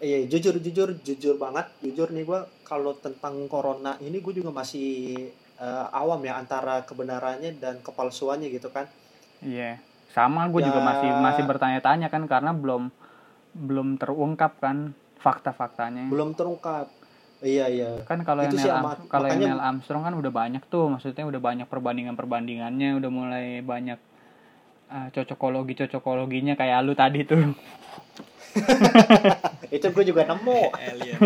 Iya, 0.01 0.25
jujur 0.33 0.57
jujur 0.65 0.97
jujur 1.05 1.35
banget, 1.37 1.69
jujur 1.85 2.09
nih 2.09 2.25
gue 2.25 2.41
kalau 2.65 2.97
tentang 2.97 3.37
corona 3.53 4.01
ini 4.01 4.19
gue 4.25 4.33
juga 4.41 4.49
masih 4.49 5.29
eh, 5.61 5.87
awam 5.93 6.25
ya 6.25 6.41
antara 6.41 6.81
kebenarannya 6.89 7.61
dan 7.61 7.85
kepalsuannya 7.85 8.49
gitu 8.49 8.73
kan. 8.73 8.89
Iya, 9.45 9.77
sama 10.17 10.49
gue 10.49 10.65
juga 10.65 10.81
Ya. 10.81 10.89
masih 10.89 11.11
masih 11.21 11.43
bertanya-tanya 11.45 12.09
kan 12.09 12.25
karena 12.25 12.57
belum 12.57 12.89
belum 13.53 14.01
terungkap 14.01 14.57
kan 14.65 14.97
fakta-faktanya. 15.21 16.09
Belum 16.09 16.33
terungkap. 16.33 16.89
Iya 17.41 17.73
iya. 17.73 17.91
Kan 18.05 18.21
kalau 18.21 18.45
yang 18.45 18.53
Neil, 18.53 18.69
kalau 19.09 19.27
yang 19.29 19.41
makanya- 19.41 19.57
Neil 19.57 19.61
Armstrong 19.61 20.03
kan 20.05 20.15
udah 20.15 20.33
banyak 20.33 20.63
tuh, 20.69 20.93
maksudnya 20.93 21.25
udah 21.25 21.41
banyak 21.41 21.67
perbandingan-perbandingannya, 21.67 23.01
udah 23.01 23.11
mulai 23.11 23.47
banyak 23.65 23.97
uh, 24.93 25.09
cocokologi-cocokologinya 25.13 26.55
kayak 26.55 26.85
lu 26.85 26.93
tadi 26.93 27.25
tuh. 27.25 27.41
Itu 29.77 29.87
gue 29.95 30.05
juga 30.05 30.27
nemu. 30.29 30.61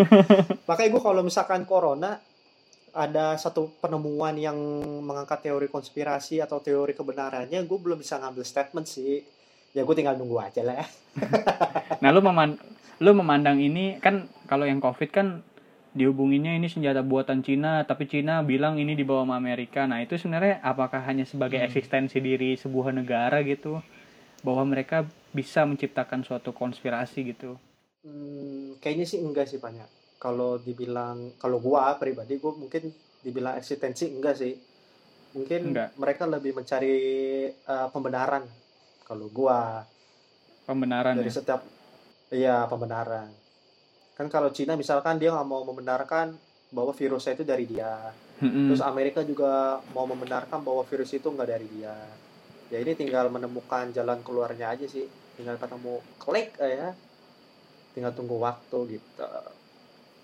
Makanya 0.68 0.88
gue 0.92 1.02
kalau 1.02 1.22
misalkan 1.24 1.66
corona 1.66 2.20
ada 2.94 3.34
satu 3.34 3.74
penemuan 3.82 4.38
yang 4.38 4.54
mengangkat 5.02 5.50
teori 5.50 5.66
konspirasi 5.66 6.38
atau 6.38 6.62
teori 6.62 6.94
kebenarannya, 6.94 7.58
gue 7.66 7.78
belum 7.80 7.98
bisa 7.98 8.22
ngambil 8.22 8.46
statement 8.46 8.86
sih. 8.86 9.18
Ya 9.74 9.82
gue 9.82 9.94
tinggal 9.98 10.14
nunggu 10.14 10.38
aja 10.38 10.62
lah 10.62 10.78
ya. 10.78 10.86
Nah, 12.02 12.12
lu 12.12 12.20
meman 12.20 12.60
lu 13.00 13.10
memandang 13.16 13.58
ini 13.58 13.98
kan 13.98 14.28
kalau 14.44 14.68
yang 14.68 14.78
Covid 14.78 15.10
kan 15.10 15.42
dihubunginya 15.98 16.52
ini 16.58 16.66
senjata 16.74 17.02
buatan 17.12 17.40
Cina, 17.46 17.72
tapi 17.90 18.04
Cina 18.12 18.34
bilang 18.50 18.74
ini 18.82 18.92
dibawa 19.00 19.22
sama 19.24 19.34
Amerika. 19.42 19.80
Nah, 19.90 19.98
itu 20.04 20.14
sebenarnya 20.20 20.54
apakah 20.72 21.00
hanya 21.08 21.24
sebagai 21.32 21.58
Hmm. 21.58 21.66
eksistensi 21.66 22.18
diri 22.28 22.50
sebuah 22.62 22.88
negara 23.00 23.38
gitu? 23.52 23.72
Bahwa 24.46 24.64
mereka 24.72 24.98
bisa 25.38 25.60
menciptakan 25.70 26.20
suatu 26.28 26.50
konspirasi 26.60 27.18
gitu. 27.32 27.50
Hmm, 28.04 28.76
kayaknya 28.82 29.06
sih 29.10 29.18
enggak 29.24 29.46
sih 29.50 29.58
banyak. 29.66 29.88
Kalau 30.24 30.50
dibilang, 30.66 31.16
kalau 31.42 31.58
gua 31.66 31.96
pribadi 32.02 32.34
gue 32.42 32.52
mungkin 32.62 32.82
dibilang 33.24 33.54
eksistensi 33.60 34.04
enggak 34.14 34.34
sih. 34.42 34.52
Mungkin 35.36 35.62
Enggak. 35.72 35.90
mereka 35.98 36.24
lebih 36.34 36.52
mencari 36.58 36.96
eh, 37.50 37.88
pembenaran. 37.94 38.44
Kalau 39.08 39.26
gua 39.38 39.84
Pembenaran 40.64 41.14
dari 41.16 41.28
ya. 41.28 41.34
setiap, 41.36 41.60
iya 42.32 42.56
pembenaran. 42.70 43.28
Kan 44.14 44.30
kalau 44.30 44.50
Cina 44.54 44.78
misalkan 44.78 45.18
dia 45.18 45.34
nggak 45.34 45.48
mau 45.48 45.66
membenarkan 45.66 46.38
bahwa 46.70 46.90
virusnya 46.94 47.34
itu 47.34 47.44
dari 47.46 47.66
dia. 47.66 48.14
Mm-mm. 48.42 48.70
Terus 48.70 48.82
Amerika 48.82 49.22
juga 49.22 49.78
mau 49.94 50.06
membenarkan 50.06 50.62
bahwa 50.62 50.82
virus 50.86 51.14
itu 51.14 51.26
nggak 51.30 51.48
dari 51.50 51.66
dia. 51.70 51.94
Ya 52.70 52.78
ini 52.82 52.98
tinggal 52.98 53.30
menemukan 53.30 53.94
jalan 53.94 54.18
keluarnya 54.26 54.74
aja 54.74 54.86
sih. 54.86 55.06
Tinggal 55.38 55.58
ketemu 55.58 56.02
klik 56.18 56.54
ya. 56.58 56.94
Tinggal 57.94 58.10
tunggu 58.14 58.42
waktu 58.42 58.98
gitu. 58.98 59.30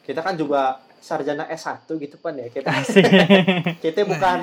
Kita 0.07 0.27
kan 0.27 0.35
juga 0.35 0.83
sarjana 0.99 1.47
S1 1.47 1.87
gitu 1.87 2.19
pan 2.19 2.35
ya. 2.35 2.51
Kita 2.51 2.71
kita 3.87 4.01
bukan 4.07 4.39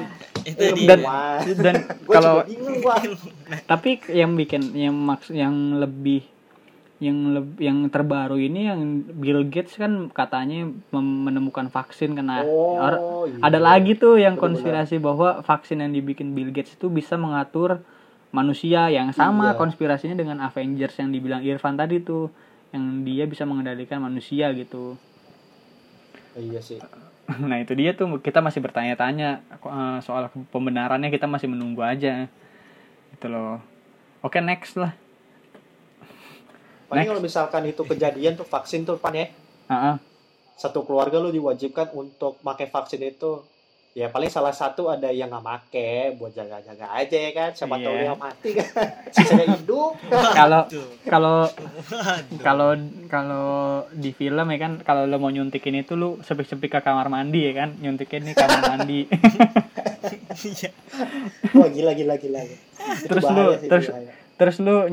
Itu 0.47 0.63
dia. 0.79 0.95
Dan-. 0.95 1.03
Dan 1.59 1.75
kalau 2.07 2.43
juga 2.43 2.47
bingung 2.47 2.77
gua. 2.79 2.95
tapi 3.67 3.99
yang 4.11 4.31
bikin 4.35 4.71
yang 4.75 4.95
maks 4.95 5.27
yang 5.31 5.79
lebih 5.79 6.23
yang 6.97 7.17
yang 7.55 7.85
terbaru 7.87 8.35
ini 8.35 8.65
yang 8.65 8.81
Bill 9.13 9.45
Gates 9.45 9.77
kan 9.77 10.09
katanya 10.09 10.65
menemukan 10.89 11.69
vaksin 11.69 12.17
kena 12.17 12.41
Oh, 12.41 13.23
iya. 13.23 13.37
ada 13.39 13.59
lagi 13.59 13.93
tuh 13.93 14.17
yang 14.17 14.33
konspirasi 14.33 14.97
bahwa 14.97 15.41
vaksin 15.41 15.77
yang 15.77 15.93
dibikin 15.93 16.33
Bill 16.33 16.49
Gates 16.49 16.73
itu 16.73 16.89
bisa 16.89 17.13
mengatur 17.13 17.85
manusia 18.29 18.89
yang 18.89 19.13
sama 19.13 19.53
Iya. 19.53 19.57
konspirasinya 19.57 20.13
dengan 20.13 20.41
Avengers 20.41 20.97
yang 20.97 21.13
dibilang 21.13 21.41
Irfan 21.41 21.77
tadi 21.77 22.01
tuh 22.01 22.33
yang 22.73 23.05
dia 23.05 23.23
bisa 23.23 23.45
mengendalikan 23.45 24.01
manusia 24.01 24.49
gitu 24.51 24.97
Iya 26.33 26.59
sih. 26.59 26.81
nah 27.49 27.57
itu 27.57 27.73
dia 27.73 27.91
tuh 27.91 28.17
kita 28.17 28.39
masih 28.39 28.57
bertanya-tanya 28.57 29.45
eh, 29.51 29.97
soal 30.01 30.33
pembenarannya 30.49 31.09
kita 31.09 31.27
masih 31.27 31.45
menunggu 31.45 31.83
aja 31.83 32.25
gitu 33.11 33.27
loh 33.27 33.61
oke 34.19 34.39
next 34.39 34.75
lah 34.75 34.97
Paling 36.87 36.97
Next. 36.97 37.09
kalau 37.09 37.21
misalkan 37.21 37.63
itu 37.65 37.81
kejadian 37.83 38.33
tuh 38.33 38.43
vaksin 38.43 38.81
tuh 38.81 38.95
pan 38.95 39.11
ya. 39.11 39.27
Ah. 39.67 39.99
Satu 40.53 40.81
keluarga 40.81 41.17
lu 41.17 41.29
diwajibkan 41.29 41.91
untuk 41.91 42.39
pakai 42.39 42.65
vaksin 42.65 43.03
itu. 43.03 43.43
Ya 43.91 44.07
paling 44.07 44.29
salah 44.29 44.53
satu 44.53 44.87
ada 44.87 45.09
yang 45.09 45.25
nggak 45.27 45.41
make 45.41 45.89
buat 46.15 46.29
jaga-jaga 46.29 46.85
aja 46.91 47.17
ya 47.17 47.31
kan. 47.31 47.49
Siapa 47.51 47.75
tahu 47.75 47.91
Iya. 47.91 48.01
dia 48.03 48.15
mati 48.15 48.49
kan. 48.53 48.67
Sisanya 49.15 49.45
hidup. 49.53 49.91
kalau 50.31 50.61
kalau 51.03 51.37
kalau 52.39 52.69
kalau 53.07 53.47
di 53.89 54.13
film 54.13 54.47
ya 54.47 54.57
kan 54.59 54.73
kalau 54.79 55.03
lo 55.03 55.17
mau 55.17 55.27
nyuntikin 55.27 55.75
itu 55.77 55.93
lu 55.93 56.21
sepik-sepik 56.21 56.69
ke 56.69 56.79
kamar 56.79 57.09
mandi 57.09 57.41
ya 57.43 57.57
kan 57.57 57.73
nyuntikin 57.75 58.21
nih 58.23 58.33
kamar 58.33 58.61
mandi 58.69 58.99
Iya. 60.37 60.69
Wah 61.51 61.67
gila 61.67 61.91
gila 61.91 62.15
gila. 62.15 62.41
Itu 62.45 63.09
Terus 63.09 63.23
lu- 63.27 63.57
terus- 63.59 63.89
bahaya. 63.89 64.13
Terus 64.37 64.61
lu 64.61 64.85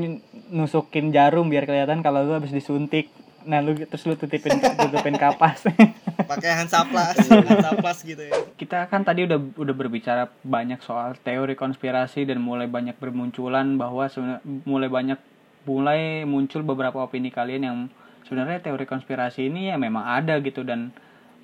nusukin 0.50 1.12
jarum 1.12 1.52
biar 1.52 1.68
kelihatan 1.68 2.00
kalau 2.00 2.24
lu 2.24 2.32
habis 2.36 2.52
disuntik. 2.52 3.12
Nah 3.44 3.60
lu 3.60 3.76
terus 3.76 4.08
lu 4.08 4.16
tutupin 4.16 4.56
tutupin 4.80 5.16
kapas. 5.20 5.68
Pakai 6.32 6.64
hansaplas, 6.64 7.20
hansaplas 7.28 7.98
gitu 8.06 8.22
ya. 8.24 8.32
kita 8.56 8.88
kan 8.88 9.04
tadi 9.04 9.28
udah 9.28 9.36
udah 9.60 9.74
berbicara 9.76 10.30
banyak 10.46 10.80
soal 10.80 11.18
teori 11.20 11.52
konspirasi 11.52 12.24
dan 12.24 12.40
mulai 12.40 12.70
banyak 12.70 12.96
bermunculan 12.96 13.76
bahwa 13.76 14.08
sebenarnya 14.08 14.40
mulai 14.64 14.88
banyak 14.88 15.20
mulai 15.68 16.00
muncul 16.24 16.64
beberapa 16.64 17.02
opini 17.02 17.28
kalian 17.28 17.62
yang 17.66 17.78
sebenarnya 18.24 18.64
teori 18.64 18.88
konspirasi 18.88 19.52
ini 19.52 19.68
ya 19.68 19.76
memang 19.76 20.06
ada 20.06 20.40
gitu 20.40 20.64
dan 20.64 20.94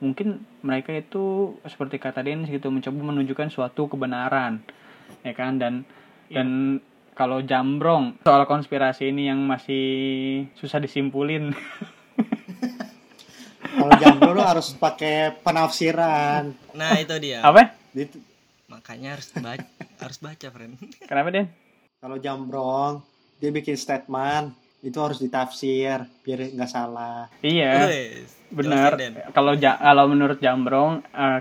mungkin 0.01 0.48
mereka 0.64 0.96
itu 0.96 1.57
seperti 1.68 2.01
kata 2.01 2.24
Dennis 2.24 2.48
gitu 2.48 2.72
mencoba 2.72 3.12
menunjukkan 3.12 3.53
suatu 3.53 3.90
kebenaran 3.90 4.64
ya 5.22 5.32
kan? 5.36 5.61
Dan 5.61 5.84
dan 6.30 6.78
kalau 7.20 7.44
jambrong 7.44 8.16
soal 8.24 8.48
konspirasi 8.48 9.12
ini 9.12 9.28
yang 9.28 9.44
masih 9.44 9.84
susah 10.56 10.80
disimpulin 10.80 11.52
Kalau 13.70 13.96
jambro 13.96 14.36
lu 14.36 14.42
harus 14.44 14.76
pakai 14.76 15.32
penafsiran. 15.40 16.52
Nah, 16.76 17.00
itu 17.00 17.16
dia. 17.16 17.40
apa 17.40 17.72
Di- 17.92 18.12
Makanya 18.68 19.16
harus 19.16 19.32
baca, 19.32 19.64
harus 19.98 20.18
baca, 20.20 20.46
friend. 20.52 20.74
kenapa 21.08 21.28
Den 21.32 21.46
Kalau 21.96 22.16
jambrong 22.16 23.00
dia 23.40 23.48
bikin 23.48 23.76
statement 23.76 24.52
itu 24.80 24.96
harus 25.00 25.16
ditafsir 25.20 25.96
biar 26.24 26.40
nggak 26.56 26.68
salah. 26.72 27.28
iya 27.40 27.88
benar 28.48 28.96
kalau 29.30 29.52
ja- 29.54 29.76
kalau 29.76 30.08
menurut 30.08 30.40
Jambrong 30.40 31.04
eh, 31.12 31.40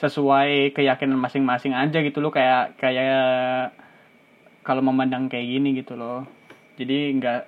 sesuai 0.00 0.72
keyakinan 0.72 1.16
masing-masing 1.16 1.76
aja 1.76 2.00
gitu 2.00 2.24
loh 2.24 2.32
kayak 2.32 2.76
kayak 2.80 3.72
kalau 4.70 4.86
memandang 4.86 5.26
kayak 5.26 5.50
gini 5.50 5.82
gitu 5.82 5.98
loh. 5.98 6.22
Jadi 6.78 7.18
nggak 7.18 7.42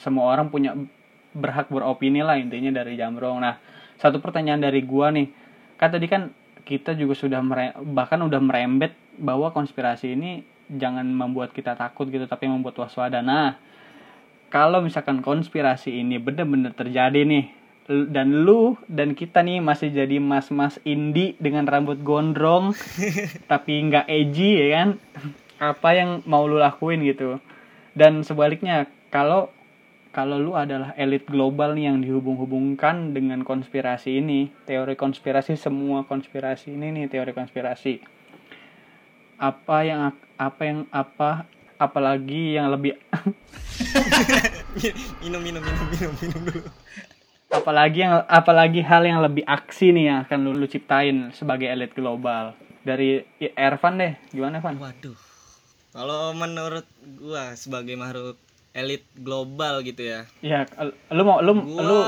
semua 0.00 0.32
orang 0.32 0.48
punya 0.48 0.72
berhak 1.36 1.68
beropini 1.68 2.24
lah 2.24 2.40
intinya 2.40 2.80
dari 2.80 2.96
Jambrong 2.96 3.44
nah 3.44 3.60
satu 4.00 4.16
pertanyaan 4.24 4.64
dari 4.64 4.80
gua 4.80 5.12
nih. 5.12 5.28
Kan 5.76 5.92
tadi 5.92 6.08
kan 6.08 6.32
kita 6.64 6.96
juga 6.96 7.12
sudah 7.12 7.44
mere- 7.44 7.76
bahkan 7.84 8.16
udah 8.24 8.40
merembet 8.40 8.96
bahwa 9.20 9.52
konspirasi 9.52 10.16
ini 10.16 10.40
jangan 10.72 11.04
membuat 11.04 11.52
kita 11.52 11.76
takut 11.76 12.08
gitu 12.08 12.24
tapi 12.24 12.48
membuat 12.48 12.80
waspada. 12.80 13.20
Nah 13.20 13.60
kalau 14.48 14.80
misalkan 14.80 15.20
konspirasi 15.20 16.00
ini 16.00 16.16
benar-benar 16.16 16.72
terjadi 16.72 17.28
nih 17.28 17.44
dan 18.08 18.48
lu 18.48 18.80
dan 18.88 19.12
kita 19.12 19.44
nih 19.44 19.60
masih 19.60 19.92
jadi 19.92 20.16
mas-mas 20.16 20.80
indie 20.88 21.36
dengan 21.36 21.68
rambut 21.68 22.00
gondrong 22.00 22.72
tapi 23.52 23.92
nggak 23.92 24.08
edgy 24.08 24.56
ya 24.56 24.66
kan 24.72 24.88
apa 25.58 25.94
yang 25.94 26.22
mau 26.26 26.46
lu 26.46 26.58
lakuin 26.58 27.02
gitu. 27.06 27.38
Dan 27.94 28.26
sebaliknya 28.26 28.90
kalau 29.14 29.54
kalau 30.14 30.38
lu 30.38 30.54
adalah 30.54 30.94
elit 30.94 31.26
global 31.26 31.74
nih 31.74 31.90
yang 31.90 31.98
dihubung-hubungkan 31.98 33.10
dengan 33.10 33.42
konspirasi 33.42 34.22
ini 34.22 34.46
teori 34.62 34.94
konspirasi 34.94 35.58
semua 35.58 36.06
konspirasi 36.06 36.74
ini 36.74 36.94
nih 36.94 37.10
teori 37.10 37.34
konspirasi. 37.34 37.98
Apa 39.38 39.82
yang 39.82 40.14
apa 40.38 40.62
yang 40.62 40.86
apa 40.94 41.46
apalagi 41.78 42.54
yang 42.54 42.70
lebih 42.70 42.94
minum 45.22 45.42
minum 45.42 45.62
minum 45.62 45.86
minum 45.90 46.12
minum 46.22 46.40
dulu. 46.46 46.62
Apalagi 47.50 48.02
yang 48.02 48.22
apalagi 48.26 48.82
hal 48.82 49.02
yang 49.06 49.22
lebih 49.22 49.46
aksi 49.46 49.94
nih 49.94 50.04
yang 50.10 50.18
akan 50.26 50.38
lu, 50.42 50.50
lu 50.58 50.66
ciptain 50.66 51.30
sebagai 51.34 51.70
elit 51.70 51.94
global. 51.94 52.54
Dari 52.86 53.22
Ervan 53.54 53.98
deh 53.98 54.14
gimana 54.30 54.62
Van? 54.62 54.78
Waduh 54.78 55.33
kalau 55.94 56.34
menurut 56.34 56.84
gua 57.14 57.54
sebagai 57.54 57.94
makhluk 57.94 58.34
elit 58.74 59.06
global 59.16 59.78
gitu 59.80 60.02
ya 60.02 60.26
ya 60.42 60.66
lu 61.08 61.22
mau 61.22 61.38
lu 61.38 61.54
Gua 61.56 61.78
lu 61.80 61.98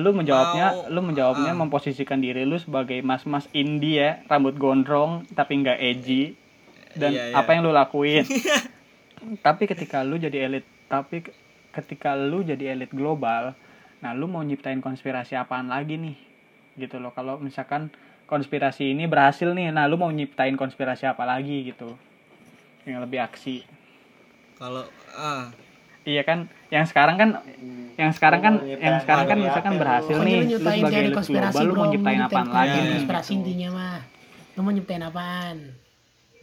lu 0.00 0.10
menjawabnya 0.14 0.66
mau- 0.70 0.86
lu 0.88 1.00
menjawabnya 1.02 1.50
ah. 1.50 1.58
memposisikan 1.58 2.22
diri 2.22 2.42
lu 2.42 2.56
sebagai 2.56 3.02
mas-mas 3.02 3.50
indie 3.52 3.98
ya 3.98 4.22
rambut 4.24 4.54
gondrong 4.54 5.26
tapi 5.34 5.58
nggak 5.58 5.76
edgy 5.76 6.38
dan 6.94 7.10
Iya, 7.10 7.24
iya. 7.28 7.34
apa 7.34 7.50
yang 7.50 7.62
lu 7.62 7.74
lakuin 7.74 8.22
tapi 9.46 9.66
ketika 9.66 10.00
lu 10.00 10.14
jadi 10.16 10.46
elit 10.46 10.62
tapi 10.86 11.20
ke- 11.20 11.34
ketika 11.74 12.14
lu 12.14 12.40
jadi 12.40 12.72
elit 12.72 12.94
global 12.94 13.58
nah 13.98 14.12
lu 14.12 14.26
mau 14.26 14.40
nyiptain 14.40 14.78
konspirasi 14.78 15.34
apaan 15.34 15.66
lagi 15.66 15.96
nih 15.96 16.14
gitu 16.76 16.98
loh 16.98 17.10
kalau 17.10 17.34
misalkan 17.36 17.90
konspirasi 18.24 18.92
ini 18.92 19.04
berhasil 19.04 19.50
nih 19.50 19.68
nah 19.68 19.84
lu 19.84 19.96
mau 19.96 20.08
nyiptain 20.08 20.54
konspirasi 20.54 21.04
apa 21.04 21.24
lagi 21.24 21.66
gitu 21.66 21.98
yang 22.84 23.00
lebih 23.04 23.20
aksi. 23.20 23.64
Kalau 24.60 24.84
ah. 25.16 25.50
Iya 26.04 26.20
kan 26.20 26.52
yang 26.68 26.84
sekarang 26.84 27.16
kan 27.16 27.30
yang 27.96 28.12
sekarang 28.12 28.40
kan 28.44 28.54
Oh, 28.60 28.68
yang 28.68 29.00
sekarang 29.00 29.24
kan 29.24 29.38
misalkan 29.40 29.74
berhasil 29.80 30.16
nih 30.20 30.38
lu 30.52 30.60
sebagai 30.60 31.00
elit 31.00 31.16
konspirasi 31.16 31.56
global 31.56 31.64
lu 31.64 31.72
mau 31.80 31.86
nyiptain 31.88 32.20
apaan 32.20 32.48
lagi? 32.52 32.76
nih 32.76 32.92
konspirasi 33.00 33.30
intinya 33.40 33.68
mah. 33.72 34.00
Lu 34.52 34.60
mau 34.60 34.72
nyiptain 34.76 35.00
apaan? 35.00 35.56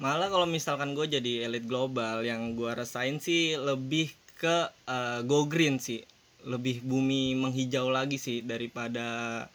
Malah 0.02 0.28
kalau 0.34 0.50
misalkan 0.50 0.98
gue 0.98 1.06
jadi 1.06 1.46
elit 1.46 1.70
global 1.70 2.26
yang 2.26 2.58
gua 2.58 2.74
rasain 2.74 3.22
sih 3.22 3.54
lebih 3.54 4.10
ke 4.42 4.66
eh, 4.90 5.20
go 5.30 5.46
green 5.46 5.78
sih. 5.78 6.02
Lebih 6.42 6.82
bumi 6.82 7.38
menghijau 7.38 7.94
lagi 7.94 8.18
sih 8.18 8.42
daripada 8.42 9.46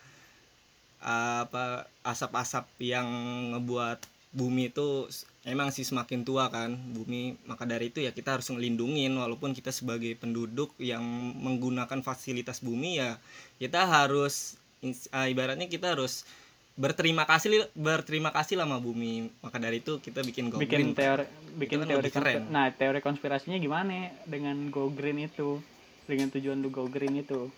eh, 1.03 1.39
apa 1.43 1.91
asap-asap 2.07 2.70
yang 2.78 3.11
ngebuat 3.59 4.15
bumi 4.37 4.68
itu 4.68 5.09
emang 5.49 5.72
sih 5.72 5.80
semakin 5.80 6.20
tua 6.20 6.53
kan 6.53 6.76
bumi 6.93 7.41
maka 7.49 7.64
dari 7.64 7.89
itu 7.89 8.05
ya 8.05 8.12
kita 8.12 8.37
harus 8.37 8.53
ngelindungin 8.53 9.16
walaupun 9.16 9.57
kita 9.57 9.72
sebagai 9.72 10.12
penduduk 10.20 10.76
yang 10.76 11.01
menggunakan 11.41 12.05
fasilitas 12.05 12.61
bumi 12.61 13.01
ya 13.01 13.16
kita 13.57 13.89
harus 13.89 14.61
eh, 14.84 15.32
ibaratnya 15.32 15.72
kita 15.72 15.97
harus 15.97 16.28
berterima 16.76 17.24
kasih 17.24 17.72
berterima 17.72 18.30
kasih 18.30 18.61
lah 18.61 18.68
sama 18.68 18.78
bumi. 18.78 19.32
Maka 19.41 19.57
dari 19.57 19.80
itu 19.80 19.97
kita 19.99 20.20
bikin 20.20 20.53
go 20.53 20.61
bikin 20.61 20.93
green. 20.93 20.95
teori 20.95 21.24
bikin 21.57 21.76
kan 21.82 21.89
teori 21.89 22.11
keren. 22.12 22.53
nah 22.53 22.68
teori 22.68 23.01
konspirasinya 23.01 23.57
gimana 23.57 24.12
dengan 24.28 24.68
go 24.68 24.93
green 24.93 25.24
itu? 25.24 25.59
Dengan 26.05 26.30
tujuan 26.30 26.61
lu 26.61 26.68
go 26.68 26.87
green 26.87 27.18
itu? 27.18 27.49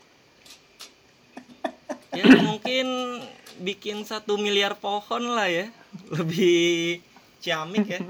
Ya 2.15 2.25
mungkin 2.41 2.87
bikin 3.59 4.03
satu 4.03 4.39
miliar 4.39 4.75
pohon 4.75 5.35
lah 5.35 5.47
ya. 5.47 5.67
Lebih 6.09 7.03
ciamik 7.39 7.87
ya. 7.87 8.01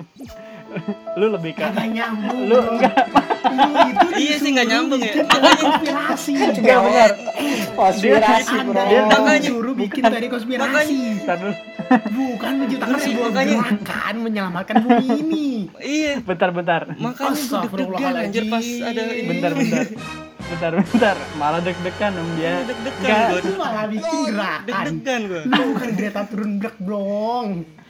Lu 1.16 1.28
lebih 1.28 1.53
ke 1.53 1.61
kagak 1.61 1.88
nyambung. 1.88 2.49
Lu 2.49 2.57
enggak 2.76 2.96
lu 3.49 3.80
itu 3.88 4.09
iya 4.20 4.34
sih 4.36 4.51
nggak 4.53 4.68
nyambung 4.68 5.01
ya. 5.01 5.14
makanya 5.24 5.57
konspirasi. 5.59 6.30
Enggak 6.36 6.78
benar 6.84 7.11
konspirasi 7.74 8.55
bro. 8.64 8.82
Dia- 8.88 9.05
makanya- 9.05 9.40
disuruh 9.40 9.74
bikin 9.76 10.03
dari 10.05 10.26
konspirasi. 10.28 10.96
Bukan 11.88 12.53
menciptakan 12.61 12.99
sebuah 13.01 13.30
gerakan 13.32 14.14
menyelamatkan 14.20 14.76
bumi 14.84 15.07
ini. 15.20 15.46
Iya. 15.80 16.20
Bentar 16.20 16.51
bentar. 16.53 16.82
Makanya 16.96 17.40
gue 17.40 17.59
deg-degan 17.64 18.14
anjir 18.16 18.44
pas 18.49 18.64
ada 18.64 19.03
ini. 19.12 19.28
Bentar 19.28 19.51
bentar 19.53 19.84
bentar 20.49 20.72
bentar. 20.74 21.16
Malah 21.34 21.61
deg-degan 21.61 22.12
om 22.14 22.28
dia. 22.34 22.55
Deg-degan 22.64 23.16
gue 23.28 23.40
itu 23.40 23.53
malah 23.55 23.84
bikin 23.86 24.18
gerakan. 24.28 24.64
deg-degan 24.66 25.20
gue 25.24 25.40
lu 25.44 25.62
bukan 25.72 25.90
Greta 25.92 26.22
Thunberg 26.24 26.76
dong. 26.80 27.49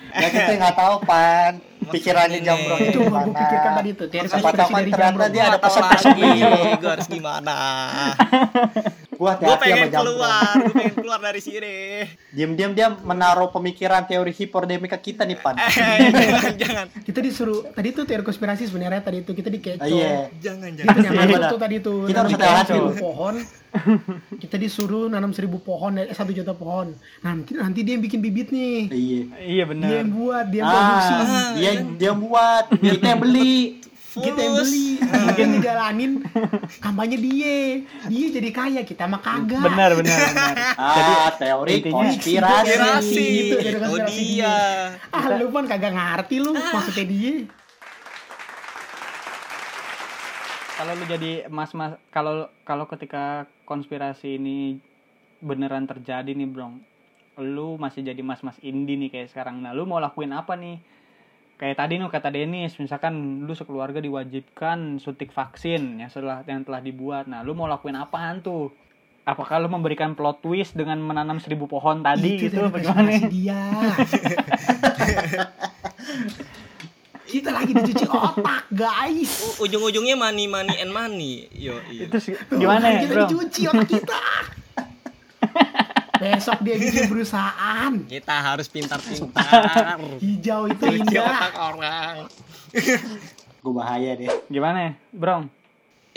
Ya 0.09 0.28
kita 0.28 0.50
nggak 0.56 0.74
tahu 0.74 0.94
pan. 1.04 1.52
Pikirannya 1.88 2.38
ini. 2.38 2.44
Jambrong 2.44 2.80
itu 2.84 3.00
gua 3.00 3.24
pikirkan 3.24 3.72
tadi 3.80 3.90
tuh 3.96 4.06
Siapa 4.12 4.50
tahu 4.52 4.68
kan 4.68 4.82
ternyata 4.84 5.26
dia 5.32 5.42
ada 5.46 5.56
Apa 5.56 5.64
pesan. 5.64 5.80
lagi? 5.80 5.92
tersembunyi 5.94 6.40
gue 6.76 6.90
harus 6.90 7.09
gimana 7.09 7.54
gua 9.19 9.35
gue 9.35 9.43
hati-hati 9.43 9.66
sama 9.66 9.83
pengen 9.83 9.91
keluar 9.91 10.31
gue 10.55 10.73
pengen 10.73 10.95
keluar 10.97 11.21
dari 11.21 11.41
sini. 11.41 11.75
Diam-diam 12.31 12.71
dia 12.71 12.87
menaruh 12.89 13.51
pemikiran 13.51 14.03
teori 14.05 14.31
hiperdemika 14.31 14.95
kita 14.97 15.23
nih 15.23 15.35
pan. 15.35 15.59
Eh 15.59 15.66
jangan 16.09 16.55
jangan. 16.62 16.87
Kita 17.03 17.19
disuruh 17.19 17.66
tadi 17.69 17.89
tuh 17.91 18.05
teori 18.05 18.23
konspirasi 18.23 18.64
sebenarnya 18.64 19.03
tadi 19.03 19.21
tuh 19.21 19.35
kita 19.35 19.49
dikecoh. 19.49 19.83
Ah, 19.83 19.89
iya. 19.89 20.31
Jangan 20.39 20.71
Gitu 20.71 20.87
jangan 20.87 20.95
yang 20.97 21.11
Iya, 21.11 21.19
masuk 21.19 21.35
benar. 21.35 21.51
tuh 21.51 21.59
tadi 21.59 21.77
tuh 21.81 21.99
Kita 22.05 22.14
nanam 22.16 22.31
harus 22.31 22.39
seribu 22.39 22.55
hati-hati. 22.87 23.03
pohon. 23.03 23.35
Kita 24.43 24.57
disuruh 24.57 25.05
nanam 25.09 25.31
seribu 25.31 25.59
pohon 25.59 25.93
eh 25.97 26.09
satu 26.11 26.31
juta 26.31 26.53
pohon. 26.53 26.95
Nanti 27.21 27.53
nanti 27.53 27.81
dia 27.83 27.95
yang 27.95 28.05
bikin 28.05 28.21
bibit 28.21 28.49
nih. 28.49 28.87
Iya. 28.87 29.23
Iya 29.37 29.55
dia 29.59 29.64
benar 29.66 29.89
yang 29.93 30.11
buat 30.11 30.47
dia 30.47 30.61
yang 30.61 30.71
produksi. 30.71 31.12
Ah 31.12 31.51
dia 31.53 31.71
dia 31.97 32.12
buat. 32.14 32.64
Kita 32.73 33.05
yang 33.09 33.21
beli 33.21 33.55
kita 34.11 34.38
yang 34.38 34.54
beli. 34.56 34.88
Kita 35.28 35.38
yang 35.38 35.52
ngejalanin 35.54 36.12
kampanye 36.78 37.16
dia. 37.16 37.56
Dia 38.06 38.26
jadi 38.30 38.50
kaya 38.50 38.80
kita 38.82 39.04
mah 39.04 39.18
kagak. 39.18 39.61
Benar 39.61 39.90
benar 39.94 40.16
benar. 40.28 40.54
Ah 40.74 41.28
teori 41.32 41.72
intinya- 41.78 42.09
konspirasi. 42.09 42.48
Konspirasi. 42.48 43.26
Gitu, 43.28 43.54
teori 43.54 43.76
oh 43.76 43.80
konspirasi. 43.84 44.16
dia. 44.18 44.54
Ah 45.09 45.24
lu 45.34 45.46
kan 45.50 45.64
kagak 45.66 45.92
ngerti 45.92 46.36
lu 46.38 46.50
maksudnya 46.52 47.04
dia. 47.04 47.34
Kalau 50.74 50.92
lu 50.94 51.04
jadi 51.04 51.30
mas 51.48 51.70
mas 51.72 51.92
kalau 52.09 52.34
kalau 52.62 52.86
ketika 52.86 53.24
konspirasi 53.64 54.38
ini 54.38 54.78
beneran 55.38 55.84
terjadi 55.84 56.30
nih 56.30 56.46
bro 56.46 56.70
lu 57.36 57.74
masih 57.76 58.02
jadi 58.02 58.18
mas 58.20 58.42
mas 58.42 58.59
indie 58.61 58.94
nih 58.96 59.11
kayak 59.11 59.28
sekarang. 59.28 59.59
Nah 59.59 59.70
lu 59.70 59.84
mau 59.84 59.98
lakuin 59.98 60.30
apa 60.32 60.54
nih 60.54 60.78
kayak 61.59 61.76
tadi 61.76 61.98
nih 61.98 62.06
kata 62.06 62.30
Denis 62.30 62.78
misalkan 62.78 63.42
lu 63.42 63.52
sekeluarga 63.52 63.98
diwajibkan 63.98 65.02
suntik 65.02 65.34
vaksin 65.34 65.98
yang 65.98 66.06
setelah 66.09 66.46
yang 66.46 66.62
telah 66.62 66.78
dibuat. 66.78 67.26
Nah 67.26 67.42
lu 67.42 67.52
mau 67.52 67.66
lakuin 67.66 67.98
apaan 67.98 68.40
tuh? 68.40 68.70
Apakah 69.28 69.61
lu 69.61 69.68
memberikan 69.68 70.16
plot 70.16 70.40
twist 70.40 70.72
dengan 70.72 70.96
menanam 71.04 71.36
seribu 71.36 71.68
pohon 71.68 72.00
tadi 72.00 72.40
Itu 72.40 72.48
gitu? 72.48 72.72
bagaimana 72.72 73.28
dia. 73.28 73.61
Kita 77.28 77.52
lagi 77.52 77.76
dicuci 77.76 78.09
otak 78.09 78.72
guys. 78.72 79.61
Ujung-ujungnya 79.61 80.16
money 80.16 80.48
money 80.48 80.80
and 80.80 80.88
money. 80.88 81.44
Yo 81.52 81.76
iya. 81.92 82.09
itu 82.09 82.16
sih- 82.24 82.40
gimana 82.48 82.88
ya 82.88 83.04
kita 83.04 83.12
bro? 83.12 83.20
dicuci 83.28 83.62
otak 83.68 83.84
kita 83.84 84.16
besok 86.19 86.59
dia 86.66 86.77
bikin 86.77 87.07
perusahaan. 87.07 87.93
Kita 88.05 88.37
harus 88.43 88.66
pintar-pintar. 88.69 89.97
Hijau 90.19 90.69
itu 90.69 90.85
indah 90.99 91.25
otak 91.25 91.55
orang. 91.57 92.14
Gue 93.62 93.73
bahaya 93.75 94.14
deh. 94.14 94.31
Gimana 94.47 94.79
ya 94.79 94.93
bro 95.11 95.49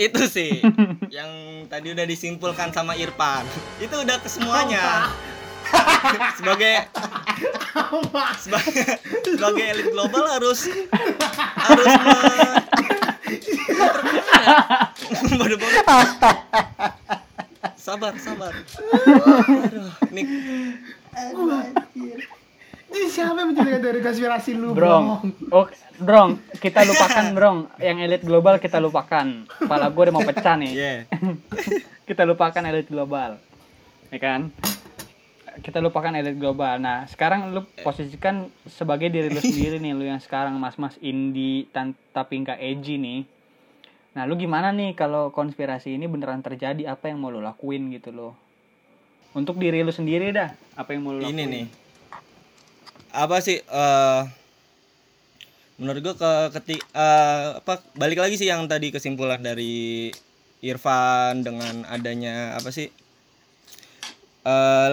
itu 0.02 0.24
sih. 0.26 0.66
Yang 1.18 1.32
tadi 1.70 1.88
udah 1.94 2.06
disimpulkan 2.10 2.74
sama 2.74 2.98
Irfan. 2.98 3.46
Itu 3.78 4.02
udah 4.02 4.18
ke 4.18 4.30
semuanya. 4.30 5.14
Sebagai 6.42 6.90
sebagai 8.44 9.00
sebagai 9.24 9.64
elit 9.72 9.88
global 9.96 10.28
harus 10.28 10.68
harus 11.56 11.88
me-. 11.88 12.60
Sabar 17.82 18.14
sabar 18.22 18.54
Aduh, 18.54 19.90
ini 20.14 20.22
Ini 22.92 23.08
siapa 23.08 23.40
yang 23.40 23.56
menceritakan 23.56 23.82
dari 23.88 24.00
konspirasi 24.04 24.52
lu, 24.52 24.76
Bro, 24.76 25.24
oh, 25.56 25.68
Brong, 25.96 26.44
kita 26.60 26.84
lupakan 26.84 27.26
Brong, 27.32 27.60
yang 27.80 28.04
elit 28.04 28.20
global 28.20 28.60
kita 28.60 28.84
lupakan. 28.84 29.48
Kepala 29.48 29.88
gue 29.88 30.04
udah 30.12 30.16
mau 30.20 30.28
pecah 30.28 30.60
nih. 30.60 30.72
yeah. 30.76 31.00
Kita 32.12 32.28
lupakan 32.28 32.60
elit 32.68 32.92
global, 32.92 33.40
ya 34.12 34.20
kan? 34.20 34.52
Kita 35.64 35.80
lupakan 35.80 36.12
elit 36.20 36.36
global. 36.36 36.84
Nah, 36.84 37.08
sekarang 37.08 37.56
lu 37.56 37.64
posisikan 37.80 38.52
sebagai 38.68 39.08
diri 39.08 39.32
lu 39.32 39.40
sendiri 39.40 39.80
nih, 39.80 39.96
lu 39.96 40.04
yang 40.12 40.20
sekarang 40.20 40.60
mas-mas 40.60 41.00
indie 41.00 41.72
tapi 42.12 42.44
nggak 42.44 42.60
edgy 42.60 43.00
nih. 43.00 43.24
Nah, 44.12 44.28
lu 44.28 44.36
gimana 44.36 44.76
nih 44.76 44.92
kalau 44.96 45.32
konspirasi 45.32 45.96
ini 45.96 46.08
beneran 46.08 46.44
terjadi? 46.44 46.92
Apa 46.92 47.08
yang 47.08 47.24
mau 47.24 47.32
lu 47.32 47.40
lakuin 47.40 47.92
gitu 47.96 48.12
loh? 48.12 48.34
Untuk 49.32 49.56
diri 49.56 49.80
lu 49.84 49.96
sendiri 49.96 50.36
dah, 50.36 50.52
apa 50.76 50.92
yang 50.92 51.02
mau 51.08 51.16
lu 51.16 51.24
lakuin? 51.24 51.36
ini 51.40 51.44
nih 51.48 51.66
apa 53.12 53.44
sih 53.44 53.60
eh 53.60 54.22
menurut 55.76 56.00
gua 56.04 56.16
ke 56.16 56.32
ketik 56.60 56.82
eh, 56.96 57.60
apa 57.60 57.84
balik 57.98 58.24
lagi 58.24 58.40
sih 58.40 58.48
yang 58.48 58.68
tadi 58.72 58.94
kesimpulan 58.94 59.44
dari 59.44 60.10
Irfan 60.64 61.44
dengan 61.44 61.84
adanya 61.92 62.56
apa 62.56 62.72
sih 62.72 62.88
eh 64.48 64.92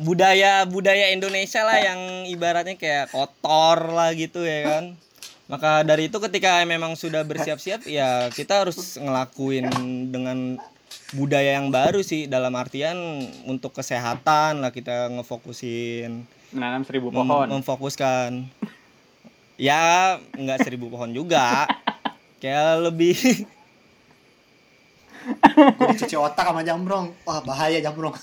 budaya 0.00 0.64
budaya 0.64 1.12
Indonesia 1.12 1.68
lah 1.68 1.78
yang 1.84 2.00
ibaratnya 2.24 2.80
kayak 2.80 3.12
kotor 3.12 3.92
lah 3.92 4.16
gitu 4.16 4.40
ya 4.40 4.64
kan 4.64 4.84
maka 5.52 5.84
dari 5.84 6.08
itu 6.08 6.16
ketika 6.16 6.64
memang 6.64 6.96
sudah 6.96 7.20
bersiap-siap 7.28 7.84
ya 7.84 8.32
kita 8.32 8.64
harus 8.64 8.96
ngelakuin 8.96 9.68
dengan 10.08 10.56
budaya 11.12 11.60
yang 11.60 11.68
baru 11.68 12.00
sih. 12.00 12.24
Dalam 12.24 12.56
artian 12.56 12.96
untuk 13.44 13.76
kesehatan 13.76 14.64
lah 14.64 14.72
kita 14.72 15.12
ngefokusin. 15.12 16.24
Menanam 16.56 16.88
seribu 16.88 17.12
mem- 17.12 17.20
pohon. 17.28 17.46
memfokuskan. 17.60 18.48
Ya 19.60 20.16
nggak 20.32 20.64
seribu 20.64 20.88
pohon 20.88 21.12
juga. 21.12 21.68
Kayak 22.40 22.88
lebih. 22.88 23.16
Gue 25.52 25.86
dicuci 25.94 26.16
otak 26.16 26.48
sama 26.48 26.64
Jambrong. 26.66 27.12
Wah, 27.28 27.44
bahaya 27.44 27.78
Jambrong. 27.78 28.16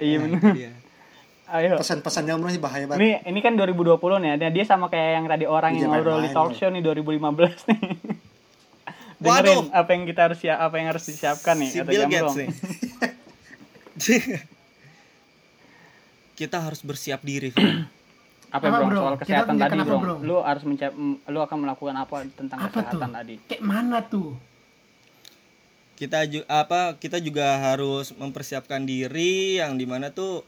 iya 0.00 0.16
bener. 0.18 0.40
Iya. 0.56 0.72
Ayo 1.48 1.76
Pesan-pesan 1.76 2.24
Jambrong 2.24 2.50
sih 2.50 2.58
bahaya 2.58 2.84
banget. 2.84 3.22
ini 3.22 3.30
ini 3.30 3.40
kan 3.40 3.54
2020 3.54 3.94
nih 4.18 4.50
dia 4.50 4.64
sama 4.64 4.86
kayak 4.86 5.10
yang 5.14 5.26
tadi 5.26 5.44
orang 5.44 5.72
yang 5.72 5.86
Jangan 5.86 5.98
ngobrol 6.00 6.18
di 6.20 6.30
talk 6.30 6.50
show 6.52 6.68
nih 6.68 6.82
2015 6.82 7.22
nih 7.70 7.80
Waduh. 9.16 9.48
dengerin 9.48 9.72
apa 9.72 9.90
yang 9.90 10.04
kita 10.04 10.20
harus 10.22 10.38
siap 10.38 10.58
apa 10.58 10.74
yang 10.76 10.88
harus 10.88 11.04
disiapkan 11.04 11.54
nih 11.56 11.68
si 11.68 11.78
kata 11.78 11.88
Bill. 11.88 12.04
Gates 12.04 12.34
nih 12.36 12.48
kita 16.36 16.58
harus 16.60 16.80
bersiap 16.82 17.22
diri 17.22 17.48
apa, 18.46 18.60
Apa, 18.62 18.76
bro 18.76 18.86
bro? 18.86 19.00
soal 19.00 19.16
kesehatan 19.16 19.54
tadi 19.56 19.78
bro. 19.80 19.96
bro? 19.96 20.14
lu 20.20 20.36
harus 20.38 20.62
mencap 20.62 20.92
lu 21.24 21.40
akan 21.40 21.58
melakukan 21.58 21.94
apa 21.94 22.16
tentang 22.28 22.58
Apa 22.60 22.68
kesehatan 22.74 23.08
tuh? 23.08 23.16
tadi 23.16 23.34
Kayak 23.46 23.62
mana 23.62 23.98
tuh? 24.02 24.30
kita 25.96 26.28
ju- 26.28 26.44
apa 26.44 26.92
kita 26.94 27.16
juga 27.16 27.56
harus 27.56 28.12
mempersiapkan 28.12 28.84
diri 28.84 29.56
yang 29.56 29.80
di 29.80 29.88
mana 29.88 30.12
tuh 30.12 30.44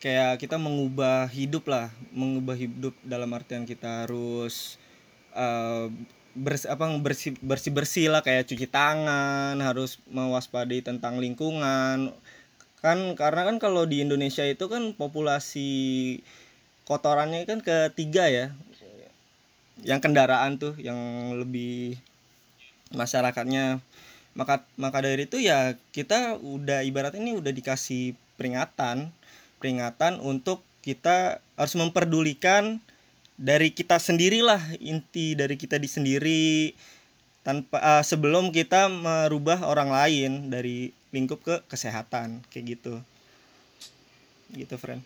kayak 0.00 0.40
kita 0.40 0.56
mengubah 0.56 1.28
hidup 1.28 1.68
lah 1.68 1.92
mengubah 2.16 2.56
hidup 2.56 2.96
dalam 3.04 3.30
artian 3.36 3.68
kita 3.68 4.08
harus 4.08 4.80
eh, 5.36 5.86
bersih 6.34 6.70
apa 6.70 6.86
bersih 7.02 7.34
bersih 7.42 7.72
bersih 7.74 8.06
lah 8.06 8.22
kayak 8.22 8.46
cuci 8.46 8.66
tangan 8.70 9.58
harus 9.58 9.98
mewaspadai 10.10 10.82
tentang 10.82 11.18
lingkungan. 11.18 12.14
Kan 12.80 12.98
karena 13.18 13.42
kan 13.44 13.56
kalau 13.58 13.84
di 13.84 14.00
Indonesia 14.00 14.46
itu 14.46 14.70
kan 14.70 14.94
populasi 14.94 15.70
kotorannya 16.86 17.44
kan 17.44 17.60
ketiga 17.60 18.30
ya. 18.30 18.46
Yang 19.82 20.00
kendaraan 20.06 20.60
tuh 20.60 20.78
yang 20.78 20.98
lebih 21.34 21.98
masyarakatnya. 22.94 23.82
Maka 24.38 24.62
maka 24.78 25.02
dari 25.02 25.26
itu 25.26 25.42
ya 25.42 25.74
kita 25.90 26.38
udah 26.38 26.86
ibarat 26.86 27.18
ini 27.18 27.34
udah 27.34 27.50
dikasih 27.50 28.14
peringatan 28.38 29.10
peringatan 29.60 30.18
untuk 30.24 30.64
kita 30.80 31.44
harus 31.60 31.76
memperdulikan 31.76 32.80
dari 33.36 33.72
kita 33.72 34.00
sendirilah 34.00 34.80
inti 34.80 35.36
dari 35.36 35.60
kita 35.60 35.76
di 35.76 35.88
sendiri 35.88 36.72
tanpa 37.40 37.80
ah, 37.80 38.04
sebelum 38.04 38.52
kita 38.52 38.88
merubah 38.88 39.64
orang 39.64 39.92
lain 39.92 40.52
dari 40.52 40.92
lingkup 41.12 41.40
ke 41.44 41.54
kesehatan 41.68 42.44
kayak 42.48 42.80
gitu. 42.80 43.00
Gitu 44.52 44.74
friend. 44.76 45.00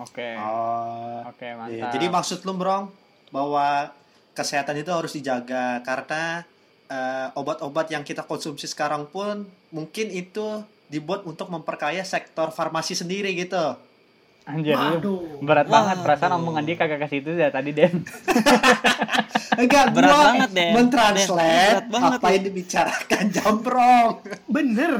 Oke. 0.00 0.32
Oh. 0.40 1.28
oke 1.28 1.44
Iya, 1.44 1.54
mantap. 1.60 1.92
Jadi 1.92 2.06
maksud 2.08 2.38
lu, 2.48 2.56
Brong, 2.56 2.88
bahwa 3.28 3.92
kesehatan 4.32 4.80
itu 4.80 4.88
harus 4.88 5.12
dijaga 5.12 5.84
karena 5.84 6.48
eh, 6.88 7.28
obat-obat 7.36 7.92
yang 7.92 8.02
kita 8.02 8.24
konsumsi 8.24 8.64
sekarang 8.64 9.08
pun 9.12 9.44
mungkin 9.68 10.08
itu 10.08 10.64
dibuat 10.92 11.24
untuk 11.24 11.48
memperkaya 11.48 12.04
sektor 12.04 12.52
farmasi 12.52 12.92
sendiri 12.92 13.32
gitu. 13.32 13.74
anjir 14.42 14.74
Waduh. 14.74 15.38
berat 15.40 15.64
Waduh. 15.64 15.72
banget 15.72 15.96
perasaan 16.02 16.34
omongan 16.36 16.64
dia 16.64 16.74
kagak 16.74 17.00
ke 17.00 17.08
situ 17.08 17.30
ya 17.32 17.48
tadi 17.48 17.70
Den 17.70 18.02
Enggak, 19.54 19.92
Berat 19.92 20.08
gua 20.08 20.24
banget, 20.26 20.50
Den. 20.50 20.72
mentranslate 20.74 21.86
banget, 21.86 22.18
apa 22.18 22.28
yang 22.30 22.44
dibicarakan 22.46 23.24
Jambrong. 23.30 24.10
Bener. 24.48 24.92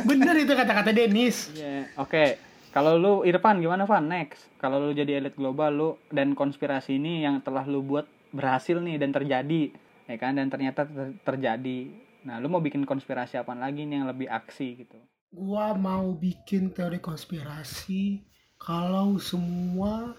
Bener 0.00 0.34
itu 0.38 0.52
kata-kata 0.52 0.90
Denis. 0.90 1.50
Iya, 1.52 1.90
oke. 1.96 2.38
Kalau 2.70 2.94
lu 2.94 3.12
Irfan 3.22 3.58
gimana 3.58 3.82
Van? 3.82 4.06
Next. 4.06 4.48
Kalau 4.56 4.80
lu 4.80 4.94
jadi 4.94 5.18
elit 5.18 5.34
global 5.34 5.70
lu 5.70 5.90
dan 6.08 6.32
konspirasi 6.32 6.96
ini 6.96 7.20
yang 7.20 7.42
telah 7.42 7.66
lu 7.66 7.82
buat 7.82 8.06
berhasil 8.30 8.78
nih 8.78 8.96
dan 8.96 9.10
terjadi, 9.10 9.74
ya 10.06 10.16
kan? 10.16 10.32
Dan 10.32 10.46
ternyata 10.46 10.86
ter- 10.86 11.18
terjadi. 11.20 11.90
Nah, 12.22 12.38
lu 12.38 12.46
mau 12.46 12.62
bikin 12.62 12.86
konspirasi 12.86 13.36
apa 13.36 13.52
lagi 13.52 13.82
nih 13.82 13.98
yang 13.98 14.06
lebih 14.06 14.30
aksi 14.30 14.78
gitu? 14.78 14.96
Gua 15.32 15.72
mau 15.72 16.12
bikin 16.12 16.76
teori 16.76 17.00
konspirasi 17.00 18.20
kalau 18.60 19.16
semua 19.16 20.12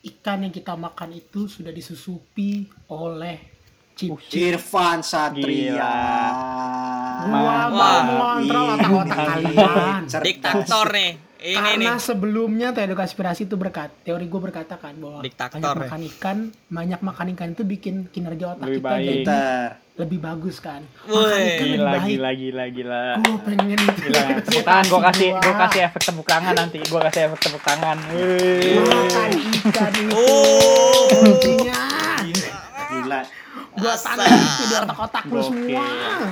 ikan 0.00 0.48
yang 0.48 0.54
kita 0.56 0.72
makan 0.72 1.20
itu 1.20 1.44
sudah 1.52 1.68
disusupi 1.68 2.64
oleh 2.88 3.44
chip. 3.92 4.16
Irfan 4.32 5.04
Satria. 5.04 5.92
Gua 7.28 7.60
mau 7.68 7.98
mengontrol 8.08 8.66
otak-otak 8.80 9.18
kalian. 9.20 10.00
Cerdas. 10.08 10.24
diktator 10.24 10.86
nih 10.96 11.27
ini 11.40 11.54
Karena 11.54 11.76
nih 11.76 11.98
sebelumnya 11.98 12.70
teori 12.70 12.92
konspirasi 12.92 13.44
itu 13.44 13.54
berkat 13.54 13.88
teori 14.02 14.24
gue 14.24 14.40
berkata 14.40 14.74
kan 14.74 14.94
bahwa 14.94 15.20
Diktator 15.20 15.54
banyak 15.54 15.68
ya. 15.68 15.80
makan 15.80 16.00
ikan, 16.08 16.36
banyak 16.66 17.00
makan 17.00 17.26
ikan 17.32 17.48
itu 17.52 17.62
bikin 17.62 18.06
kinerja 18.06 18.44
otak 18.52 18.64
Lebih 18.64 18.76
kita 18.76 18.88
baik. 18.88 19.04
jadi 19.04 19.24
lebih 19.96 20.18
bagus 20.20 20.56
kan. 20.58 20.80
Woi, 21.04 21.16
Makan 21.16 21.28
ikan 21.28 21.60
lebih 21.60 21.80
baik. 21.80 22.04
gila, 22.08 22.30
gila, 22.32 22.64
gila. 22.68 23.02
Gue 23.18 23.36
pengen 23.44 23.76
itu. 23.76 24.00
Gila. 24.00 24.24
Tepuk 24.40 24.62
tangan 24.62 24.84
gua 24.84 25.00
kasih 25.04 25.28
Gua. 25.28 25.40
gua 25.40 25.54
kasih 25.60 25.80
efek 25.84 26.00
tepuk 26.04 26.24
tangan 26.24 26.54
nanti. 26.54 26.78
Gua 26.84 27.00
kasih 27.04 27.20
efek 27.24 27.40
tepuk 27.40 27.62
tangan. 27.62 27.96
Wih. 28.08 28.80
makan 28.80 29.30
ikan 29.60 29.92
itu 29.94 30.12
Oh. 30.12 31.08
kuncinya. 31.08 31.80
Gila. 32.88 33.20
Gua 33.74 33.94
tanam 33.96 34.26
itu 34.26 34.64
di 34.64 34.74
otak-otak 34.76 35.24
lu 35.28 35.40
semua. 35.40 35.84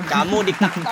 kamu 0.05 0.37
diktator 0.43 0.83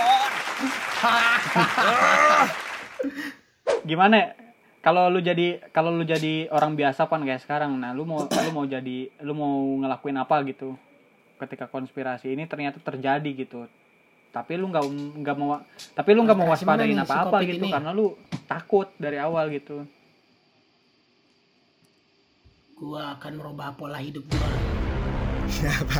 Gimana? 3.85 4.33
Kalau 4.81 5.09
lu 5.09 5.17
jadi 5.17 5.61
kalau 5.73 5.89
lu 5.89 6.05
jadi 6.05 6.45
orang 6.53 6.77
biasa 6.77 7.09
pan 7.09 7.25
kayak 7.25 7.41
sekarang 7.41 7.73
nah 7.81 7.89
lu 7.89 8.05
mau 8.05 8.29
lu 8.29 8.49
mau 8.53 8.65
jadi 8.69 9.09
lu 9.21 9.33
mau 9.33 9.81
ngelakuin 9.81 10.17
apa 10.21 10.45
gitu? 10.45 10.77
Ketika 11.41 11.65
konspirasi 11.69 12.33
ini 12.33 12.45
ternyata 12.45 12.77
terjadi 12.77 13.25
gitu. 13.33 13.65
Tapi 14.29 14.61
lu 14.61 14.69
nggak 14.69 14.85
nggak 15.25 15.35
mau 15.41 15.57
tapi 15.97 16.09
lu 16.13 16.21
nggak 16.21 16.37
mau 16.37 16.49
waspadain 16.53 16.93
si 16.93 17.01
apa 17.01 17.15
apa 17.25 17.37
Kopik 17.41 17.49
gitu 17.57 17.65
ini? 17.65 17.73
karena 17.73 17.89
lu 17.97 18.13
takut 18.45 18.93
dari 19.01 19.17
awal 19.17 19.49
gitu. 19.49 19.89
Gua 22.77 23.17
akan 23.17 23.31
merubah 23.41 23.73
pola 23.73 23.97
hidup 23.97 24.21
gua. 24.29 24.49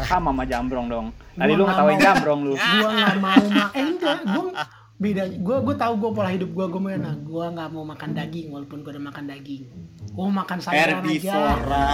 sama 0.05 0.29
sama 0.29 0.43
jambrong 0.45 0.85
dong. 0.89 1.07
Tadi 1.33 1.53
lu 1.57 1.63
ngetawain 1.65 1.97
jambrong 1.97 2.39
lu. 2.45 2.53
Gua 2.53 2.89
nggak 2.93 3.17
mau 3.17 3.45
ma 3.49 3.65
eh 3.73 3.81
enggak, 3.81 4.17
gua 4.29 4.84
beda. 4.95 5.23
Gua 5.37 5.57
gua 5.59 5.75
tahu 5.75 5.93
gua 5.97 6.11
pola 6.13 6.29
hidup 6.29 6.49
gua 6.49 6.65
gua 6.65 6.79
mau 6.79 6.91
enak. 6.91 7.17
Gua 7.23 7.45
nggak 7.49 7.69
mau 7.69 7.83
makan 7.83 8.09
daging 8.11 8.47
walaupun 8.49 8.79
gua 8.79 8.91
udah 8.91 9.05
makan 9.05 9.23
daging. 9.25 9.63
Gua 10.09 10.23
mau 10.25 10.35
makan 10.39 10.57
sayuran 10.59 10.79
aja. 10.79 10.91
Herbivora. 10.95 11.87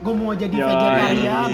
Gue 0.00 0.14
mau 0.16 0.32
jadi 0.32 0.48
Yoi. 0.50 0.64
vegetarian. 0.66 1.50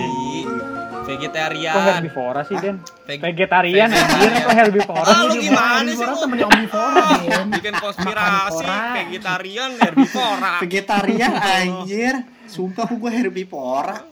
vegetarian 1.03 1.71
kok 1.73 1.87
herbivora 1.89 2.41
sih 2.43 2.57
Den 2.57 2.77
Veg- 3.05 3.19
vegetarian 3.21 3.87
anjir 3.89 4.31
kok 4.37 4.51
herbivora 4.53 5.07
Ah, 5.07 5.23
lu 5.25 5.35
gimana 5.37 5.79
sih 5.85 5.95
Herbivora 5.95 6.11
lu? 6.11 6.19
temennya 6.21 6.47
omnivora, 6.49 7.07
Den. 7.21 7.47
bikin 7.49 7.75
konspirasi 7.77 8.67
vegetarian 8.97 9.71
herbivora 9.77 10.53
Vegetarian 10.59 11.33
anjir. 11.33 12.15
Sumpah 12.45 12.87
gue 12.89 13.11
herbivora. 13.13 14.03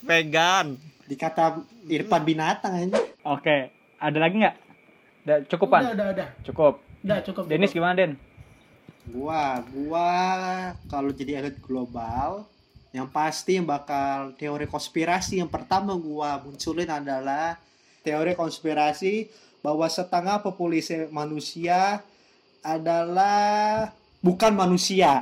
vegan 0.00 0.66
Dikata 1.04 1.58
Irfan 1.86 2.22
binatang 2.22 2.72
anjir. 2.76 3.02
oke 3.20 3.56
ada 3.96 4.18
lagi 4.18 4.34
nggak 4.36 4.54
udah 5.22 5.38
cukup 5.46 5.68
pan 5.68 5.82
Udah, 5.82 5.92
udah, 5.94 6.06
udah. 6.12 6.28
cukup 6.42 6.74
Udah 7.02 7.18
cukup. 7.22 7.42
Denis 7.46 7.70
cukup. 7.70 7.78
gimana 7.78 7.94
Den 7.96 8.12
Gua, 9.04 9.58
gua 9.66 10.10
kalau 10.86 11.10
jadi 11.10 11.42
elit 11.42 11.58
global, 11.58 12.46
yang 12.90 13.10
pasti 13.10 13.58
yang 13.58 13.66
bakal 13.66 14.30
teori 14.36 14.62
konspirasi 14.64 15.42
yang 15.42 15.50
pertama 15.50 15.90
gua 15.94 16.38
munculin 16.38 16.86
adalah 16.86 17.58
teori 18.02 18.38
konspirasi 18.38 19.26
bahwa 19.58 19.86
setengah 19.86 20.38
populasi 20.38 21.10
manusia 21.10 21.98
adalah 22.62 23.90
bukan 24.18 24.54
manusia. 24.54 25.18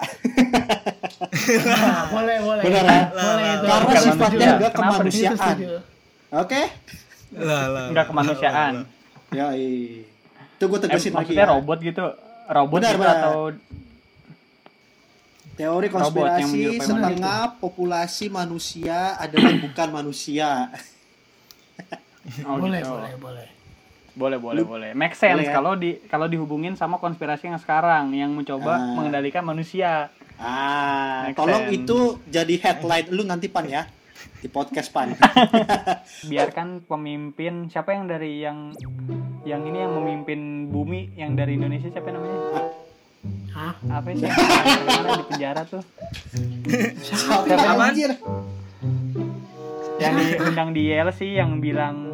Nah, 1.65 2.05
boleh, 2.13 2.37
boleh. 2.41 2.63
Bener 2.65 2.85
ya? 2.85 3.01
Boleh 3.13 3.49
itu. 3.49 3.65
Karena 3.65 3.81
Bukan 3.81 4.01
sifatnya 4.03 4.29
manusia. 4.29 4.57
enggak 4.57 4.73
kemanusiaan. 4.77 5.57
Oke? 6.37 6.63
lah 7.31 7.65
lah 7.71 7.85
nggak 7.95 8.07
kemanusiaan 8.11 8.75
Ya, 9.31 9.55
itu 9.55 9.95
gue 10.61 10.77
Eh, 10.77 10.83
tegasin 10.83 11.11
lagi 11.11 11.31
maksudnya 11.31 11.45
ya. 11.45 11.53
robot 11.53 11.79
gitu 11.81 12.05
robot 12.49 12.79
Benar, 12.79 12.91
gitu 12.91 13.01
benar. 13.01 13.17
atau 13.17 13.37
Teori 15.53 15.89
konspirasi 15.89 16.61
setengah 16.81 17.41
populasi 17.57 18.27
manusia 18.29 19.13
adalah 19.15 19.53
bukan 19.63 19.89
manusia. 19.93 20.73
oh 22.43 22.57
boleh, 22.57 22.81
gitu. 22.81 22.91
boleh, 22.91 23.15
boleh. 23.17 23.47
Boleh, 24.11 24.39
boleh, 24.39 24.65
boleh. 24.65 24.91
Make 24.93 25.15
sense 25.15 25.45
ya? 25.45 25.53
kalau 25.53 25.77
di 25.77 26.01
kalau 26.07 26.27
dihubungin 26.27 26.75
sama 26.75 26.97
konspirasi 26.97 27.47
yang 27.47 27.57
sekarang 27.57 28.11
yang 28.11 28.29
mencoba 28.31 28.73
Ah. 28.73 28.93
mengendalikan 28.93 29.41
manusia. 29.43 30.09
Ah, 30.35 31.29
Make 31.29 31.37
tolong 31.37 31.69
sense. 31.69 31.77
itu 31.79 31.99
jadi 32.27 32.55
headline 32.59 33.07
lu 33.09 33.23
nanti 33.23 33.47
pan 33.47 33.65
ya 33.65 33.85
di 34.41 34.49
podcast 34.49 34.89
pan. 34.93 35.13
Biarkan 36.31 36.85
pemimpin 36.85 37.69
siapa 37.69 37.93
yang 37.93 38.09
dari 38.09 38.41
yang 38.41 38.73
yang 39.45 39.63
ini 39.65 39.79
yang 39.85 39.93
memimpin 39.97 40.69
bumi 40.69 41.13
yang 41.17 41.37
dari 41.37 41.57
Indonesia 41.57 41.89
siapa 41.93 42.13
namanya? 42.13 42.39
Hah? 43.51 43.75
Apa 44.01 44.17
sih? 44.17 44.25
Yang 44.31 45.21
di 45.21 45.25
penjara 45.29 45.63
tuh. 45.69 45.85
Siapa? 47.03 47.45
Yang 50.01 50.15
diundang 50.41 50.71
di 50.73 50.83
Yale 50.89 51.13
sih 51.13 51.37
yang 51.37 51.61
bilang 51.61 52.10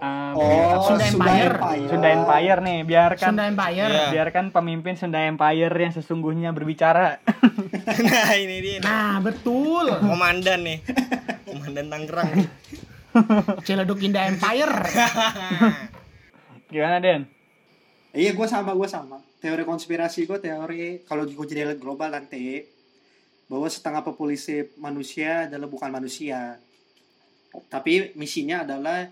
eh, 0.00 0.32
Oh, 0.34 0.80
apa, 0.80 0.84
Sunda 0.88 1.04
Sunda 1.06 1.28
Empire. 1.28 1.54
Empire. 1.60 1.88
Sunda 1.92 2.08
Empire 2.08 2.60
nih, 2.64 2.78
biarkan 2.88 3.28
Sunda 3.32 3.44
Empire. 3.46 3.92
Iya. 3.92 4.08
biarkan 4.16 4.44
pemimpin 4.50 4.94
Sunda 4.96 5.20
Empire 5.24 5.74
yang 5.76 5.92
sesungguhnya 5.92 6.50
berbicara. 6.56 7.20
nah 8.08 8.32
ini 8.34 8.56
dia 8.64 8.76
nih. 8.80 8.88
Nah, 8.88 9.20
betul. 9.20 9.92
komandan 10.00 10.64
nih 10.64 10.78
komandan 11.50 11.86
Tangerang 11.90 12.30
Ciledug 13.66 14.00
Indah 14.06 14.30
Empire. 14.30 14.74
Gimana 16.72 17.02
Den? 17.02 17.26
Iya, 18.14 18.34
gue 18.34 18.46
sama, 18.46 18.74
gue 18.78 18.86
sama. 18.86 19.18
Teori 19.42 19.66
konspirasi 19.66 20.30
gue 20.30 20.38
teori 20.38 21.02
kalau 21.02 21.26
gue 21.26 21.46
jadi 21.48 21.66
elit 21.66 21.82
global 21.82 22.14
nanti 22.14 22.62
bahwa 23.50 23.66
setengah 23.66 24.06
populasi 24.06 24.78
manusia 24.78 25.50
adalah 25.50 25.66
bukan 25.66 25.90
manusia. 25.90 26.62
Tapi 27.66 28.14
misinya 28.14 28.62
adalah 28.62 29.10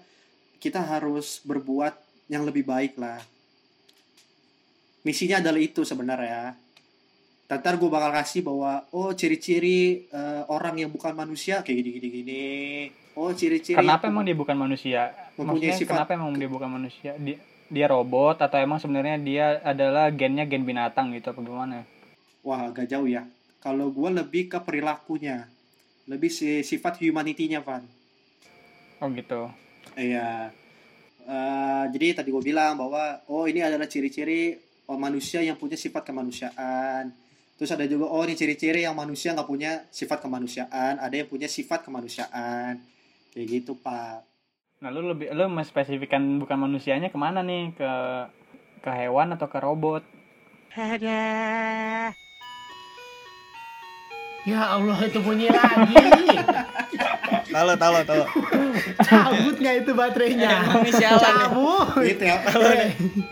kita 0.59 0.83
harus 0.83 1.41
berbuat 1.47 1.95
yang 2.29 2.45
lebih 2.45 2.67
baik 2.67 2.99
lah. 2.99 3.19
Misinya 5.07 5.41
adalah 5.41 5.63
itu 5.63 5.87
sebenarnya. 5.87 6.59
Ntar 7.49 7.81
gue 7.81 7.89
bakal 7.89 8.13
kasih 8.13 8.45
bahwa 8.45 8.85
oh 8.93 9.09
ciri-ciri 9.17 10.05
eh, 10.13 10.43
orang 10.53 10.85
yang 10.85 10.91
bukan 10.93 11.17
manusia 11.17 11.65
kayak 11.65 11.81
gini-gini 11.81 12.09
gini. 12.13 12.45
Oh 13.17 13.33
ciri-ciri. 13.33 13.81
Kenapa 13.81 14.13
emang 14.13 14.29
dia 14.29 14.37
bukan 14.37 14.53
manusia? 14.53 15.17
Mempunyai 15.41 15.73
Maksudnya 15.73 15.79
sifat- 15.81 15.97
kenapa 15.97 16.11
emang 16.13 16.37
dia 16.37 16.51
bukan 16.51 16.69
manusia? 16.69 17.11
Dia, 17.17 17.39
dia 17.73 17.87
robot 17.89 18.37
atau 18.45 18.59
emang 18.61 18.77
sebenarnya 18.77 19.17
dia 19.17 19.47
adalah 19.65 20.13
gennya 20.13 20.45
gen 20.45 20.69
binatang 20.69 21.17
gitu 21.17 21.33
apa 21.33 21.41
gimana? 21.41 21.89
Wah, 22.45 22.69
agak 22.69 22.85
jauh 22.91 23.09
ya. 23.09 23.25
Kalau 23.65 23.91
gue 23.91 24.11
lebih 24.13 24.53
ke 24.53 24.59
perilakunya. 24.61 25.49
Lebih 26.05 26.29
si 26.29 26.61
sifat 26.65 27.01
humanity-nya, 27.01 27.65
Van. 27.65 27.85
Oh 29.01 29.09
gitu. 29.13 29.49
Iya. 29.99 30.55
Eh, 31.29 31.85
jadi 31.93 32.23
tadi 32.23 32.33
gue 32.33 32.41
bilang 32.41 32.79
bahwa 32.81 33.21
oh 33.29 33.45
ini 33.45 33.61
adalah 33.61 33.85
ciri-ciri 33.85 34.57
oh, 34.89 34.97
manusia 34.97 35.45
yang 35.45 35.59
punya 35.61 35.77
sifat 35.77 36.07
kemanusiaan. 36.07 37.13
Terus 37.59 37.75
ada 37.75 37.85
juga 37.91 38.07
oh 38.07 38.23
ini 38.23 38.39
ciri-ciri 38.39 38.87
yang 38.87 38.95
manusia 38.95 39.35
nggak 39.35 39.51
punya 39.51 39.83
sifat 39.91 40.23
kemanusiaan, 40.23 41.03
ada 41.03 41.11
yang 41.11 41.27
punya 41.27 41.51
sifat 41.51 41.83
kemanusiaan. 41.83 42.79
Kayak 43.35 43.47
gitu, 43.51 43.75
Pak. 43.77 44.23
Nah 44.79 44.95
lu 44.95 45.11
lebih 45.11 45.35
lu 45.35 45.51
menspesifikkan 45.51 46.23
bukan 46.39 46.55
manusianya 46.55 47.11
ke 47.11 47.19
mana 47.19 47.43
nih 47.43 47.75
ke 47.75 47.91
ke 48.79 48.91
hewan 48.95 49.35
atau 49.35 49.51
ke 49.51 49.59
robot? 49.59 50.07
Ya 54.47 54.79
Allah 54.79 55.03
itu 55.03 55.19
bunyi 55.19 55.51
lagi. 55.51 55.99
Talo, 57.49 57.73
talo, 57.75 57.99
talo. 58.05 58.25
Cabut 59.01 59.57
nggak 59.57 59.75
itu 59.83 59.93
baterainya? 59.93 60.51
Emang 60.63 60.85
ini 60.85 60.93
sialan 60.93 61.17
nih. 61.19 61.33
Cabut. 61.43 61.87
Gitu 62.05 62.23
ya. 62.23 62.37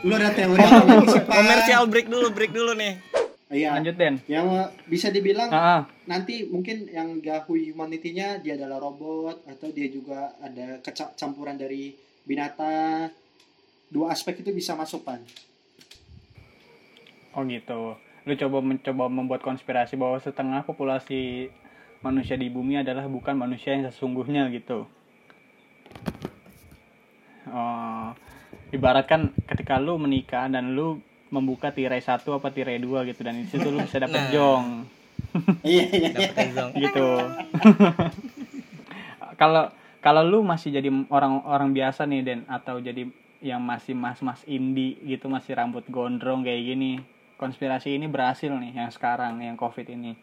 Lu 0.02 0.12
ada 0.12 0.30
teori 0.32 0.56
apa 0.58 0.82
lagi 0.82 1.06
sih, 1.06 1.20
Pak? 1.20 1.34
Komersial 1.36 1.82
break 1.86 2.06
dulu, 2.08 2.26
break 2.32 2.52
dulu 2.52 2.72
nih. 2.72 2.94
Iya. 3.46 3.78
Lanjut 3.78 3.94
Den. 3.94 4.14
Yang 4.26 4.46
bisa 4.84 5.06
dibilang 5.08 5.46
Ah, 5.48 5.86
nanti 6.04 6.42
mungkin 6.44 6.90
yang 6.90 7.22
gak 7.22 7.46
humanity-nya 7.46 8.42
dia 8.42 8.58
adalah 8.58 8.82
robot 8.82 9.46
atau 9.46 9.70
dia 9.70 9.86
juga 9.86 10.34
ada 10.40 10.82
keca- 10.82 11.14
campuran 11.14 11.54
dari 11.54 11.94
binatang 12.26 13.06
dua 13.86 14.10
aspek 14.10 14.42
itu 14.42 14.50
bisa 14.50 14.74
masuk 14.74 15.06
pan 15.06 15.22
Oh 17.30 17.46
gitu. 17.46 17.94
Lu 18.26 18.34
coba 18.34 18.58
mencoba 18.58 19.04
membuat 19.06 19.46
konspirasi 19.46 19.94
bahwa 19.94 20.18
setengah 20.18 20.66
populasi 20.66 21.46
manusia 22.00 22.36
di 22.36 22.48
bumi 22.48 22.80
adalah 22.80 23.06
bukan 23.06 23.36
manusia 23.36 23.72
yang 23.76 23.88
sesungguhnya 23.88 24.48
gitu. 24.52 24.84
Oh, 27.46 28.10
ibaratkan 28.74 29.30
ketika 29.46 29.78
lu 29.78 29.96
menikah 29.96 30.50
dan 30.50 30.74
lu 30.74 30.98
membuka 31.30 31.70
tirai 31.70 32.02
satu 32.02 32.38
apa 32.38 32.50
tirai 32.50 32.78
dua 32.78 33.02
gitu 33.06 33.22
dan 33.22 33.38
di 33.38 33.46
situ 33.46 33.66
lu 33.70 33.82
bisa 33.82 33.98
dapet 33.98 34.18
Nah. 34.18 34.30
jong 34.30 34.66
iya 35.66 35.84
iya 35.90 36.10
iya. 36.14 36.30
Dapet 36.30 36.46
zong. 36.54 36.70
gitu. 36.78 37.08
Kalau 39.40 39.68
kalau 40.00 40.22
lu 40.24 40.40
masih 40.40 40.72
jadi 40.72 40.88
orang-orang 41.12 41.74
biasa 41.76 42.06
nih 42.08 42.22
Den 42.24 42.40
atau 42.48 42.80
jadi 42.80 43.04
yang 43.44 43.60
masih 43.60 43.92
mas-mas 43.92 44.40
indie 44.48 44.96
gitu 45.04 45.28
masih 45.28 45.52
rambut 45.52 45.84
gondrong 45.92 46.40
kayak 46.40 46.62
gini 46.62 47.04
konspirasi 47.36 48.00
ini 48.00 48.08
berhasil 48.08 48.48
nih 48.48 48.72
yang 48.72 48.88
sekarang 48.88 49.44
yang 49.44 49.60
covid 49.60 49.84
ini 49.92 50.16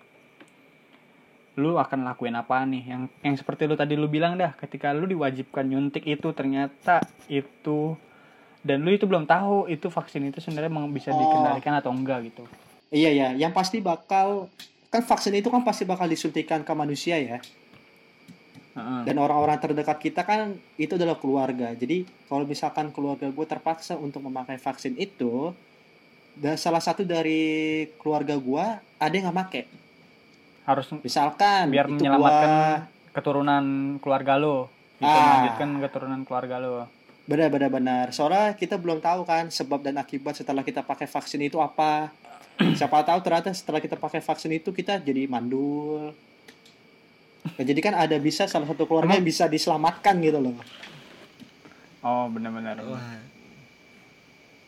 lu 1.54 1.78
akan 1.78 2.02
lakuin 2.08 2.34
apa 2.34 2.66
nih? 2.66 2.84
Yang 2.90 3.02
yang 3.22 3.36
seperti 3.38 3.70
lu 3.70 3.78
tadi 3.78 3.94
lu 3.94 4.10
bilang 4.10 4.38
dah 4.38 4.54
ketika 4.58 4.90
lu 4.94 5.06
diwajibkan 5.06 5.70
nyuntik 5.70 6.06
itu 6.10 6.34
ternyata 6.34 7.06
itu 7.30 7.94
dan 8.66 8.82
lu 8.82 8.90
itu 8.96 9.06
belum 9.06 9.30
tahu 9.30 9.70
itu 9.70 9.92
vaksin 9.92 10.34
itu 10.34 10.40
sebenarnya 10.42 10.72
bisa 10.90 11.14
Oh. 11.14 11.20
dikendalikan 11.20 11.74
atau 11.78 11.92
enggak 11.94 12.32
gitu. 12.34 12.44
Iya 12.90 13.10
ya 13.14 13.28
yang 13.38 13.54
pasti 13.54 13.82
bakal 13.82 14.50
kan 14.90 15.02
vaksin 15.02 15.34
itu 15.34 15.50
kan 15.50 15.62
pasti 15.66 15.86
bakal 15.86 16.06
disuntikan 16.10 16.62
ke 16.66 16.74
manusia 16.74 17.18
ya. 17.18 17.38
Dan 19.06 19.22
orang-orang 19.22 19.62
terdekat 19.62 20.02
kita 20.02 20.26
kan 20.26 20.58
itu 20.82 20.98
adalah 20.98 21.14
keluarga. 21.22 21.70
Jadi 21.78 22.10
kalau 22.26 22.42
misalkan 22.42 22.90
keluarga 22.90 23.30
gue 23.30 23.46
terpaksa 23.46 23.94
untuk 23.94 24.26
memakai 24.26 24.58
vaksin 24.58 24.98
itu 24.98 25.54
dan 26.34 26.58
salah 26.58 26.82
satu 26.82 27.06
dari 27.06 27.86
keluarga 28.02 28.34
gue 28.34 28.66
ada 28.98 29.14
yang 29.14 29.30
nggak 29.30 29.38
make 29.38 29.62
harus 30.64 30.86
misalkan 30.98 31.68
biar 31.68 31.86
itu 31.86 31.96
menyelamatkan 31.98 32.50
gua- 32.50 32.82
keturunan 33.12 33.66
keluarga 34.00 34.34
lo 34.36 34.72
bisa 34.96 35.10
Ah. 35.10 35.20
melanjutkan 35.20 35.70
keturunan 35.82 36.22
keluarga 36.24 36.58
lo 36.58 36.76
Benar, 37.24 37.48
benar, 37.50 37.70
benar. 37.70 38.06
Soalnya 38.10 38.52
kita 38.52 38.76
belum 38.76 39.00
tahu 39.00 39.24
kan 39.24 39.48
sebab 39.48 39.80
dan 39.80 39.96
akibat 39.96 40.36
setelah 40.36 40.60
kita 40.60 40.84
pakai 40.84 41.08
vaksin 41.08 41.40
itu 41.42 41.56
apa. 41.56 42.12
Siapa 42.76 43.00
tahu 43.02 43.20
ternyata 43.20 43.48
setelah 43.50 43.80
kita 43.80 43.96
pakai 43.96 44.20
vaksin 44.20 44.52
itu 44.52 44.70
kita 44.70 45.00
jadi 45.00 45.24
mandul. 45.26 46.12
Ya, 47.56 47.64
jadi 47.66 47.80
kan 47.82 47.96
ada 47.98 48.16
bisa 48.18 48.44
salah 48.46 48.64
satu 48.66 48.84
keluarga 48.84 49.14
yang 49.14 49.24
bisa 49.24 49.48
diselamatkan 49.48 50.20
gitu 50.20 50.40
loh. 50.42 50.56
oh 52.02 52.28
benar-benar 52.28 52.76
Wah, 52.82 53.00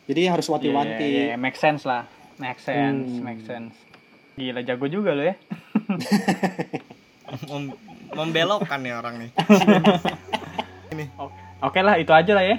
Jadi 0.06 0.20
harus 0.24 0.46
Iya, 0.46 0.52
wanti-wanti. 0.54 1.04
iya, 1.04 1.22
iya, 1.26 1.36
make 1.36 1.54
sense 1.54 1.84
lah 1.84 2.08
make 2.36 2.56
sense 2.58 3.04
Hmm. 3.10 3.20
make 3.22 3.42
sense 3.42 3.76
gila 4.36 4.60
jago 4.62 4.86
juga 4.86 5.16
lo 5.16 5.22
ya. 5.24 5.34
Mem- 7.50 7.78
membelokkan 8.12 8.78
nih 8.84 8.94
orang 8.94 9.14
nih. 9.18 9.30
oke 11.66 11.80
lah 11.80 11.96
itu 11.96 12.12
aja 12.12 12.32
lah 12.36 12.44
ya. 12.44 12.56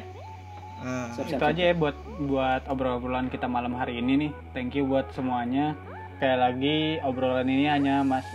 Nah, 0.77 1.09
Siap, 1.13 1.25
siap, 1.25 1.37
itu 1.37 1.41
siap. 1.41 1.51
aja 1.53 1.61
ya 1.69 1.73
buat 1.73 1.95
buat 2.21 2.61
obrolan 2.69 3.29
kita 3.29 3.49
malam 3.49 3.73
hari 3.73 4.01
ini 4.01 4.27
nih. 4.27 4.31
Thank 4.53 4.77
you 4.77 4.85
buat 4.85 5.09
semuanya. 5.13 5.77
Kayak 6.17 6.37
lagi 6.49 6.97
obrolan 7.05 7.45
ini 7.45 7.69
hanya 7.69 8.01
mas 8.01 8.25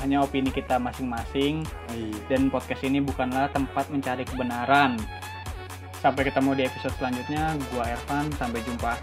hanya 0.00 0.20
opini 0.20 0.52
kita 0.52 0.76
masing-masing. 0.76 1.64
Iya. 1.92 2.16
dan 2.28 2.52
podcast 2.52 2.84
ini 2.84 3.00
bukanlah 3.00 3.48
tempat 3.52 3.88
mencari 3.88 4.24
kebenaran. 4.24 4.96
Sampai 6.00 6.28
ketemu 6.28 6.56
di 6.56 6.62
episode 6.68 6.94
selanjutnya. 6.96 7.56
Gua 7.72 7.84
Ervan 7.88 8.28
sampai 8.36 8.60
jumpa. 8.64 8.96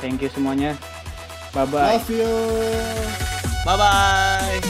Thank 0.00 0.24
you 0.24 0.32
semuanya 0.32 0.76
bye 1.52 1.64
bye 1.66 1.92
Love 1.96 2.10
you. 2.10 2.28
bye 3.64 3.76
bye. 3.76 4.62